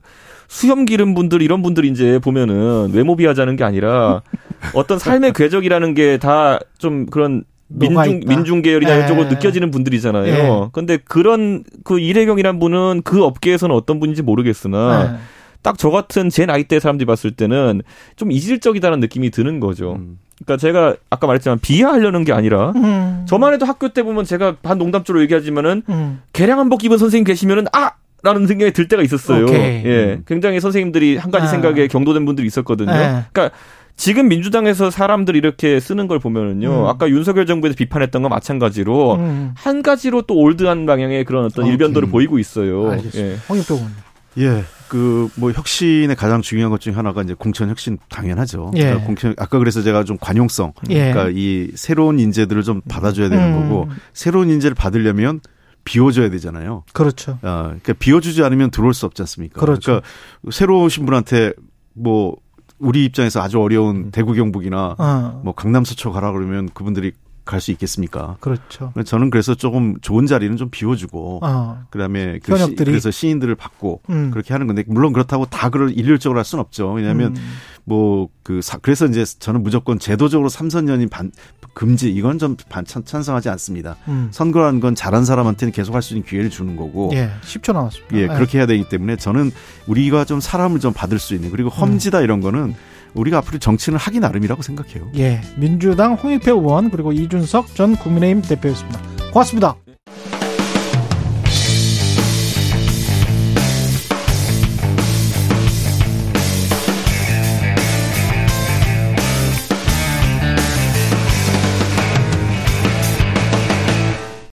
[0.54, 4.22] 수염 기른 분들 이런 분들 이제 보면은 외모 비하자는 게 아니라
[4.76, 8.30] 어떤 삶의 궤적이라는 게 다 좀 그런 민중 있다.
[8.36, 9.04] 민중 계열이나 예.
[9.06, 10.28] 이쪽으로 느껴지는 분들이잖아요.
[10.28, 10.70] 예.
[10.74, 15.20] 근데 그런 그 이래경이란 분은 그 업계에서는 어떤 분인지 모르겠으나 예.
[15.64, 17.82] 딱저 같은 제 나이대 사람들이 봤을 때는
[18.16, 19.93] 좀 이질적이다는 느낌이 드는 거죠.
[19.93, 20.20] 음.
[20.45, 23.26] 그러니까 제가 아까 말했지만 비하하려는 게 아니라 음.
[23.28, 26.22] 저만 해도 학교 때 보면 제가 반 농담적으로 얘기하지만은 음.
[26.34, 27.93] 개량 한복 입은 선생님 계시면은 아
[28.24, 29.43] 라는 생각이 들 때가 있었어요.
[29.43, 29.84] 오케이.
[29.86, 30.21] 예.
[30.26, 31.49] 굉장히 선생님들이 한 가지 아.
[31.49, 32.91] 생각에 경도된 분들이 있었거든요.
[32.91, 33.24] 네.
[33.34, 33.55] 그러니까
[33.95, 36.84] 지금 민주당에서 사람들 이렇게 쓰는 걸 보면은요.
[36.84, 36.88] 음.
[36.88, 39.51] 아까 윤석열 정부에서 비판했던 거 마찬가지로 음.
[39.55, 41.74] 한 가지로 또 올드한 방향의 그런 어떤 오케이.
[41.74, 42.89] 일변도를 보이고 있어요.
[42.91, 43.19] 알겠습니다.
[43.19, 43.38] 예.
[43.49, 43.91] 의원.
[44.39, 48.71] 예, 그 뭐 혁신의 가장 중요한 것 중에 하나가 이제 공천 혁신 당연하죠.
[48.76, 48.82] 예.
[48.82, 51.11] 그러니까 공천 아까 그래서 제가 좀 관용성, 예.
[51.11, 53.61] 그러니까 이 새로운 인재들을 좀 받아줘야 되는 음.
[53.69, 55.39] 거고 새로운 인재를 받으려면
[55.86, 56.84] 비워줘야 되잖아요.
[56.93, 57.39] 그렇죠.
[57.41, 59.59] 아, 그러니까 비워주지 않으면 들어올 수 없지 않습니까?
[59.59, 59.91] 그렇죠.
[59.91, 60.07] 러니까
[60.51, 61.53] 새로 오신 분한테
[61.93, 62.38] 뭐
[62.79, 65.41] 우리 입장에서 아주 어려운 대구 경북이나 어.
[65.43, 67.13] 뭐 강남 서초 가라 그러면 그분들이
[67.46, 68.38] 갈 수 있겠습니까?
[68.39, 68.94] 그렇죠.
[69.06, 71.84] 저는 그래서 조금 좋은 자리는 좀 비워주고 어.
[71.89, 72.76] 그다음에 그 시.
[72.76, 74.32] 그래서 시인들을 받고 음.
[74.32, 76.91] 그렇게 하는 건데 물론 그렇다고 다 그걸 일률적으로 할 수는 없죠.
[76.94, 77.41] 왜냐하면 음.
[77.86, 81.32] 뭐그 그래서 이제 저는 무조건 제도적으로 삼선 연임 반
[81.74, 83.98] 금지 이건 좀 반, 찬, 찬성하지 않습니다.
[84.08, 84.30] 음.
[84.32, 88.18] 선거라는 건 잘한 사람한테는 계속 할 수 있는 기회를 주는 거고 예, 10초 남았습니다.
[88.18, 89.52] 예, 그렇게 해야 되기 때문에 저는
[89.88, 92.76] 우리가 좀 사람을 좀 받을 수 있는 그리고 험지다 이런 거는
[93.14, 95.09] 우리가 앞으로 정치는 하기 나름이라고 생각해요.
[95.16, 99.01] 예, 민주당 홍익표 의원 그리고 이준석 전 국민의힘 대표였습니다.
[99.32, 99.76] 고맙습니다.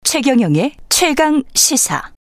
[0.03, 2.18] 최경영의 최강 시사.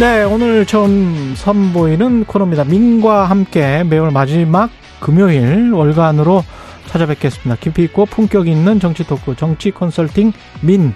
[0.00, 2.64] 네, 오늘 처음 선보이는 코너입니다.
[2.64, 4.70] 민과 함께 매월 마지막
[5.00, 6.42] 금요일 월간으로
[6.88, 7.56] 찾아뵙겠습니다.
[7.60, 10.32] 깊이 있고 품격 있는 정치 토크, 정치 컨설팅
[10.62, 10.94] 민,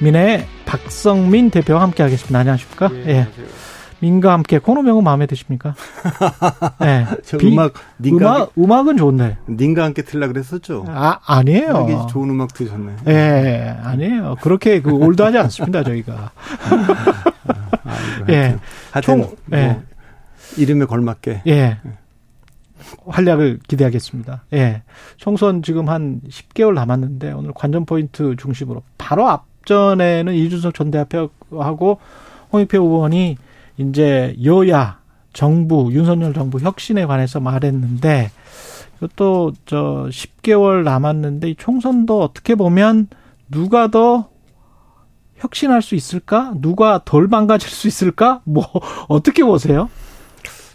[0.00, 2.38] 민의 박성민 대표와 함께 하겠습니다.
[2.38, 2.90] 안녕하십니까?
[3.06, 3.26] 예.
[4.00, 5.74] 민과 함께 코너명은 마음에 드십니까?
[6.84, 7.06] 예.
[7.24, 9.36] 저 비- 음악 닌가 음악, 음악 은 좋네.
[9.50, 10.84] 닌가 함께 틀라 그랬었죠.
[10.88, 11.86] 아, 아니에요.
[11.88, 12.92] 되게 좋은 음악 드셨네.
[13.08, 14.36] 예, 아니에요.
[14.40, 16.30] 그렇게 그 올드하지 않습니다, 저희가.
[17.84, 18.56] 아이고, 예.
[18.90, 19.80] 하여튼, 총, 뭐 예.
[20.56, 21.78] 이름에 걸맞게 예.
[23.06, 24.44] 활약을 기대하겠습니다.
[24.54, 24.82] 예.
[25.16, 31.98] 총선 지금 한 10개월 남았는데 오늘 관전 포인트 중심으로 바로 앞전에는 이준석 전 대표하고
[32.52, 33.36] 홍익표 의원이
[33.78, 34.98] 이제 여야
[35.32, 38.30] 정부 윤석열 정부 혁신에 관해서 말했는데
[39.16, 43.08] 또저 10개월 남았는데 이 총선도 어떻게 보면
[43.50, 44.28] 누가 더
[45.38, 46.52] 혁신할 수 있을까?
[46.56, 48.40] 누가 덜 망가질 수 있을까?
[48.44, 48.64] 뭐
[49.08, 49.88] 어떻게 보세요?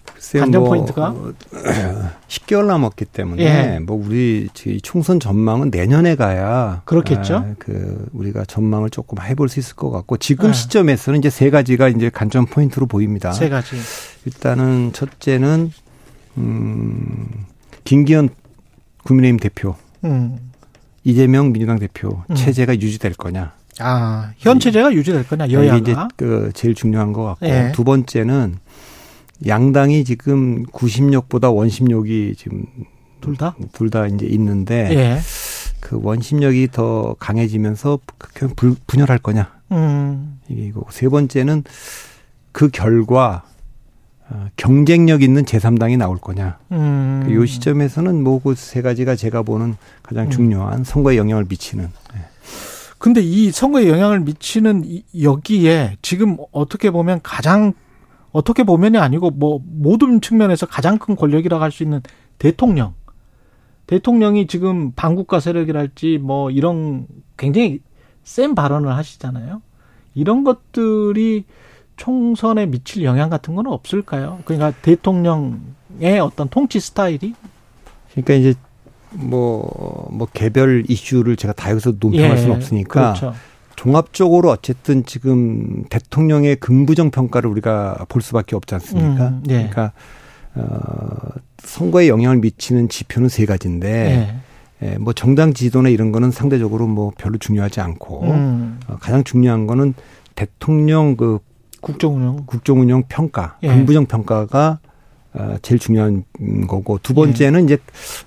[0.05, 1.09] 글쎄요, 관전 뭐, 포인트가?
[1.09, 1.33] 어,
[2.27, 3.79] 10개월 남았기 때문에 예.
[3.79, 7.35] 뭐 우리 이 총선 전망은 내년에 가야 그렇겠죠.
[7.35, 10.53] 아, 그 우리가 전망을 조금 해볼 수 있을 것 같고 지금 네.
[10.53, 13.33] 시점에서는 이제 세 가지가 이제 관전 포인트로 보입니다.
[13.33, 13.75] 세 가지.
[14.25, 15.71] 일단은 첫째는
[16.37, 17.45] 음
[17.83, 18.29] 김기현
[19.03, 20.37] 국민의힘 대표, 음.
[21.03, 22.35] 이재명 민주당 대표 음.
[22.35, 23.53] 체제가 유지될 거냐.
[23.79, 26.07] 아, 현 체제가 유지될 거냐, 이게 이제 여야가.
[26.15, 27.71] 그 제일 중요한 것 같고 예.
[27.73, 28.57] 두 번째는
[29.47, 32.65] 양당이 지금 구심력보다 원심력이 지금
[33.21, 33.55] 둘 다?
[33.73, 35.19] 둘 다 이제 있는데 예.
[35.79, 37.99] 그 원심력이 더 강해지면서
[38.33, 40.39] 그 불- 분열할 거냐 음.
[40.49, 41.63] 이거 세 번째는
[42.51, 43.43] 그 결과
[44.29, 46.57] 어, 경쟁력 있는 제3당이 나올 거냐.
[46.71, 47.27] 음.
[47.27, 50.29] 이 시점에서는 뭐 그 세 가지가 제가 보는 가장 음.
[50.29, 51.89] 중요한 선거에 영향을 미치는.
[53.03, 57.73] 근데 이 선거에 영향을 미치는 이- 여기에 지금 어떻게 보면 가장
[58.31, 61.99] 어떻게 보면이 아니고 뭐 모든 측면에서 가장 큰 권력이라고 할 수 있는
[62.37, 62.93] 대통령.
[63.87, 67.81] 대통령이 지금 반국가 세력이랄지 뭐 이런 굉장히
[68.23, 69.61] 센 발언을 하시잖아요.
[70.15, 71.43] 이런 것들이
[71.97, 74.39] 총선에 미칠 영향 같은 건 없을까요?
[74.45, 77.33] 그러니까 대통령의 어떤 통치 스타일이
[78.11, 78.53] 그러니까 이제
[79.13, 83.33] 뭐, 뭐 개별 이슈를 제가 다 여기서 논평할 수는 없으니까 그렇죠.
[83.75, 89.29] 종합적으로 어쨌든 지금 대통령의 긍부정 평가를 우리가 볼 수밖에 없지 않습니까?
[89.29, 89.53] 음, 예.
[89.53, 89.91] 그러니까
[90.55, 90.63] 어
[91.63, 93.89] 선거에 영향을 미치는 지표는 세 가지인데
[94.81, 94.87] 예.
[94.87, 99.65] 예, 뭐 정당 지도나 이런 거는 상대적으로 뭐 별로 중요하지 않고 음, 어, 가장 중요한
[99.65, 99.93] 거는
[100.35, 101.39] 대통령 그
[101.81, 102.43] 국정운영.
[102.45, 103.67] 국정운영 평가, 예.
[103.67, 104.92] 긍부정 평가가 어,
[105.61, 106.23] 제일 중요한
[106.67, 107.77] 거고 두 번째는 이제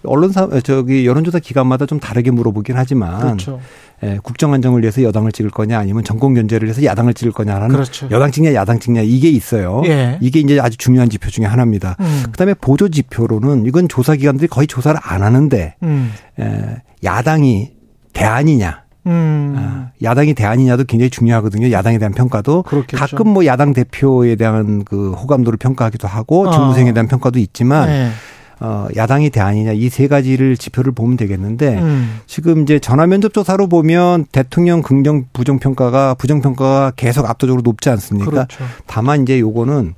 [0.04, 3.60] 언론사 저기 여론조사 기관마다 좀 다르게 물어보긴 하지만 그렇죠.
[4.02, 8.08] 예, 국정 안정을 위해서 여당을 찍을 거냐 아니면 정권 견제를 위해서 야당을 찍을 거냐라는 그렇죠.
[8.10, 9.82] 여당 찍냐 야당 찍냐 이게 있어요.
[9.86, 10.18] 예.
[10.20, 11.96] 이게 이제 아주 중요한 지표 중에 하나입니다.
[12.00, 17.72] 음, 그다음에 보조 지표로는 이건 조사 기관들이 거의 조사를 안 하는데 음, 에, 야당이
[18.12, 19.54] 대안이냐, 음.
[19.56, 21.70] 아, 야당이 대안이냐도 굉장히 중요하거든요.
[21.70, 22.96] 야당에 대한 평가도 그렇겠죠.
[22.96, 26.50] 가끔 뭐 야당 대표에 대한 그 호감도를 평가하기도 하고 어.
[26.50, 28.10] 정부생에 대한 평가도 있지만 네.
[28.58, 33.68] 어, 야당이 대안이냐 이 세 가지를 지표를 보면 되겠는데 음, 지금 이제 전화 면접 조사로
[33.68, 38.30] 보면 대통령 긍정 부정 평가가 부정 평가가 계속 압도적으로 높지 않습니까?
[38.30, 38.64] 그렇죠.
[38.86, 39.94] 다만 이제 요거는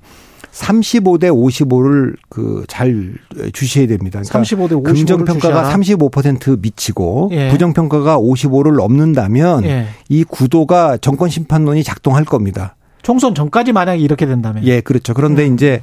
[0.52, 3.14] 35대 55를 그 잘
[3.52, 4.20] 주시해야 됩니다.
[4.20, 7.48] 그러니까 35대 55를 긍정 평가가 35% 미치고 예.
[7.50, 9.86] 부정 평가가 55를 넘는다면 예.
[10.08, 12.76] 이 구도가 정권 심판론이 작동할 겁니다.
[13.02, 14.64] 총선 전까지 만약에 이렇게 된다면.
[14.64, 15.14] 예, 그렇죠.
[15.14, 15.54] 그런데 음.
[15.54, 15.80] 이제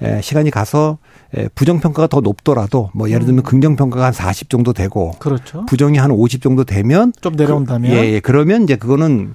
[0.00, 0.98] 에, 시간이 가서
[1.36, 3.42] 에, 부정 평가가 더 높더라도 뭐 예를 들면 음.
[3.44, 5.66] 긍정 평가가 한 40 정도 되고 그렇죠.
[5.66, 7.92] 부정이 한 50 정도 되면 좀 내려온다면.
[7.92, 8.20] 예, 예.
[8.20, 9.34] 그러면 이제 그거는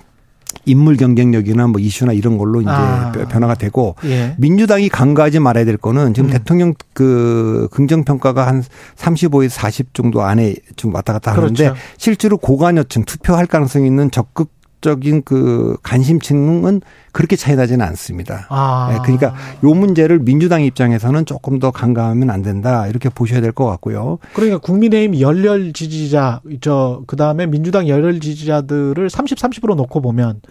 [0.66, 3.12] 인물 경쟁력이나 뭐 이슈나 이런 걸로 이제 아.
[3.12, 4.36] 변화가 되고 예.
[4.38, 6.34] 민주당이 간과하지 말아야 될 거는 지금 음.
[6.34, 8.64] 대통령 그 긍정 평가가 한
[8.96, 11.80] 35에서 40 정도 안에 좀 왔다 갔다 하는데 그렇죠.
[11.98, 18.46] 실제로 고관여층 투표할 가능성이 있는 적극 적인 그 관심층은 그렇게 차이 나지는 않습니다.
[18.50, 18.92] 아.
[18.94, 23.66] 예, 그러니까 요 문제를 민주당 입장에서는 조금 더 간과하면 안 된다 이렇게 보셔야 될 것
[23.66, 24.20] 같고요.
[24.34, 30.42] 그러니까 국민의힘 열렬 지지자 저 그다음에 민주당 열렬 지지자들을 30, 30으로 놓고 보면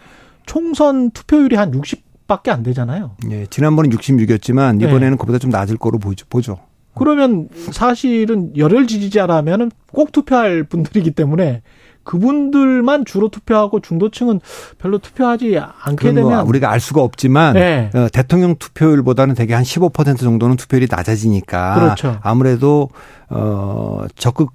[0.45, 3.13] 총선 투표율이 한 60밖에 안 되잖아요.
[3.31, 4.87] 예, 지난번엔 66이었지만 네.
[4.87, 6.27] 이번에는 그보다 좀 낮을 거로 보죠.
[6.29, 6.59] 보죠.
[6.95, 11.63] 그러면 사실은 열혈 지지자라면은 꼭 투표할 분들이기 때문에
[12.07, 14.41] 그분들만 주로 투표하고 중도층은
[14.79, 17.91] 별로 투표하지 않게 뭐 되면 우리가 알 수가 없지만 네.
[17.95, 22.19] 어, 대통령 투표율보다는 되게 한15% 정도는 투표율이 낮아지니까 그렇죠.
[22.23, 22.89] 아무래도
[23.29, 24.53] 어 적극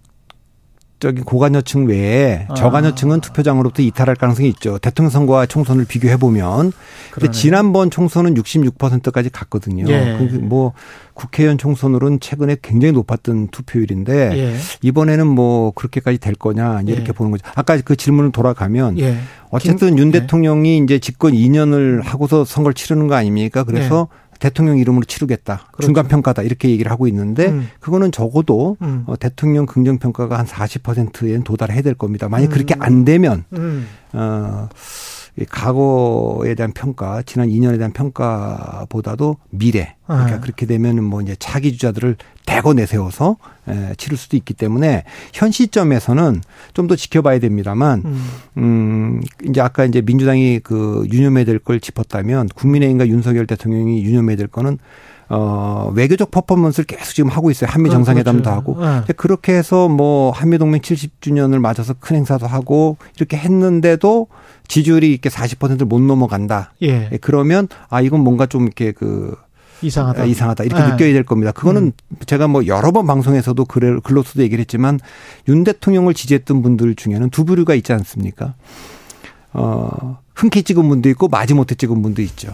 [1.01, 2.53] 적인 고관여층 외에 아.
[2.53, 4.77] 저관여층은 투표장으로부터 이탈할 가능성이 있죠.
[4.77, 6.71] 대통령 선거와 총선을 비교해 보면.
[7.11, 7.31] 근데.
[7.31, 9.85] 지난번 총선은 66%까지 갔거든요.
[9.91, 10.15] 예.
[10.19, 10.73] 그뭐
[11.15, 14.55] 국회의원 총선으로는 최근에 굉장히 높았던 투표율인데 예.
[14.83, 17.11] 이번에는 뭐 그렇게까지 될 거냐 이렇게 예.
[17.11, 17.43] 보는 거죠.
[17.55, 19.17] 아까 그 질문을 돌아가면 예.
[19.49, 20.19] 어쨌든 김- 윤 예.
[20.21, 23.63] 대통령이 이제 집권 2년을 하고서 선거를 치르는 거 아닙니까?
[23.63, 24.07] 그래서
[24.41, 25.55] 대통령 이름으로 치르겠다.
[25.55, 25.63] 네.
[25.71, 25.85] 그렇죠.
[25.87, 26.41] 중간 평가다.
[26.41, 27.70] 이렇게 얘기를 하고 있는데 음.
[27.79, 29.03] 그거는 적어도 음.
[29.05, 32.28] 어, 대통령 긍정 평가가 한 40%에는 도달해야 될 겁니다.
[32.28, 32.49] 만약 음.
[32.49, 33.87] 그렇게 안 되면 음.
[34.13, 39.95] 어, 이 과거에 대한 평가, 지난 2년에 대한 평가보다도 미래.
[40.05, 40.39] 그러니까 아.
[40.41, 43.37] 그렇게 되면은 뭐 이제 차기 주자들을 대거 내세워서
[43.70, 45.03] 에, 치를 수도 있기 때문에
[45.33, 46.41] 현 시점에서는
[46.74, 48.28] 좀 더 지켜봐야 됩니다만 음.
[48.58, 54.47] 음, 이제 아까 이제 민주당이 그 유념해야 될 걸 짚었다면 국민의힘과 윤석열 대통령이 유념해야 될
[54.47, 54.79] 거는
[55.33, 57.70] 어, 외교적 퍼포먼스를 계속 지금 하고 있어요.
[57.70, 58.03] 한미 그렇죠.
[58.03, 58.78] 정상회담도 하고.
[58.82, 59.13] 네.
[59.16, 64.28] 그렇게 해서 뭐 한미 동맹 70주년을 맞아서 큰 행사도 하고 이렇게 했는데도
[64.67, 66.74] 지지율이 이렇게 40%를 못 넘어간다.
[66.83, 67.09] 예.
[67.13, 69.33] 예, 그러면 아 이건 뭔가 좀 이렇게 그
[69.82, 70.21] 이상하다.
[70.21, 70.91] 아, 이상하다 이렇게 네.
[70.91, 71.53] 느껴야 될 겁니다.
[71.53, 71.93] 그거는
[72.25, 74.99] 제가 뭐 여러 번 방송에서도 글로서도 얘기를 했지만
[75.47, 78.53] 윤 대통령을 지지했던 분들 중에는 두 부류가 있지 않습니까?
[79.53, 82.51] 어 흔쾌히 찍은 분도 있고 마지못해 찍은 분도 있죠.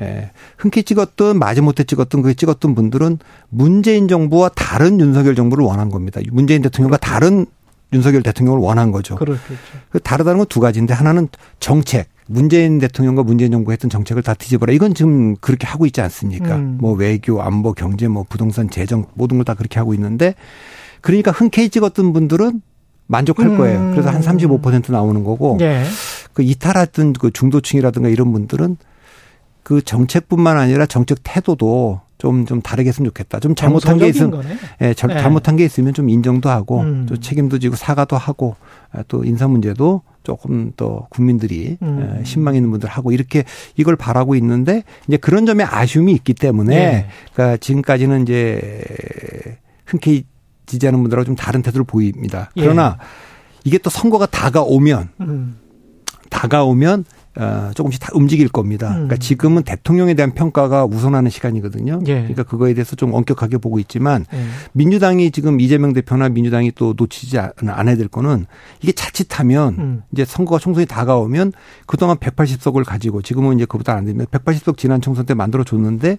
[0.00, 0.30] 예.
[0.56, 3.18] 흔쾌히 찍었던 마지못해 찍었던 그 찍었던 분들은
[3.50, 6.20] 문재인 정부와 다른 윤석열 정부를 원한 겁니다.
[6.32, 7.46] 문재인 대통령과 다른
[7.92, 9.16] 윤석열 대통령을 원한 거죠.
[9.16, 9.54] 그렇겠죠.
[9.90, 11.28] 그 다르다는 건 두 가지인데 하나는
[11.58, 12.08] 정책.
[12.26, 14.72] 문재인 대통령과 문재인 정부가 했던 정책을 다 뒤집어라.
[14.72, 16.54] 이건 지금 그렇게 하고 있지 않습니까?
[16.56, 16.78] 음.
[16.80, 20.34] 뭐 외교, 안보, 경제, 뭐 부동산, 재정 모든 걸 다 그렇게 하고 있는데
[21.00, 22.62] 그러니까 흔쾌히 찍었던 분들은
[23.08, 23.80] 만족할 거예요.
[23.80, 23.90] 음.
[23.90, 25.82] 그래서 한 35% 나오는 거고 예.
[26.32, 28.76] 그 이탈했던 그 중도층이라든가 이런 분들은
[29.62, 33.40] 그 정책뿐만 아니라 정책 태도도 좀, 좀 다르게 했으면 좋겠다.
[33.40, 34.42] 좀 잘못한 게 있으면.
[34.82, 35.20] 예, 잘, 네.
[35.20, 37.06] 잘못한 게 있으면 좀 인정도 하고 음.
[37.08, 38.56] 또 책임도 지고 사과도 하고
[38.92, 42.18] 아, 또 인사 문제도 조금 더 국민들이 음.
[42.20, 43.44] 에, 신망 있는 분들 하고 이렇게
[43.76, 47.06] 이걸 바라고 있는데 이제 그런 점에 아쉬움이 있기 때문에 네.
[47.32, 48.82] 그러니까 지금까지는 이제
[49.86, 50.24] 흔쾌히
[50.66, 52.50] 지지하는 분들하고 좀 다른 태도를 보입니다.
[52.56, 52.62] 예.
[52.62, 52.98] 그러나
[53.64, 55.56] 이게 또 선거가 다가오면 음.
[56.28, 57.04] 다가오면 어,
[57.74, 58.88] 조금씩 다 움직일 겁니다.
[58.88, 58.92] 음.
[58.94, 62.00] 그러니까 지금은 대통령에 대한 평가가 우선하는 시간이거든요.
[62.06, 62.14] 예.
[62.14, 64.38] 그러니까 그거에 대해서 좀 엄격하게 보고 있지만 예.
[64.72, 68.46] 민주당이 지금 이재명 대표나 민주당이 또 놓치지 않- 않아야 될 거는
[68.82, 70.02] 이게 자칫하면 음.
[70.12, 71.52] 이제 선거가 총선이 다가오면
[71.86, 76.18] 그동안 180석을 가지고 지금은 이제 그보다 안 되면 180석 지난 총선 때 만들어 줬는데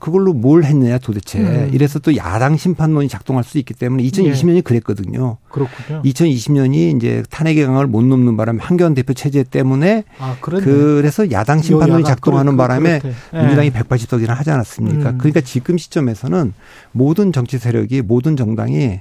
[0.00, 1.38] 그걸로 뭘 했느냐 도대체.
[1.38, 1.70] 음.
[1.72, 5.36] 이래서 또 야당 심판론이 작동할 수 있기 때문에 2020년이 그랬거든요.
[5.48, 6.02] 그렇군요.
[6.02, 10.36] 2020년이 이제 탄핵의 강을 못 넘는 바람에 한교안 대표 체제 때문에 아.
[10.40, 13.00] 그래서 야당 심판론이 작동하는 그렇- 바람에.
[13.32, 13.38] 예.
[13.38, 15.10] 민주당이 180석이나 하지 않았습니까?
[15.10, 15.18] 음.
[15.18, 16.52] 그러니까 지금 시점에서는
[16.92, 19.00] 모든 정치 세력이 모든 정당이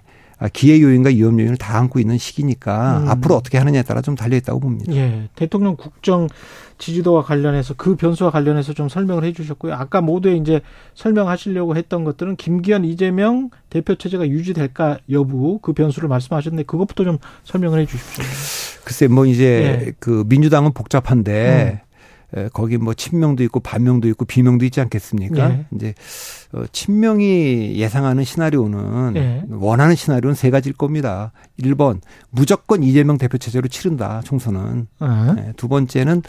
[0.54, 3.10] 기회 요인과 위험 요인을 다 안고 있는 시기니까 음.
[3.10, 4.94] 앞으로 어떻게 하느냐에 따라 좀 달려 있다고 봅니다.
[4.94, 6.28] 예, 대통령 국정
[6.78, 9.74] 지지도와 관련해서 그 변수와 관련해서 좀 설명을 해 주셨고요.
[9.74, 10.62] 아까 모두에 이제
[10.94, 17.80] 설명하시려고 했던 것들은 김기현, 이재명 대표 체제가 유지될까 여부 그 변수를 말씀하셨는데 그것부터 좀 설명을
[17.80, 18.24] 해 주십시오.
[18.84, 19.94] 글쎄 뭐 이제 예.
[20.00, 21.86] 그 민주당은 복잡한데 음.
[22.36, 25.50] 에, 거기 뭐 친명도 있고 반명도 있고 비명도 있지 않겠습니까?
[25.52, 25.66] 예.
[25.76, 25.94] 이제
[26.54, 29.44] 어, 친명이 예상하는 시나리오는 예.
[29.50, 31.32] 원하는 시나리오는 세 가지일 겁니다.
[31.60, 32.00] 1번
[32.30, 34.88] 무조건 이재명 대표 체제로 치른다 총선은.
[35.00, 35.34] 어?
[35.36, 36.22] 네, 두 번째는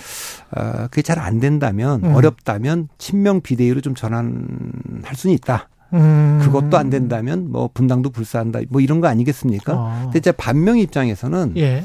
[0.57, 2.15] 어, 그게 잘 안 된다면 음.
[2.15, 5.69] 어렵다면 친명 비대위로 좀 전환할 수는 있다.
[5.95, 6.41] 음.
[6.43, 8.61] 그것도 안 된다면 뭐 분당도 불사한다.
[8.69, 9.73] 뭐 이런 거 아니겠습니까?
[9.75, 10.01] 어.
[10.05, 11.85] 근데 이제 반명 입장에서는 예.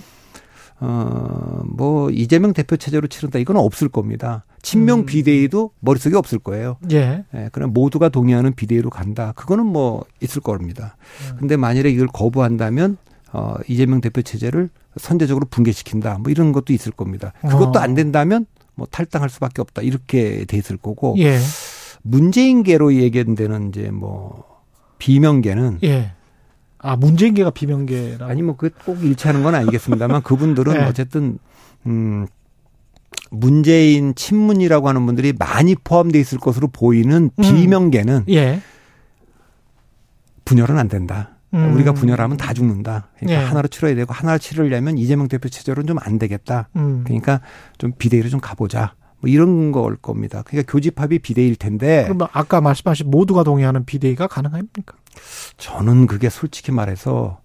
[0.81, 4.45] 어뭐 이재명 대표 체제로 치른다 이건 없을 겁니다.
[4.63, 5.05] 친명 음.
[5.05, 6.77] 비대위도 머릿속에 없을 거예요.
[6.91, 7.23] 예.
[7.35, 9.31] 예, 그럼 모두가 동의하는 비대위로 간다.
[9.35, 10.97] 그거는 뭐 있을 겁니다.
[11.31, 11.37] 음.
[11.37, 12.97] 근데 만일에 이걸 거부한다면
[13.31, 16.17] 어 이재명 대표 체제를 선제적으로 붕괴시킨다.
[16.17, 17.31] 뭐 이런 것도 있을 겁니다.
[17.41, 17.81] 그것도 어.
[17.81, 19.83] 안 된다면 뭐 탈당할 수밖에 없다.
[19.83, 21.37] 이렇게 돼 있을 거고 예.
[22.01, 24.43] 문재인계로 얘기되는 이제 뭐
[24.97, 26.13] 비명계는 예.
[26.83, 28.25] 아 문재인계가 비명계라.
[28.25, 30.83] 아니 뭐 그 꼭 일치하는 건 아니겠습니다만 그분들은 네.
[30.85, 31.37] 어쨌든
[31.85, 32.27] 음
[33.29, 37.41] 문재인 친문이라고 하는 분들이 많이 포함돼 있을 것으로 보이는 음.
[37.41, 38.61] 비명계는 예.
[40.45, 41.37] 분열은 안 된다.
[41.53, 41.73] 음.
[41.73, 43.09] 우리가 분열하면 다 죽는다.
[43.19, 43.45] 그러니까 예.
[43.45, 46.69] 하나로 치러야 되고 하나를 치르려면 이재명 대표 체제로는 좀 안 되겠다.
[46.75, 47.03] 음.
[47.05, 47.41] 그러니까
[47.77, 48.95] 좀 비대위로 좀 가보자.
[49.21, 50.43] 뭐 이런 걸 겁니다.
[50.45, 54.95] 그러니까 교집합이 비대위일 텐데 그러면 아까 말씀하신 모두가 동의하는 비대위가 가능합니까?
[55.57, 57.39] 저는 그게 솔직히 말해서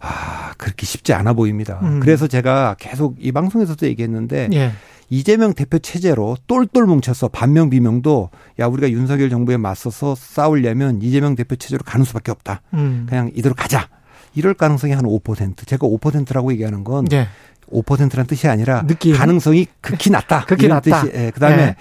[0.00, 1.80] 아 그렇게 쉽지 않아 보입니다.
[1.82, 2.00] 음.
[2.00, 4.72] 그래서 제가 계속 이 방송에서도 얘기했는데 예.
[5.08, 11.56] 이재명 대표 체제로 똘똘 뭉쳐서 반명 비명도 야 우리가 윤석열 정부에 맞서서 싸우려면 이재명 대표
[11.56, 12.62] 체제로 가는 수밖에 없다.
[12.74, 13.06] 음.
[13.08, 13.88] 그냥 이대로 가자.
[14.34, 15.66] 이럴 가능성이 한 5%.
[15.66, 17.28] 제가 5%라고 얘기하는 건 예.
[17.72, 19.14] 5%란 뜻이 아니라 느낌.
[19.16, 20.44] 가능성이 극히 낮다.
[20.48, 21.02] 극히 낮다.
[21.02, 21.12] 뜻이.
[21.16, 21.76] 예, 그다음에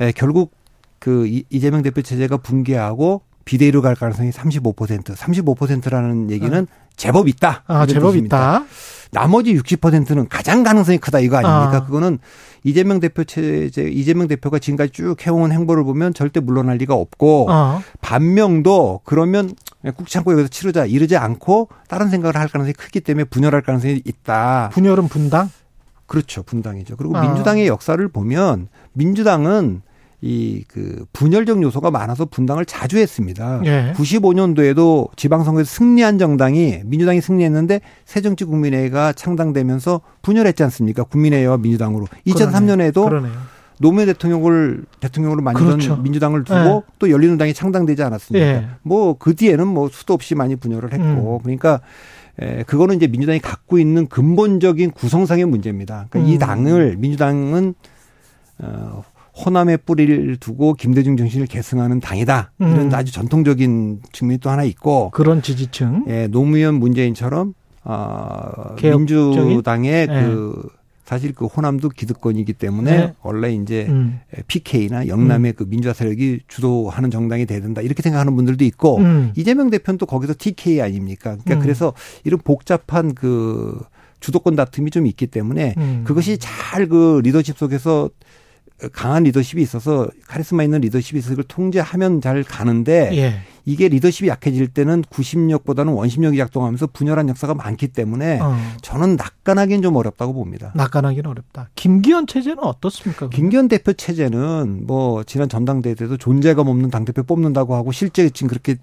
[0.00, 0.52] 예, 결국
[0.98, 5.14] 그 이- 이재명 대표 체제가 붕괴하고 비대위로 갈 가능성이 35%.
[5.14, 6.66] 35%라는 얘기는
[6.96, 7.62] 제법 있다.
[7.66, 8.56] 아, 제법 뜻입니다.
[8.56, 8.64] 있다.
[9.10, 11.76] 나머지 60%는 가장 가능성이 크다 이거 아닙니까?
[11.76, 11.84] 아.
[11.86, 12.18] 그거는
[12.64, 17.82] 이재명 대표 체제 이재명 대표가 지금까지 쭉 해온 행보를 보면 절대 물러날 리가 없고 어.
[18.00, 19.50] 반명도 그러면
[19.92, 24.70] 꾹 참고 여기서 치르자 이러지 않고 다른 생각을 할 가능성이 크기 때문에 분열할 가능성이 있다.
[24.72, 25.50] 분열은 분당.
[26.06, 26.42] 그렇죠.
[26.42, 26.96] 분당이죠.
[26.96, 27.22] 그리고 아.
[27.22, 29.82] 민주당의 역사를 보면 민주당은
[30.20, 33.60] 이 그 분열적 요소가 많아서 분당을 자주 했습니다.
[33.66, 33.92] 예.
[33.96, 41.04] 95년도에도 지방선거에서 승리한 정당이 민주당이 승리했는데 새정치국민회가 창당되면서 분열했지 않습니까?
[41.04, 42.06] 국민회와 민주당으로.
[42.26, 43.32] 2003년에도 그러네요.
[43.78, 45.96] 노무현 대통령을 대통령으로 만든 그렇죠.
[45.96, 46.80] 민주당을 두고 네.
[46.98, 48.46] 또 열린우당이 창당되지 않았습니까?
[48.46, 48.66] 예.
[48.82, 51.80] 뭐그 뒤에는 뭐 수도 없이 많이 분열을 했고 그러니까
[52.40, 56.06] 에, 그거는 이제 민주당이 갖고 있는 근본적인 구성상의 문제입니다.
[56.10, 56.38] 그러니까 이 음.
[56.38, 57.74] 당을 민주당은
[58.58, 59.04] 어,
[59.44, 62.52] 호남의 뿌리를 두고 김대중 정신을 계승하는 당이다.
[62.60, 62.90] 이런 음.
[62.94, 66.04] 아주 전통적인 측면이 또 하나 있고 그런 지지층.
[66.08, 69.48] 예, 노무현 문재인처럼 어, 개혁적인?
[69.48, 70.06] 민주당의 예.
[70.06, 70.68] 그
[71.04, 73.14] 사실 그 호남도 기득권이기 때문에 네.
[73.22, 74.20] 원래 이제 음.
[74.46, 79.32] PK나 영남의 그 민주화 세력이 주도하는 정당이 돼야 된다 이렇게 생각하는 분들도 있고 음.
[79.36, 81.36] 이재명 대표는 또 거기서 TK 아닙니까?
[81.36, 81.60] 그러니까 음.
[81.60, 81.92] 그래서
[82.24, 83.78] 이런 복잡한 그
[84.20, 86.02] 주도권 다툼이 좀 있기 때문에 음.
[86.04, 88.10] 그것이 잘 그 리더십 속에서
[88.92, 93.40] 강한 리더십이 있어서 카리스마 있는 리더십이 있어서 그걸 통제하면 잘 가는데 예.
[93.64, 98.56] 이게 리더십이 약해질 때는 구심력보다는 원심력이 작동하면서 분열한 역사가 많기 때문에 어.
[98.82, 100.72] 저는 낙관하기는 좀 어렵다고 봅니다.
[100.74, 101.70] 낙관하기는 어렵다.
[101.76, 103.30] 김기현 체제는 어떻습니까?
[103.30, 108.76] 김기현 대표 체제는 뭐 지난 전당대회 때도 존재감 없는 당대표 뽑는다고 하고 실제 지금 그렇게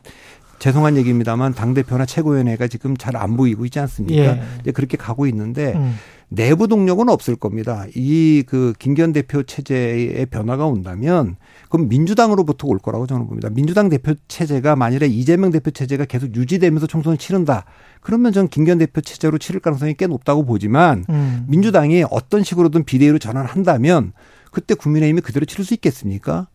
[0.57, 4.22] 죄송한 얘기입니다만 당대표나 최고위원회가 지금 잘 안 보이고 있지 않습니까?
[4.23, 4.41] 예.
[4.61, 5.95] 이제 그렇게 가고 있는데 음.
[6.33, 7.85] 내부 동력은 없을 겁니다.
[7.93, 11.35] 이 그 김기현 대표 체제의 변화가 온다면
[11.69, 13.49] 그럼 민주당으로부터 올 거라고 저는 봅니다.
[13.49, 17.65] 민주당 대표 체제가 만일에 이재명 대표 체제가 계속 유지되면서 총선을 치른다.
[17.99, 21.45] 그러면 저는 김기현 대표 체제로 치를 가능성이 꽤 높다고 보지만 음.
[21.49, 24.13] 민주당이 어떤 식으로든 비대위로 전환한다면
[24.51, 26.47] 그때 국민의힘이 그대로 치를 수 있겠습니까?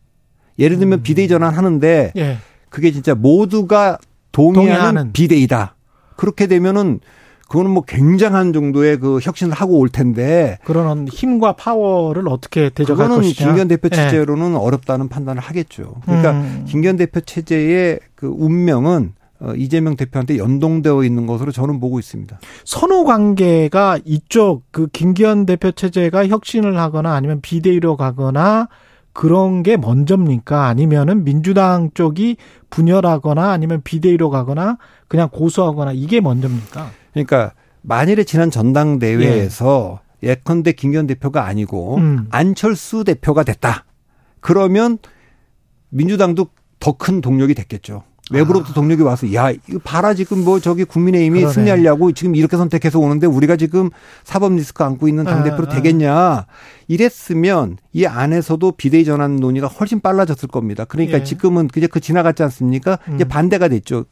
[0.58, 2.38] 예를 들면 비대위 전환하는데 예.
[2.70, 3.98] 그게 진짜 모두가
[4.32, 5.12] 동의하는, 동의하는.
[5.12, 5.76] 비대위다.
[6.16, 7.00] 그렇게 되면은
[7.48, 13.22] 그거는 뭐 굉장한 정도의 그 혁신을 하고 올 텐데 그런 힘과 파워를 어떻게 대적할 그거는
[13.22, 13.46] 것이냐.
[13.46, 13.96] 김기현 대표 예.
[13.96, 15.94] 체제로는 어렵다는 판단을 하겠죠.
[16.04, 16.64] 그러니까 음.
[16.66, 22.38] 김기현 대표 체제의 그 운명은 어, 이재명 대표한테 연동되어 있는 것으로 저는 보고 있습니다.
[22.64, 28.68] 선후 관계가 이쪽 그 김기현 대표 체제가 혁신을 하거나 아니면 비대위로 가거나
[29.12, 30.66] 그런 게 먼저입니까?
[30.66, 32.36] 아니면은 민주당 쪽이
[32.70, 34.78] 분열하거나 아니면 비대위로 가거나
[35.08, 36.90] 그냥 고소하거나 이게 먼저입니까?
[37.16, 40.34] 그러니까 만일에 지난 전당대회에서 예.
[40.44, 42.26] 컨대 김기현 대표가 아니고 음.
[42.30, 43.84] 안철수 대표가 됐다.
[44.40, 44.98] 그러면
[45.88, 46.48] 민주당도
[46.78, 48.04] 더 큰 동력이 됐겠죠.
[48.30, 51.40] 외부로부터 동력이 와서 야 이거 봐라 지금 뭐 저기 국민의힘이 아.
[51.42, 51.54] 그러네.
[51.54, 53.88] 승리하려고 지금 이렇게 선택해서 오는데 우리가 지금
[54.24, 55.74] 사법 리스크 안고 있는 당 대표로 아, 아.
[55.74, 56.46] 되겠냐
[56.88, 60.84] 이랬으면 이 안에서도 비대위 전환 논의가 훨씬 빨라졌을 겁니다.
[60.84, 61.24] 그러니까 예.
[61.24, 62.98] 지금은 그제 그 지나갔지 않습니까?
[63.14, 63.28] 이제 음.
[63.28, 64.04] 반대가 됐죠.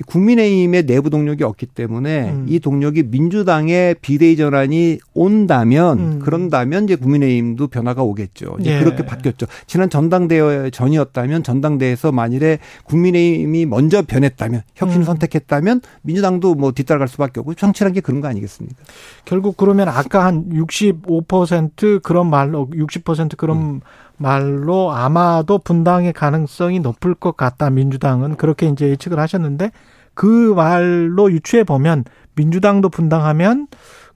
[0.00, 2.46] 이 국민의힘의 내부 동력이 없기 때문에 음.
[2.48, 6.18] 이 동력이 민주당의 비대위 전환이 온다면 음.
[6.20, 8.56] 그런다면 이제 국민의힘도 변화가 오겠죠.
[8.60, 8.78] 이제 예.
[8.78, 9.46] 그렇게 바뀌었죠.
[9.66, 15.04] 지난 전당대회 전이었다면 전당대회에서 만일에 국민의힘이 먼저 변했다면 혁신을 음.
[15.04, 18.82] 선택했다면 민주당도 뭐 뒤따라갈 수밖에 없고 정치란 게 그런 거 아니겠습니까?
[19.26, 23.80] 결국 그러면 아까 한 65% 그런 말로 60% 그런 음.
[24.20, 27.70] 말로 아마도 분당의 가능성이 높을 것 같다.
[27.70, 29.72] 민주당은 그렇게 이제 예측을 하셨는데
[30.12, 33.66] 그 말로 유추해 보면 민주당도 분당하면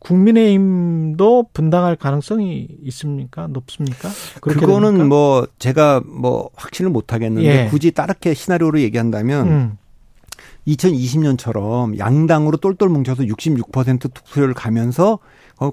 [0.01, 3.47] 국민의힘도 분당할 가능성이 있습니까?
[3.47, 4.11] 높습니까?
[4.43, 5.05] 그거는 됩니까?
[5.07, 7.69] 뭐 제가 뭐 확신을 못 하겠는데 예.
[7.71, 9.79] 굳이 따르게 시나리오로 얘기한다면 음.
[10.69, 15.19] 2020년처럼 양당으로 똘똘 뭉쳐서 66% 투표를 가면서 어,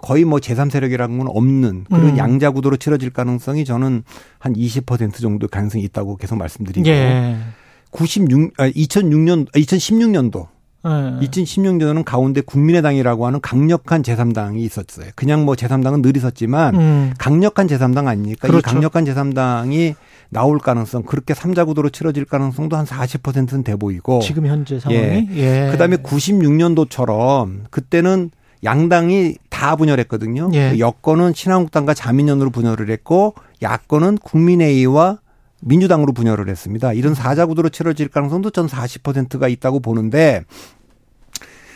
[0.02, 2.18] 거의 뭐 제3세력이라는 건 없는 그런 음.
[2.18, 4.04] 양자 구도로 치러질 가능성이 저는
[4.40, 7.38] 한 20% 정도 가능성이 있다고 계속 말씀드리고 예.
[7.92, 10.48] 96 아, 2006년 아, 2016년도
[10.86, 11.28] 예.
[11.28, 15.12] 2016년도는 가운데 국민의당이라고 하는 강력한 제3당이 있었어요.
[15.16, 17.14] 그냥 뭐 제3당은 늘 있었지만 음.
[17.18, 18.48] 강력한 제3당 아닙니까?
[18.48, 18.64] 이 그렇죠.
[18.64, 19.96] 강력한 제3당이
[20.30, 25.70] 나올 가능성 그렇게 삼자 구도로 치러질 가능성도 한 40%는 돼 보이고 지금 현재 상황이 예.
[25.72, 28.32] 그다음에 96년도처럼 그때는
[28.64, 30.50] 양당이 다 분열했거든요.
[30.54, 30.78] 예.
[30.80, 35.20] 여권은 신한국당과 자민련으로 분열을 했고 야권은 국민의힘과
[35.62, 36.94] 민주당으로 분열을 했습니다.
[36.94, 40.44] 이런 사자 구도로 치러질 가능성도 전 40%가 있다고 보는데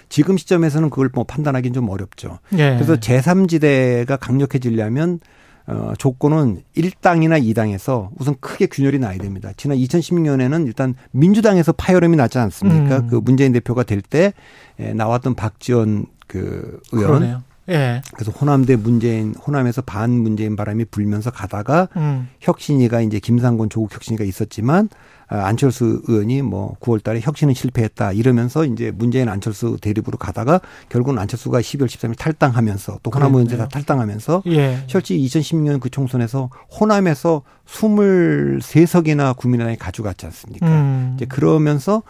[0.10, 2.40] 지금 시점에서는 그걸 뭐 판단하기는 좀 어렵죠.
[2.54, 2.76] 예.
[2.76, 5.20] 그래서 제3지대가 강력해지려면
[5.68, 9.50] 어, 조건은 1당이나 2당에서 우선 크게 균열이 나야 됩니다.
[9.58, 12.98] 지난 2016년에는 일단 민주당에서 파열음이 났지 않습니까?
[13.00, 13.08] 음.
[13.08, 14.34] 그 문재인 대표가 될 때
[14.78, 17.20] 나왔던 박지원 그 의원.
[17.20, 17.44] 그러네요.
[17.70, 18.02] 예.
[18.14, 22.30] 그래서 호남대 문재인, 호남에서 반 문재인 바람이 불면서 가다가 음.
[22.42, 24.90] 혁신이가 이제 김상곤 조국 혁신이가 있었지만
[25.28, 31.18] 아, 안철수 의원이 뭐 9월 달에 혁신은 실패했다 이러면서 이제 문재인 안철수 대립으로 가다가 결국은
[31.18, 34.84] 안철수가 12월 13일 탈당하면서 또 호남 의원들 다 탈당하면서 예.
[34.86, 40.68] 실제 2016년 그 총선에서 호남에서 23석이나 국민의당이 가져갔지 않습니까?
[40.68, 41.14] 음.
[41.16, 42.04] 이제 그러면서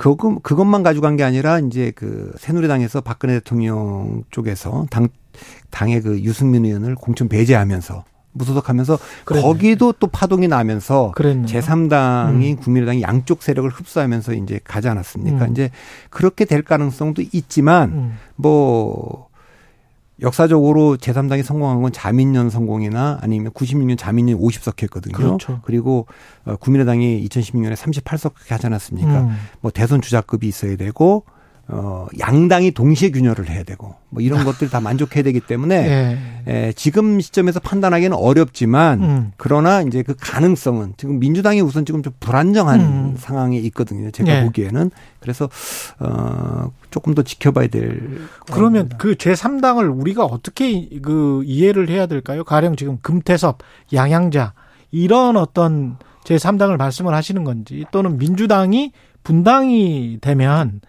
[0.00, 5.08] 그거, 그것만 가져간 게 아니라 이제 그 새누리당에서 박근혜 대통령 쪽에서 당,
[5.68, 9.46] 당의 그 유승민 의원을 공천 배제하면서 무소속하면서 그랬네.
[9.46, 11.44] 거기도 또 파동이 나면서 그랬네요.
[11.46, 12.56] 제3당이 음.
[12.56, 15.44] 국민의당이 양쪽 세력을 흡수하면서 이제 가지 않았습니까?
[15.44, 15.50] 음.
[15.50, 15.70] 이제
[16.08, 18.18] 그렇게 될 가능성도 있지만 음.
[18.36, 19.28] 뭐
[20.22, 25.16] 역사적으로 제3당이 성공한 건 자민련 성공이나 아니면 96년 자민련 50석 했거든요.
[25.16, 25.60] 그렇죠.
[25.64, 26.06] 그리고
[26.44, 29.22] 어, 국민의당이 2016년에 38석 하지 않았습니까?
[29.22, 29.36] 음.
[29.60, 31.24] 뭐 대선 주자급이 있어야 되고
[31.72, 36.52] 어 양당이 동시에 균열을 해야 되고 뭐 이런 것들 다 만족해야 되기 때문에 예.
[36.68, 39.32] 에, 지금 시점에서 판단하기는 어렵지만 음.
[39.36, 43.14] 그러나 이제 그 가능성은 지금 민주당이 우선 지금 좀 불안정한 음.
[43.16, 44.10] 상황에 있거든요.
[44.10, 44.44] 제가 예.
[44.44, 44.90] 보기에는
[45.20, 45.48] 그래서
[46.00, 48.18] 어 조금 더 지켜봐야 될
[48.50, 48.88] 그러면.
[48.98, 52.42] 그 제3당을 우리가 어떻게 이- 그 이해를 해야 될까요?
[52.42, 53.58] 가령 지금 금태섭,
[53.92, 54.54] 양양자
[54.90, 58.92] 이런 어떤 제3당을 말씀을 하시는 건지 또는 민주당이
[59.22, 60.80] 분당이 되면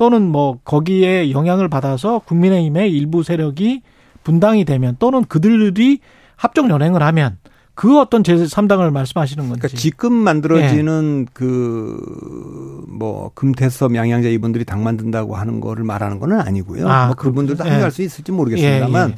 [0.00, 3.82] 또는 뭐 거기에 영향을 받아서 국민의힘의 일부 세력이
[4.24, 5.98] 분당이 되면 또는 그들이
[6.36, 7.36] 합종 연행을 하면
[7.74, 9.60] 그 어떤 제3당을 말씀하시는 건지.
[9.60, 16.88] 그러니까 지금 만들어지는 그뭐 금태섭 양양자 이분들이 당 만든다고 하는 거를 말하는 거는 아니고요.
[16.88, 17.90] 아, 뭐 그분들도 예.
[17.90, 19.16] 수 있을지 모르겠습니다만 예, 예.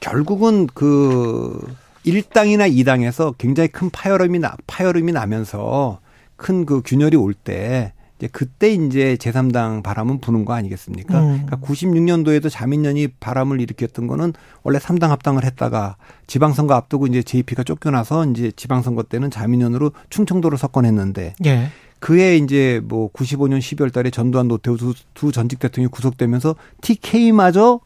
[0.00, 1.64] 결국은 그
[2.04, 6.00] 1당이나 2당에서 굉장히 큰 파열음이 나 파열음이 나면서
[6.34, 11.20] 큰 그 균열이 올 때 이제 그때 이제 제3당 바람은 부는 거 아니겠습니까?
[11.20, 11.46] 음.
[11.46, 14.32] 그러니까 96년도에도 자민련이 바람을 일으켰던 거는
[14.64, 15.96] 원래 3당 합당을 했다가
[16.26, 21.68] 지방선거 앞두고 이제 JP가 쫓겨나서 이제 지방선거 때는 자민련으로 충청도를 석권했는데 예.
[22.00, 27.80] 그해 이제 뭐 95년 12월 달에 전두환 노태우 두, 두 전직 대통령이 구속되면서 TK마저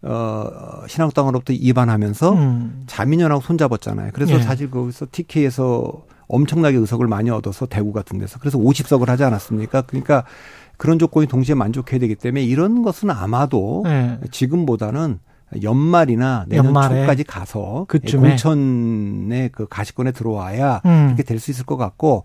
[0.00, 0.50] 어
[0.86, 2.84] 신한국당으로부터 이반하면서 음.
[2.86, 4.12] 자민련하고 손잡았잖아요.
[4.14, 4.42] 그래서 예.
[4.42, 9.82] 사실 거기서 TK에서 엄청나게 의석을 많이 얻어서 대구 같은 데서 그래서 50석을 하지 않았습니까?
[9.82, 10.24] 그러니까
[10.76, 14.18] 그런 조건이 동시에 만족해야 되기 때문에 이런 것은 아마도 예.
[14.30, 15.18] 지금보다는
[15.62, 17.00] 연말이나 내년 연말에.
[17.02, 18.28] 초까지 가서 그쯤에.
[18.30, 21.06] 공천의 그 가시권에 들어와야 음.
[21.06, 22.24] 그렇게 될 수 있을 것 같고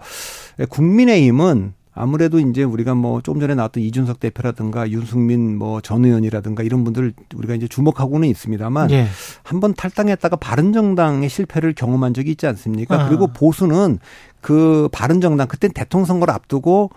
[0.69, 6.83] 국민의힘은 아무래도 이제 우리가 뭐 조금 전에 나왔던 이준석 대표라든가 윤승민 뭐 전 의원이라든가 이런
[6.83, 9.07] 분들 우리가 이제 주목하고는 있습니다만 예.
[9.43, 13.03] 한번 탈당했다가 바른정당의 실패를 경험한 적이 있지 않습니까?
[13.03, 13.07] 아.
[13.09, 13.99] 그리고 보수는
[14.41, 16.89] 그 바른정당 그때 대통령 선거를 앞두고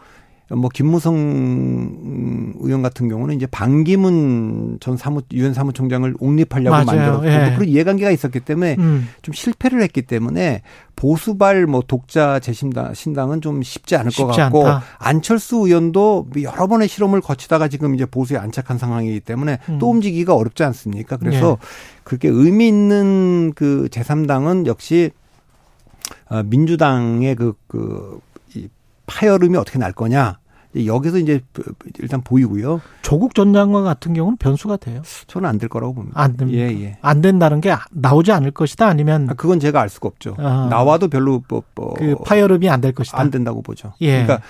[0.48, 6.84] 뭐 김무성 의원 같은 경우는 이제 반기문 전 사무 유엔 사무총장을 옹립하려고.
[6.84, 7.54] 만들었고 예.
[7.56, 9.08] 그런 이해관계가 있었기 때문에 음.
[9.22, 10.62] 좀 실패를 했기 때문에
[10.94, 14.84] 보수발 뭐 독자 재신당 신당은 좀 쉽지 않을 것 쉽지 같고 않다.
[14.98, 19.78] 안철수 의원도 여러 번의 실험을 거치다가 지금 이제 보수에 안착한 상황이기 때문에 음.
[19.78, 21.16] 또 움직이기가 어렵지 않습니까?
[21.16, 21.66] 그래서 예.
[22.04, 25.10] 그렇게 의미 있는 그 제3당은 역시
[26.28, 28.25] 어, 민주당의 그, 그, 이
[29.06, 30.38] 파열음이 어떻게 날 거냐.
[30.84, 31.40] 여기서 이제
[32.00, 32.82] 일단 보이고요.
[33.00, 35.00] 조국 전 장관 같은 경우는 변수가 돼요.
[35.26, 36.20] 저는 안 될 거라고 봅니다.
[36.20, 36.58] 안 됩니다.
[36.60, 36.98] 예, 예.
[37.00, 40.34] 안 된다는 게 나오지 않을 것이다 아니면 아, 그건 제가 알 수가 없죠.
[40.38, 40.66] 아.
[40.68, 43.18] 나와도 별로 뭐, 뭐 그 파열음이 안 될 것이다.
[43.18, 43.94] 안 된다고 보죠.
[44.02, 44.24] 예.
[44.24, 44.40] 그러니까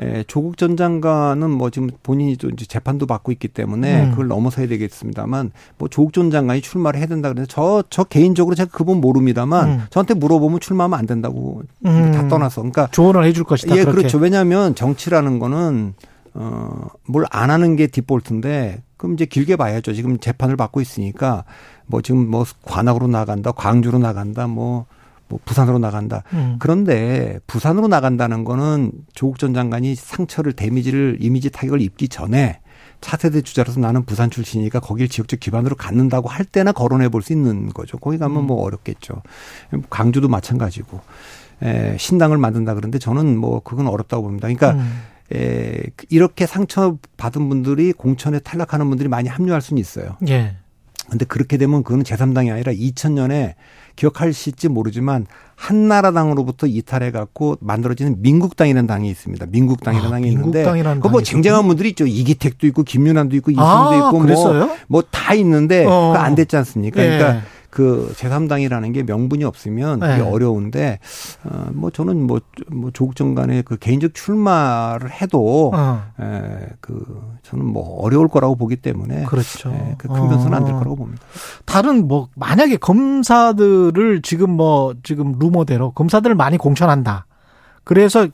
[0.00, 4.10] 에, 조국 전 장관은 뭐 지금 본인이 또 이제 재판도 받고 있기 때문에 음.
[4.10, 8.70] 그걸 넘어서야 되겠습니다만 뭐 조국 전 장관이 출마를 해야 된다 그래서 저, 저 개인적으로 제가
[8.70, 9.82] 그분 모릅니다만 음.
[9.90, 12.12] 저한테 물어보면 출마하면 안 된다고 음.
[12.12, 13.74] 다 떠나서 그러니까 조언을 해줄 것이다.
[13.76, 13.98] 예, 그렇게.
[13.98, 14.18] 그렇죠.
[14.18, 15.94] 왜냐하면 정치라는 거는
[16.34, 19.94] 어, 뭘 안 하는 게 디폴트인데 그럼 이제 길게 봐야죠.
[19.94, 21.44] 지금 재판을 받고 있으니까
[21.86, 24.86] 뭐 지금 뭐 관악으로 나간다, 광주로 나간다, 뭐,
[25.28, 26.22] 뭐 부산으로 나간다.
[26.32, 26.56] 음.
[26.58, 32.60] 그런데 부산으로 나간다는 거는 조국 전 장관이 상처를 데미지를 이미지 타격을 입기 전에
[33.00, 37.70] 차세대 주자로서 나는 부산 출신이니까 거길 지역적 기반으로 갖는다고 할 때나 거론해 볼 수 있는
[37.70, 37.98] 거죠.
[37.98, 39.22] 거기 가면 뭐 어렵겠죠.
[39.90, 41.00] 광주도 마찬가지고.
[41.62, 44.46] 에, 신당을 만든다 그러는데 저는 뭐 그건 어렵다고 봅니다.
[44.46, 45.02] 그러니까 음.
[45.34, 50.16] 에, 이렇게 상처 받은 분들이 공천에 탈락하는 분들이 많이 합류할 수는 있어요.
[50.28, 50.56] 예.
[51.08, 53.54] 근데 그렇게 되면 그거는 제3당이 아니라 2000년에
[53.94, 59.46] 기억하실지 모르지만 한나라당으로부터 이탈해 갖고 만들어지는 민국당이라는 당이 있습니다.
[59.46, 60.64] 민국당이라는 아, 당이 있는데
[61.00, 62.06] 그뭐 쟁쟁한 분들이 있죠.
[62.06, 64.20] 이기택도 있고 김윤환도 있고 이승도 아, 있고?
[64.22, 66.12] 뭐 뭐 다 있는데 어.
[66.16, 67.02] 안 됐지 않습니까?
[67.02, 67.08] 예.
[67.18, 67.42] 그러니까
[67.76, 70.20] 그 제3당이라는 게 명분이 없으면 그게 네.
[70.22, 70.98] 어려운데
[71.44, 76.02] 어, 뭐 저는 뭐, 뭐 조국 장관의 그 개인적 출마를 해도 어.
[76.18, 79.70] 에, 그 저는 뭐 어려울 거라고 보기 때문에 그렇죠.
[79.74, 80.78] 예, 그큰 변수는 안될 어.
[80.78, 81.22] 거라고 봅니다.
[81.66, 87.26] 다른 뭐 만약에 검사들을 지금 뭐 지금 루머대로 검사들을 많이 공천한다.
[87.84, 88.26] 그래서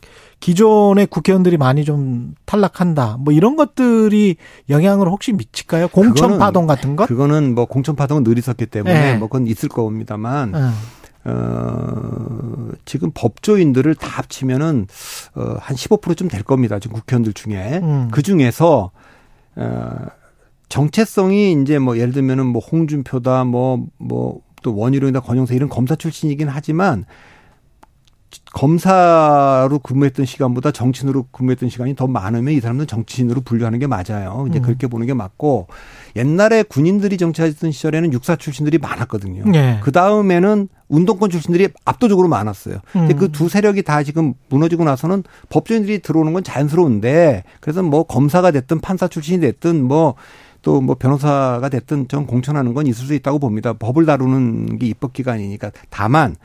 [0.43, 3.17] 기존의 국회의원들이 많이 좀 탈락한다.
[3.21, 4.35] 뭐 이런 것들이
[4.69, 5.87] 영향을 혹시 미칠까요?
[5.87, 7.07] 공천 파동 같은 것?
[7.07, 9.17] 그거는 뭐 공천 파동은 늘 있었기 때문에 네.
[9.17, 10.73] 뭐 그건 있을 겁니다만 어.
[11.25, 14.89] 어, 지금 법조인들을 다 합치면은
[15.37, 16.81] 어, 한 15%쯤 될 겁니다.
[16.81, 18.09] 지금 국회의원들 중에 음.
[18.11, 18.91] 그 중에서
[19.55, 19.95] 어,
[20.69, 26.49] 정체성이 이제 뭐 예를 들면은 뭐 홍준표다 뭐 뭐 또 원희룡이나 권영세 이런 검사 출신이긴
[26.49, 27.05] 하지만
[28.55, 34.47] 검사로 근무했던 시간보다 정치인으로 근무했던 시간이 더 많으면 이 사람들은 정치인으로 분류하는 게 맞아요.
[34.49, 34.63] 이제 음.
[34.63, 35.69] 그렇게 보는 게 맞고
[36.17, 39.45] 옛날에 군인들이 정치하던 시절에는 육사 출신들이 많았거든요.
[39.51, 39.81] 네.
[39.83, 42.79] 그 다음에는 운동권 출신들이 압도적으로 많았어요.
[42.93, 43.19] 근데 음.
[43.19, 49.09] 그두 세력이 다 지금 무너지고 나서는 법조인들이 들어오는 건 자연스러운데 그래서 뭐 검사가 됐든 판사
[49.09, 50.15] 출신이 됐든 뭐
[50.63, 53.73] 또뭐 변호사가 됐든 전 공천하는 건 있을 수 있다고 봅니다.
[53.73, 55.73] 법을 다루는 게 입법 기관이니까.
[55.91, 56.37] 다만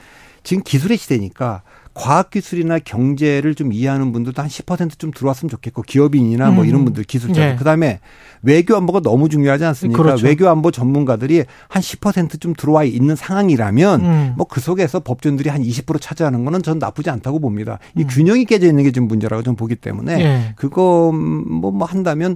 [0.43, 1.61] 지금 기술의 시대니까
[1.97, 6.69] 과학기술이나 경제를 좀 이해하는 분들도 한 10%좀 들어왔으면 좋겠고 기업인이나 뭐 음.
[6.69, 7.55] 이런 분들 기술자 네.
[7.55, 7.99] 그다음에
[8.43, 10.03] 외교 안보가 너무 중요하지 않습니까?
[10.03, 10.25] 그렇죠.
[10.25, 14.33] 외교 안보 전문가들이 한 10%좀 들어와 있는 상황이라면 음.
[14.37, 17.79] 뭐그 속에서 법조인들이 한 20% 차지하는 거는 전 나쁘지 않다고 봅니다.
[17.95, 18.07] 이 음.
[18.07, 20.53] 균형이 깨져 있는 게 좀 문제라고 좀 보기 때문에 예.
[20.55, 22.35] 그거 뭐, 뭐 한다면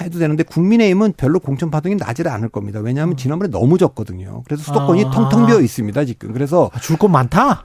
[0.00, 2.80] 해도 되는데 국민의힘은 별로 공천 파동이 나질 않을 겁니다.
[2.80, 4.42] 왜냐하면 지난번에 너무 졌거든요.
[4.44, 5.08] 그래서 수도권이 음.
[5.08, 5.10] 아.
[5.10, 6.32] 텅텅 비어 있습니다 지금.
[6.32, 7.64] 그래서 줄것 많다.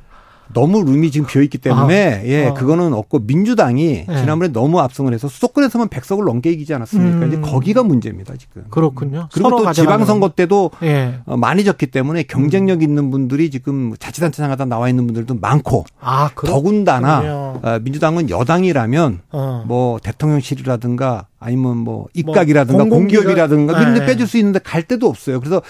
[0.54, 2.26] 너무 룸이 지금 비어 있기 때문에 아.
[2.26, 2.54] 예 어.
[2.54, 4.18] 그거는 없고 민주당이 네.
[4.20, 7.26] 지난번에 너무 압승을 해서 수도권에서만 100석을 넘게 이기지 않았습니까?
[7.26, 7.28] 음.
[7.28, 8.64] 이제 거기가 문제입니다 지금.
[8.70, 9.28] 그렇군요.
[9.34, 11.20] 그리고 또 지방선거 때도 예.
[11.26, 15.86] 어, 많이 졌기 때문에 경쟁력 있는 분들이 지금 자치단체 장 하다 나와 있는 분들도 많고
[16.00, 17.60] 아, 더군다나 그렇군요.
[17.64, 19.64] 어, 민주당은 여당이라면 어.
[19.68, 24.06] 뭐 대통령실이라든가 아니면 뭐 입각이라든가 공공기관- 공기업이라든가 이런 데 네.
[24.06, 25.40] 빼줄 수 있는데 갈 데도 없어요.
[25.40, 25.62] 그래서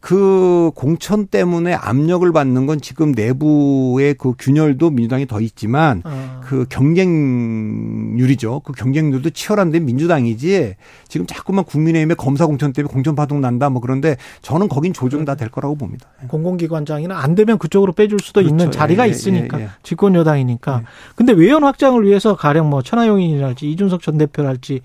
[0.00, 6.40] 그 공천 때문에 압력을 받는 건 지금 내부의 그 균열도 민주당이 더 있지만 어.
[6.44, 8.60] 그 경쟁률이죠.
[8.60, 10.74] 그 경쟁률도 치열한데 민주당이지
[11.08, 15.38] 지금 자꾸만 국민의힘의 검사 공천 때문에 공천 파동 난다 뭐 그런데 저는 거긴 조정 다
[15.38, 16.06] 될 거라고 봅니다.
[16.28, 18.52] 공공기관장이나 안 되면 그쪽으로 빼줄 수도 그렇죠.
[18.52, 19.68] 있는 자리가 예, 예, 있으니까 예, 예.
[19.82, 20.78] 집권 여당이니까.
[20.78, 20.84] 네.
[21.14, 24.80] 근데 외연 확장을 위해서 가령 뭐 천하용인이랄지 이준석 전 대표랄지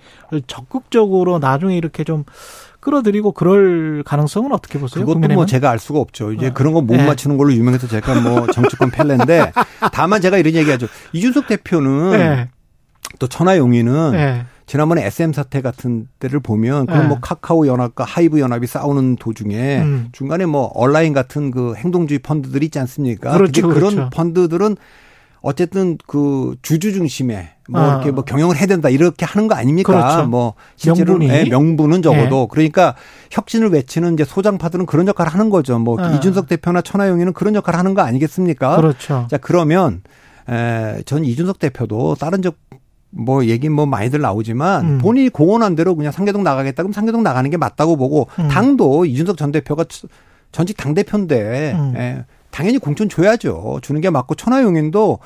[0.48, 2.24] 적극적으로 나중에 이렇게 좀
[2.84, 5.02] 끌어들이고 그럴 가능성은 어떻게 보세요?
[5.02, 5.36] 그것도 국민의힘은?
[5.36, 6.32] 뭐 제가 알 수가 없죠.
[6.34, 6.54] 이제 어.
[6.54, 7.06] 그런 거못 네.
[7.06, 9.54] 맞추는 걸로 유명해서 제가 뭐 정치권 펠레인데
[9.92, 10.88] 다만 제가 이런 얘기하죠.
[11.14, 12.50] 이준석 대표는 네.
[13.20, 14.46] 또 천하용인은 네.
[14.66, 17.08] 지난번에 SM 사태 같은 때를 보면 그건 네.
[17.08, 20.10] 뭐 카카오 연합과 하이브 연합이 싸우는 도중에 음.
[20.12, 23.34] 중간에 뭐 온라인 같은 그 행동주의 펀드들이 있지 않습니까?
[23.34, 24.10] 그렇죠, 근데 그런 그렇죠.
[24.12, 24.78] 펀드들은
[25.42, 27.94] 어쨌든 그 주주 중심에 뭐 아.
[27.96, 29.94] 이렇게 뭐 경영을 해야 된다 이렇게 하는 거 아닙니까?
[29.94, 30.28] 그렇죠.
[30.28, 31.30] 뭐 실제로 명분이.
[31.34, 32.48] 예, 명분은 적어도 네.
[32.50, 32.96] 그러니까
[33.32, 35.80] 혁신을 외치는 이제 소장파들은 그런 역할을 하는 거죠.
[35.80, 36.12] 뭐 아.
[36.12, 38.76] 이준석 대표나 천하용인은 그런 역할을 하는 거 아니겠습니까?
[38.78, 39.28] 그렇죠.
[39.30, 40.02] 자 그러면
[40.50, 42.56] 에, 전 이준석 대표도 다른 적
[43.16, 44.98] 뭐 얘기 뭐 많이들 나오지만 음.
[44.98, 48.48] 본인이 공언한 대로 그냥 상계동 나가겠다 그럼 상계동 나가는 게 맞다고 보고 음.
[48.48, 49.86] 당도 이준석 전 대표가
[50.52, 51.94] 전직 당 대표인데 음.
[51.96, 55.20] 예, 당연히 공천 줘야죠 주는 게 맞고 천하용인도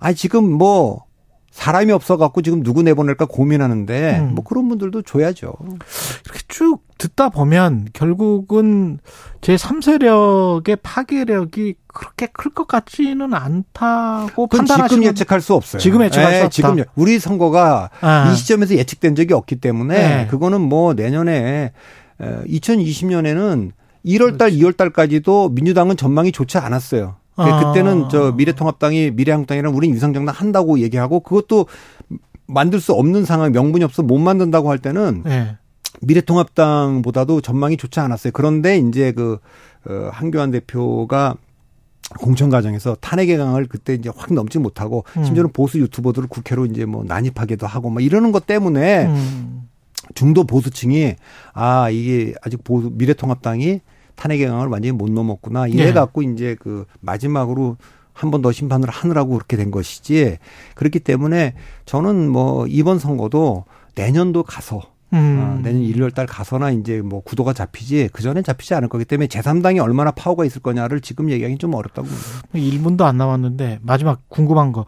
[0.00, 1.04] 아 지금 뭐
[1.56, 4.34] 사람이 없어갖고 지금 누구 내보낼까 고민하는데 음.
[4.34, 5.54] 뭐 그런 분들도 줘야죠.
[6.26, 8.98] 이렇게 쭉 듣다 보면 결국은
[9.40, 15.80] 제 3세력의 파괴력이 그렇게 클 것 같지는 않다고 그건 지금 판단하시는 예측할 수 없어요.
[15.80, 16.48] 지금 예측할 수 없다.
[16.50, 18.30] 지금 우리 선거가 아.
[18.30, 20.26] 이 시점에서 예측된 적이 없기 때문에 네.
[20.26, 21.72] 그거는 뭐 내년에
[22.20, 23.70] 2020년에는
[24.04, 27.16] 1월달, 2월 달까지도 민주당은 전망이 좋지 않았어요.
[27.36, 27.72] 아.
[27.72, 31.66] 그때는 저 미래통합당이 미래한국당이랑 우린 위성정당 한다고 얘기하고 그것도
[32.46, 35.56] 만들 수 없는 상황, 명분이 없어 못 만든다고 할 때는 네.
[36.02, 38.32] 미래통합당보다도 전망이 좋지 않았어요.
[38.32, 39.38] 그런데 이제 그
[39.88, 41.36] 어, 한교안 대표가
[42.20, 45.24] 공천 과정에서 탄핵의 강을 그때 이제 확 넘지 못하고 음.
[45.24, 49.68] 심지어는 보수 유튜버들을 국회로 이제 뭐 난입하기도 하고 막 이러는 것 때문에 음.
[50.14, 51.16] 중도 보수층이
[51.52, 53.80] 아 이게 아직 보수 미래통합당이
[54.16, 55.92] 탄핵의 강을 완전히 못 넘었구나 이래 예.
[55.92, 57.76] 갖고 이제 그 마지막으로
[58.12, 60.38] 한 번 더 심판을 하느라고 그렇게 된 것이지
[60.74, 63.64] 그렇기 때문에 저는 뭐 이번 선거도
[63.94, 64.80] 내년도 가서
[65.12, 65.38] 음.
[65.38, 69.26] 어, 내년 1월 달 가서나 이제 뭐 구도가 잡히지 그 전에 잡히지 않을 거기 때문에
[69.28, 72.26] 제3당이 얼마나 파워가 있을 거냐를 지금 얘기하기 좀 어렵다고 봅니다.
[72.54, 74.86] 1분도 안 남았는데 마지막 궁금한 거.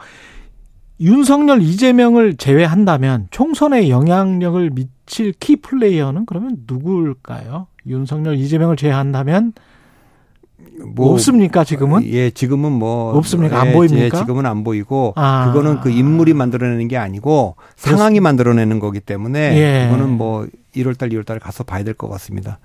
[1.00, 7.68] 윤석열 이재명을 제외한다면 총선에 영향력을 미칠 키 플레이어는 그러면 누굴까요?
[7.89, 9.52] 윤석열 이재명을 제외한다면
[10.94, 12.05] 뭐 없습니까 지금은?
[12.06, 13.60] 예, 지금은 뭐 없습니까?
[13.60, 14.05] 안 예, 보입니까?
[14.05, 15.47] 예, 지금은 안 보이고 아.
[15.52, 19.89] 그거는 그 인물이 만들어내는 게 아니고 상황이 만들어내는 거기 때문에 예.
[19.90, 22.59] 그거는 뭐 1월 달, 2월 달에 가서 봐야 될 것 같습니다.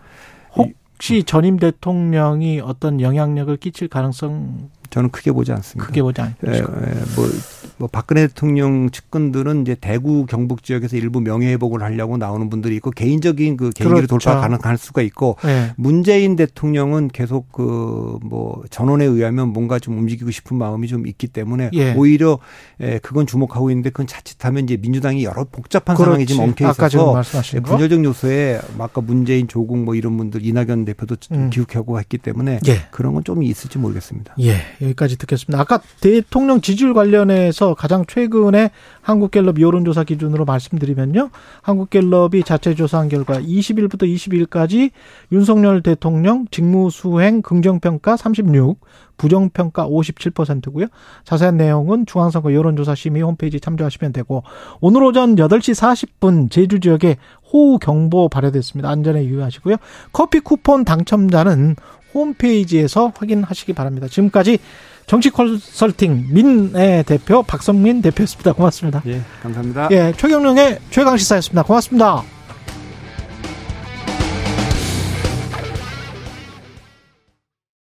[0.55, 5.87] 혹시 전임 대통령이 어떤 영향력을 끼칠 가능성 저는 크게 보지 않습니다.
[5.87, 7.27] 크게 보지 않고 예, 예, 뭐,
[7.77, 12.91] 뭐 박근혜 대통령 측근들은 이제 대구 경북 지역에서 일부 명예 회복을 하려고 나오는 분들이 있고
[12.91, 14.29] 개인적인 그 개인기를 그렇죠.
[14.29, 15.71] 돌파 가능할 수가 있고 예.
[15.77, 21.71] 문재인 대통령은 계속 그 뭐 전원에 의하면 뭔가 좀 움직이고 싶은 마음이 좀 있기 때문에
[21.73, 21.93] 예.
[21.95, 22.37] 오히려
[22.79, 26.05] 예, 그건 주목하고 있는데 그건 자칫하면 이제 민주당이 여러 복잡한 그렇지.
[26.05, 27.21] 상황이 지금 엉켜 있어서
[27.55, 27.71] 예, 거.
[27.71, 31.49] 분열적 요소에 아까 문재인 조국 뭐 이런 분들 이낙연 대표도 음.
[31.49, 32.81] 기웃하고 했기 때문에 예.
[32.91, 34.35] 그런 건 좀 있을지 모르겠습니다.
[34.41, 35.59] 예, 여기까지 듣겠습니다.
[35.61, 41.29] 아까 대통령 지지율 관련해서 가장 최근에 한국갤럽 여론조사 기준으로 말씀드리면요.
[41.61, 44.91] 한국갤럽이 자체 조사한 결과 20일부터 22일까지
[45.31, 48.79] 윤석열 대통령 직무수행 긍정평가 36,
[49.17, 50.87] 부정평가 57%고요.
[51.23, 54.43] 자세한 내용은 중앙선거 여론조사 심의 홈페이지 참조하시면 되고
[54.81, 55.73] 오늘 오전 8시
[56.19, 57.17] 40분 제주 지역에
[57.51, 58.89] 호우 경보 발효됐습니다.
[58.89, 59.75] 안전에 유의하시고요.
[60.11, 61.75] 커피 쿠폰 당첨자는
[62.13, 64.07] 홈페이지에서 확인하시기 바랍니다.
[64.07, 64.59] 지금까지
[65.05, 68.53] 정치 컨설팅 민의 대표 박성민 대표였습니다.
[68.53, 69.01] 고맙습니다.
[69.05, 69.89] 예, 감사합니다.
[69.91, 71.63] 예, 최경령의 최강 시사였습니다.
[71.63, 72.32] 고맙습니다.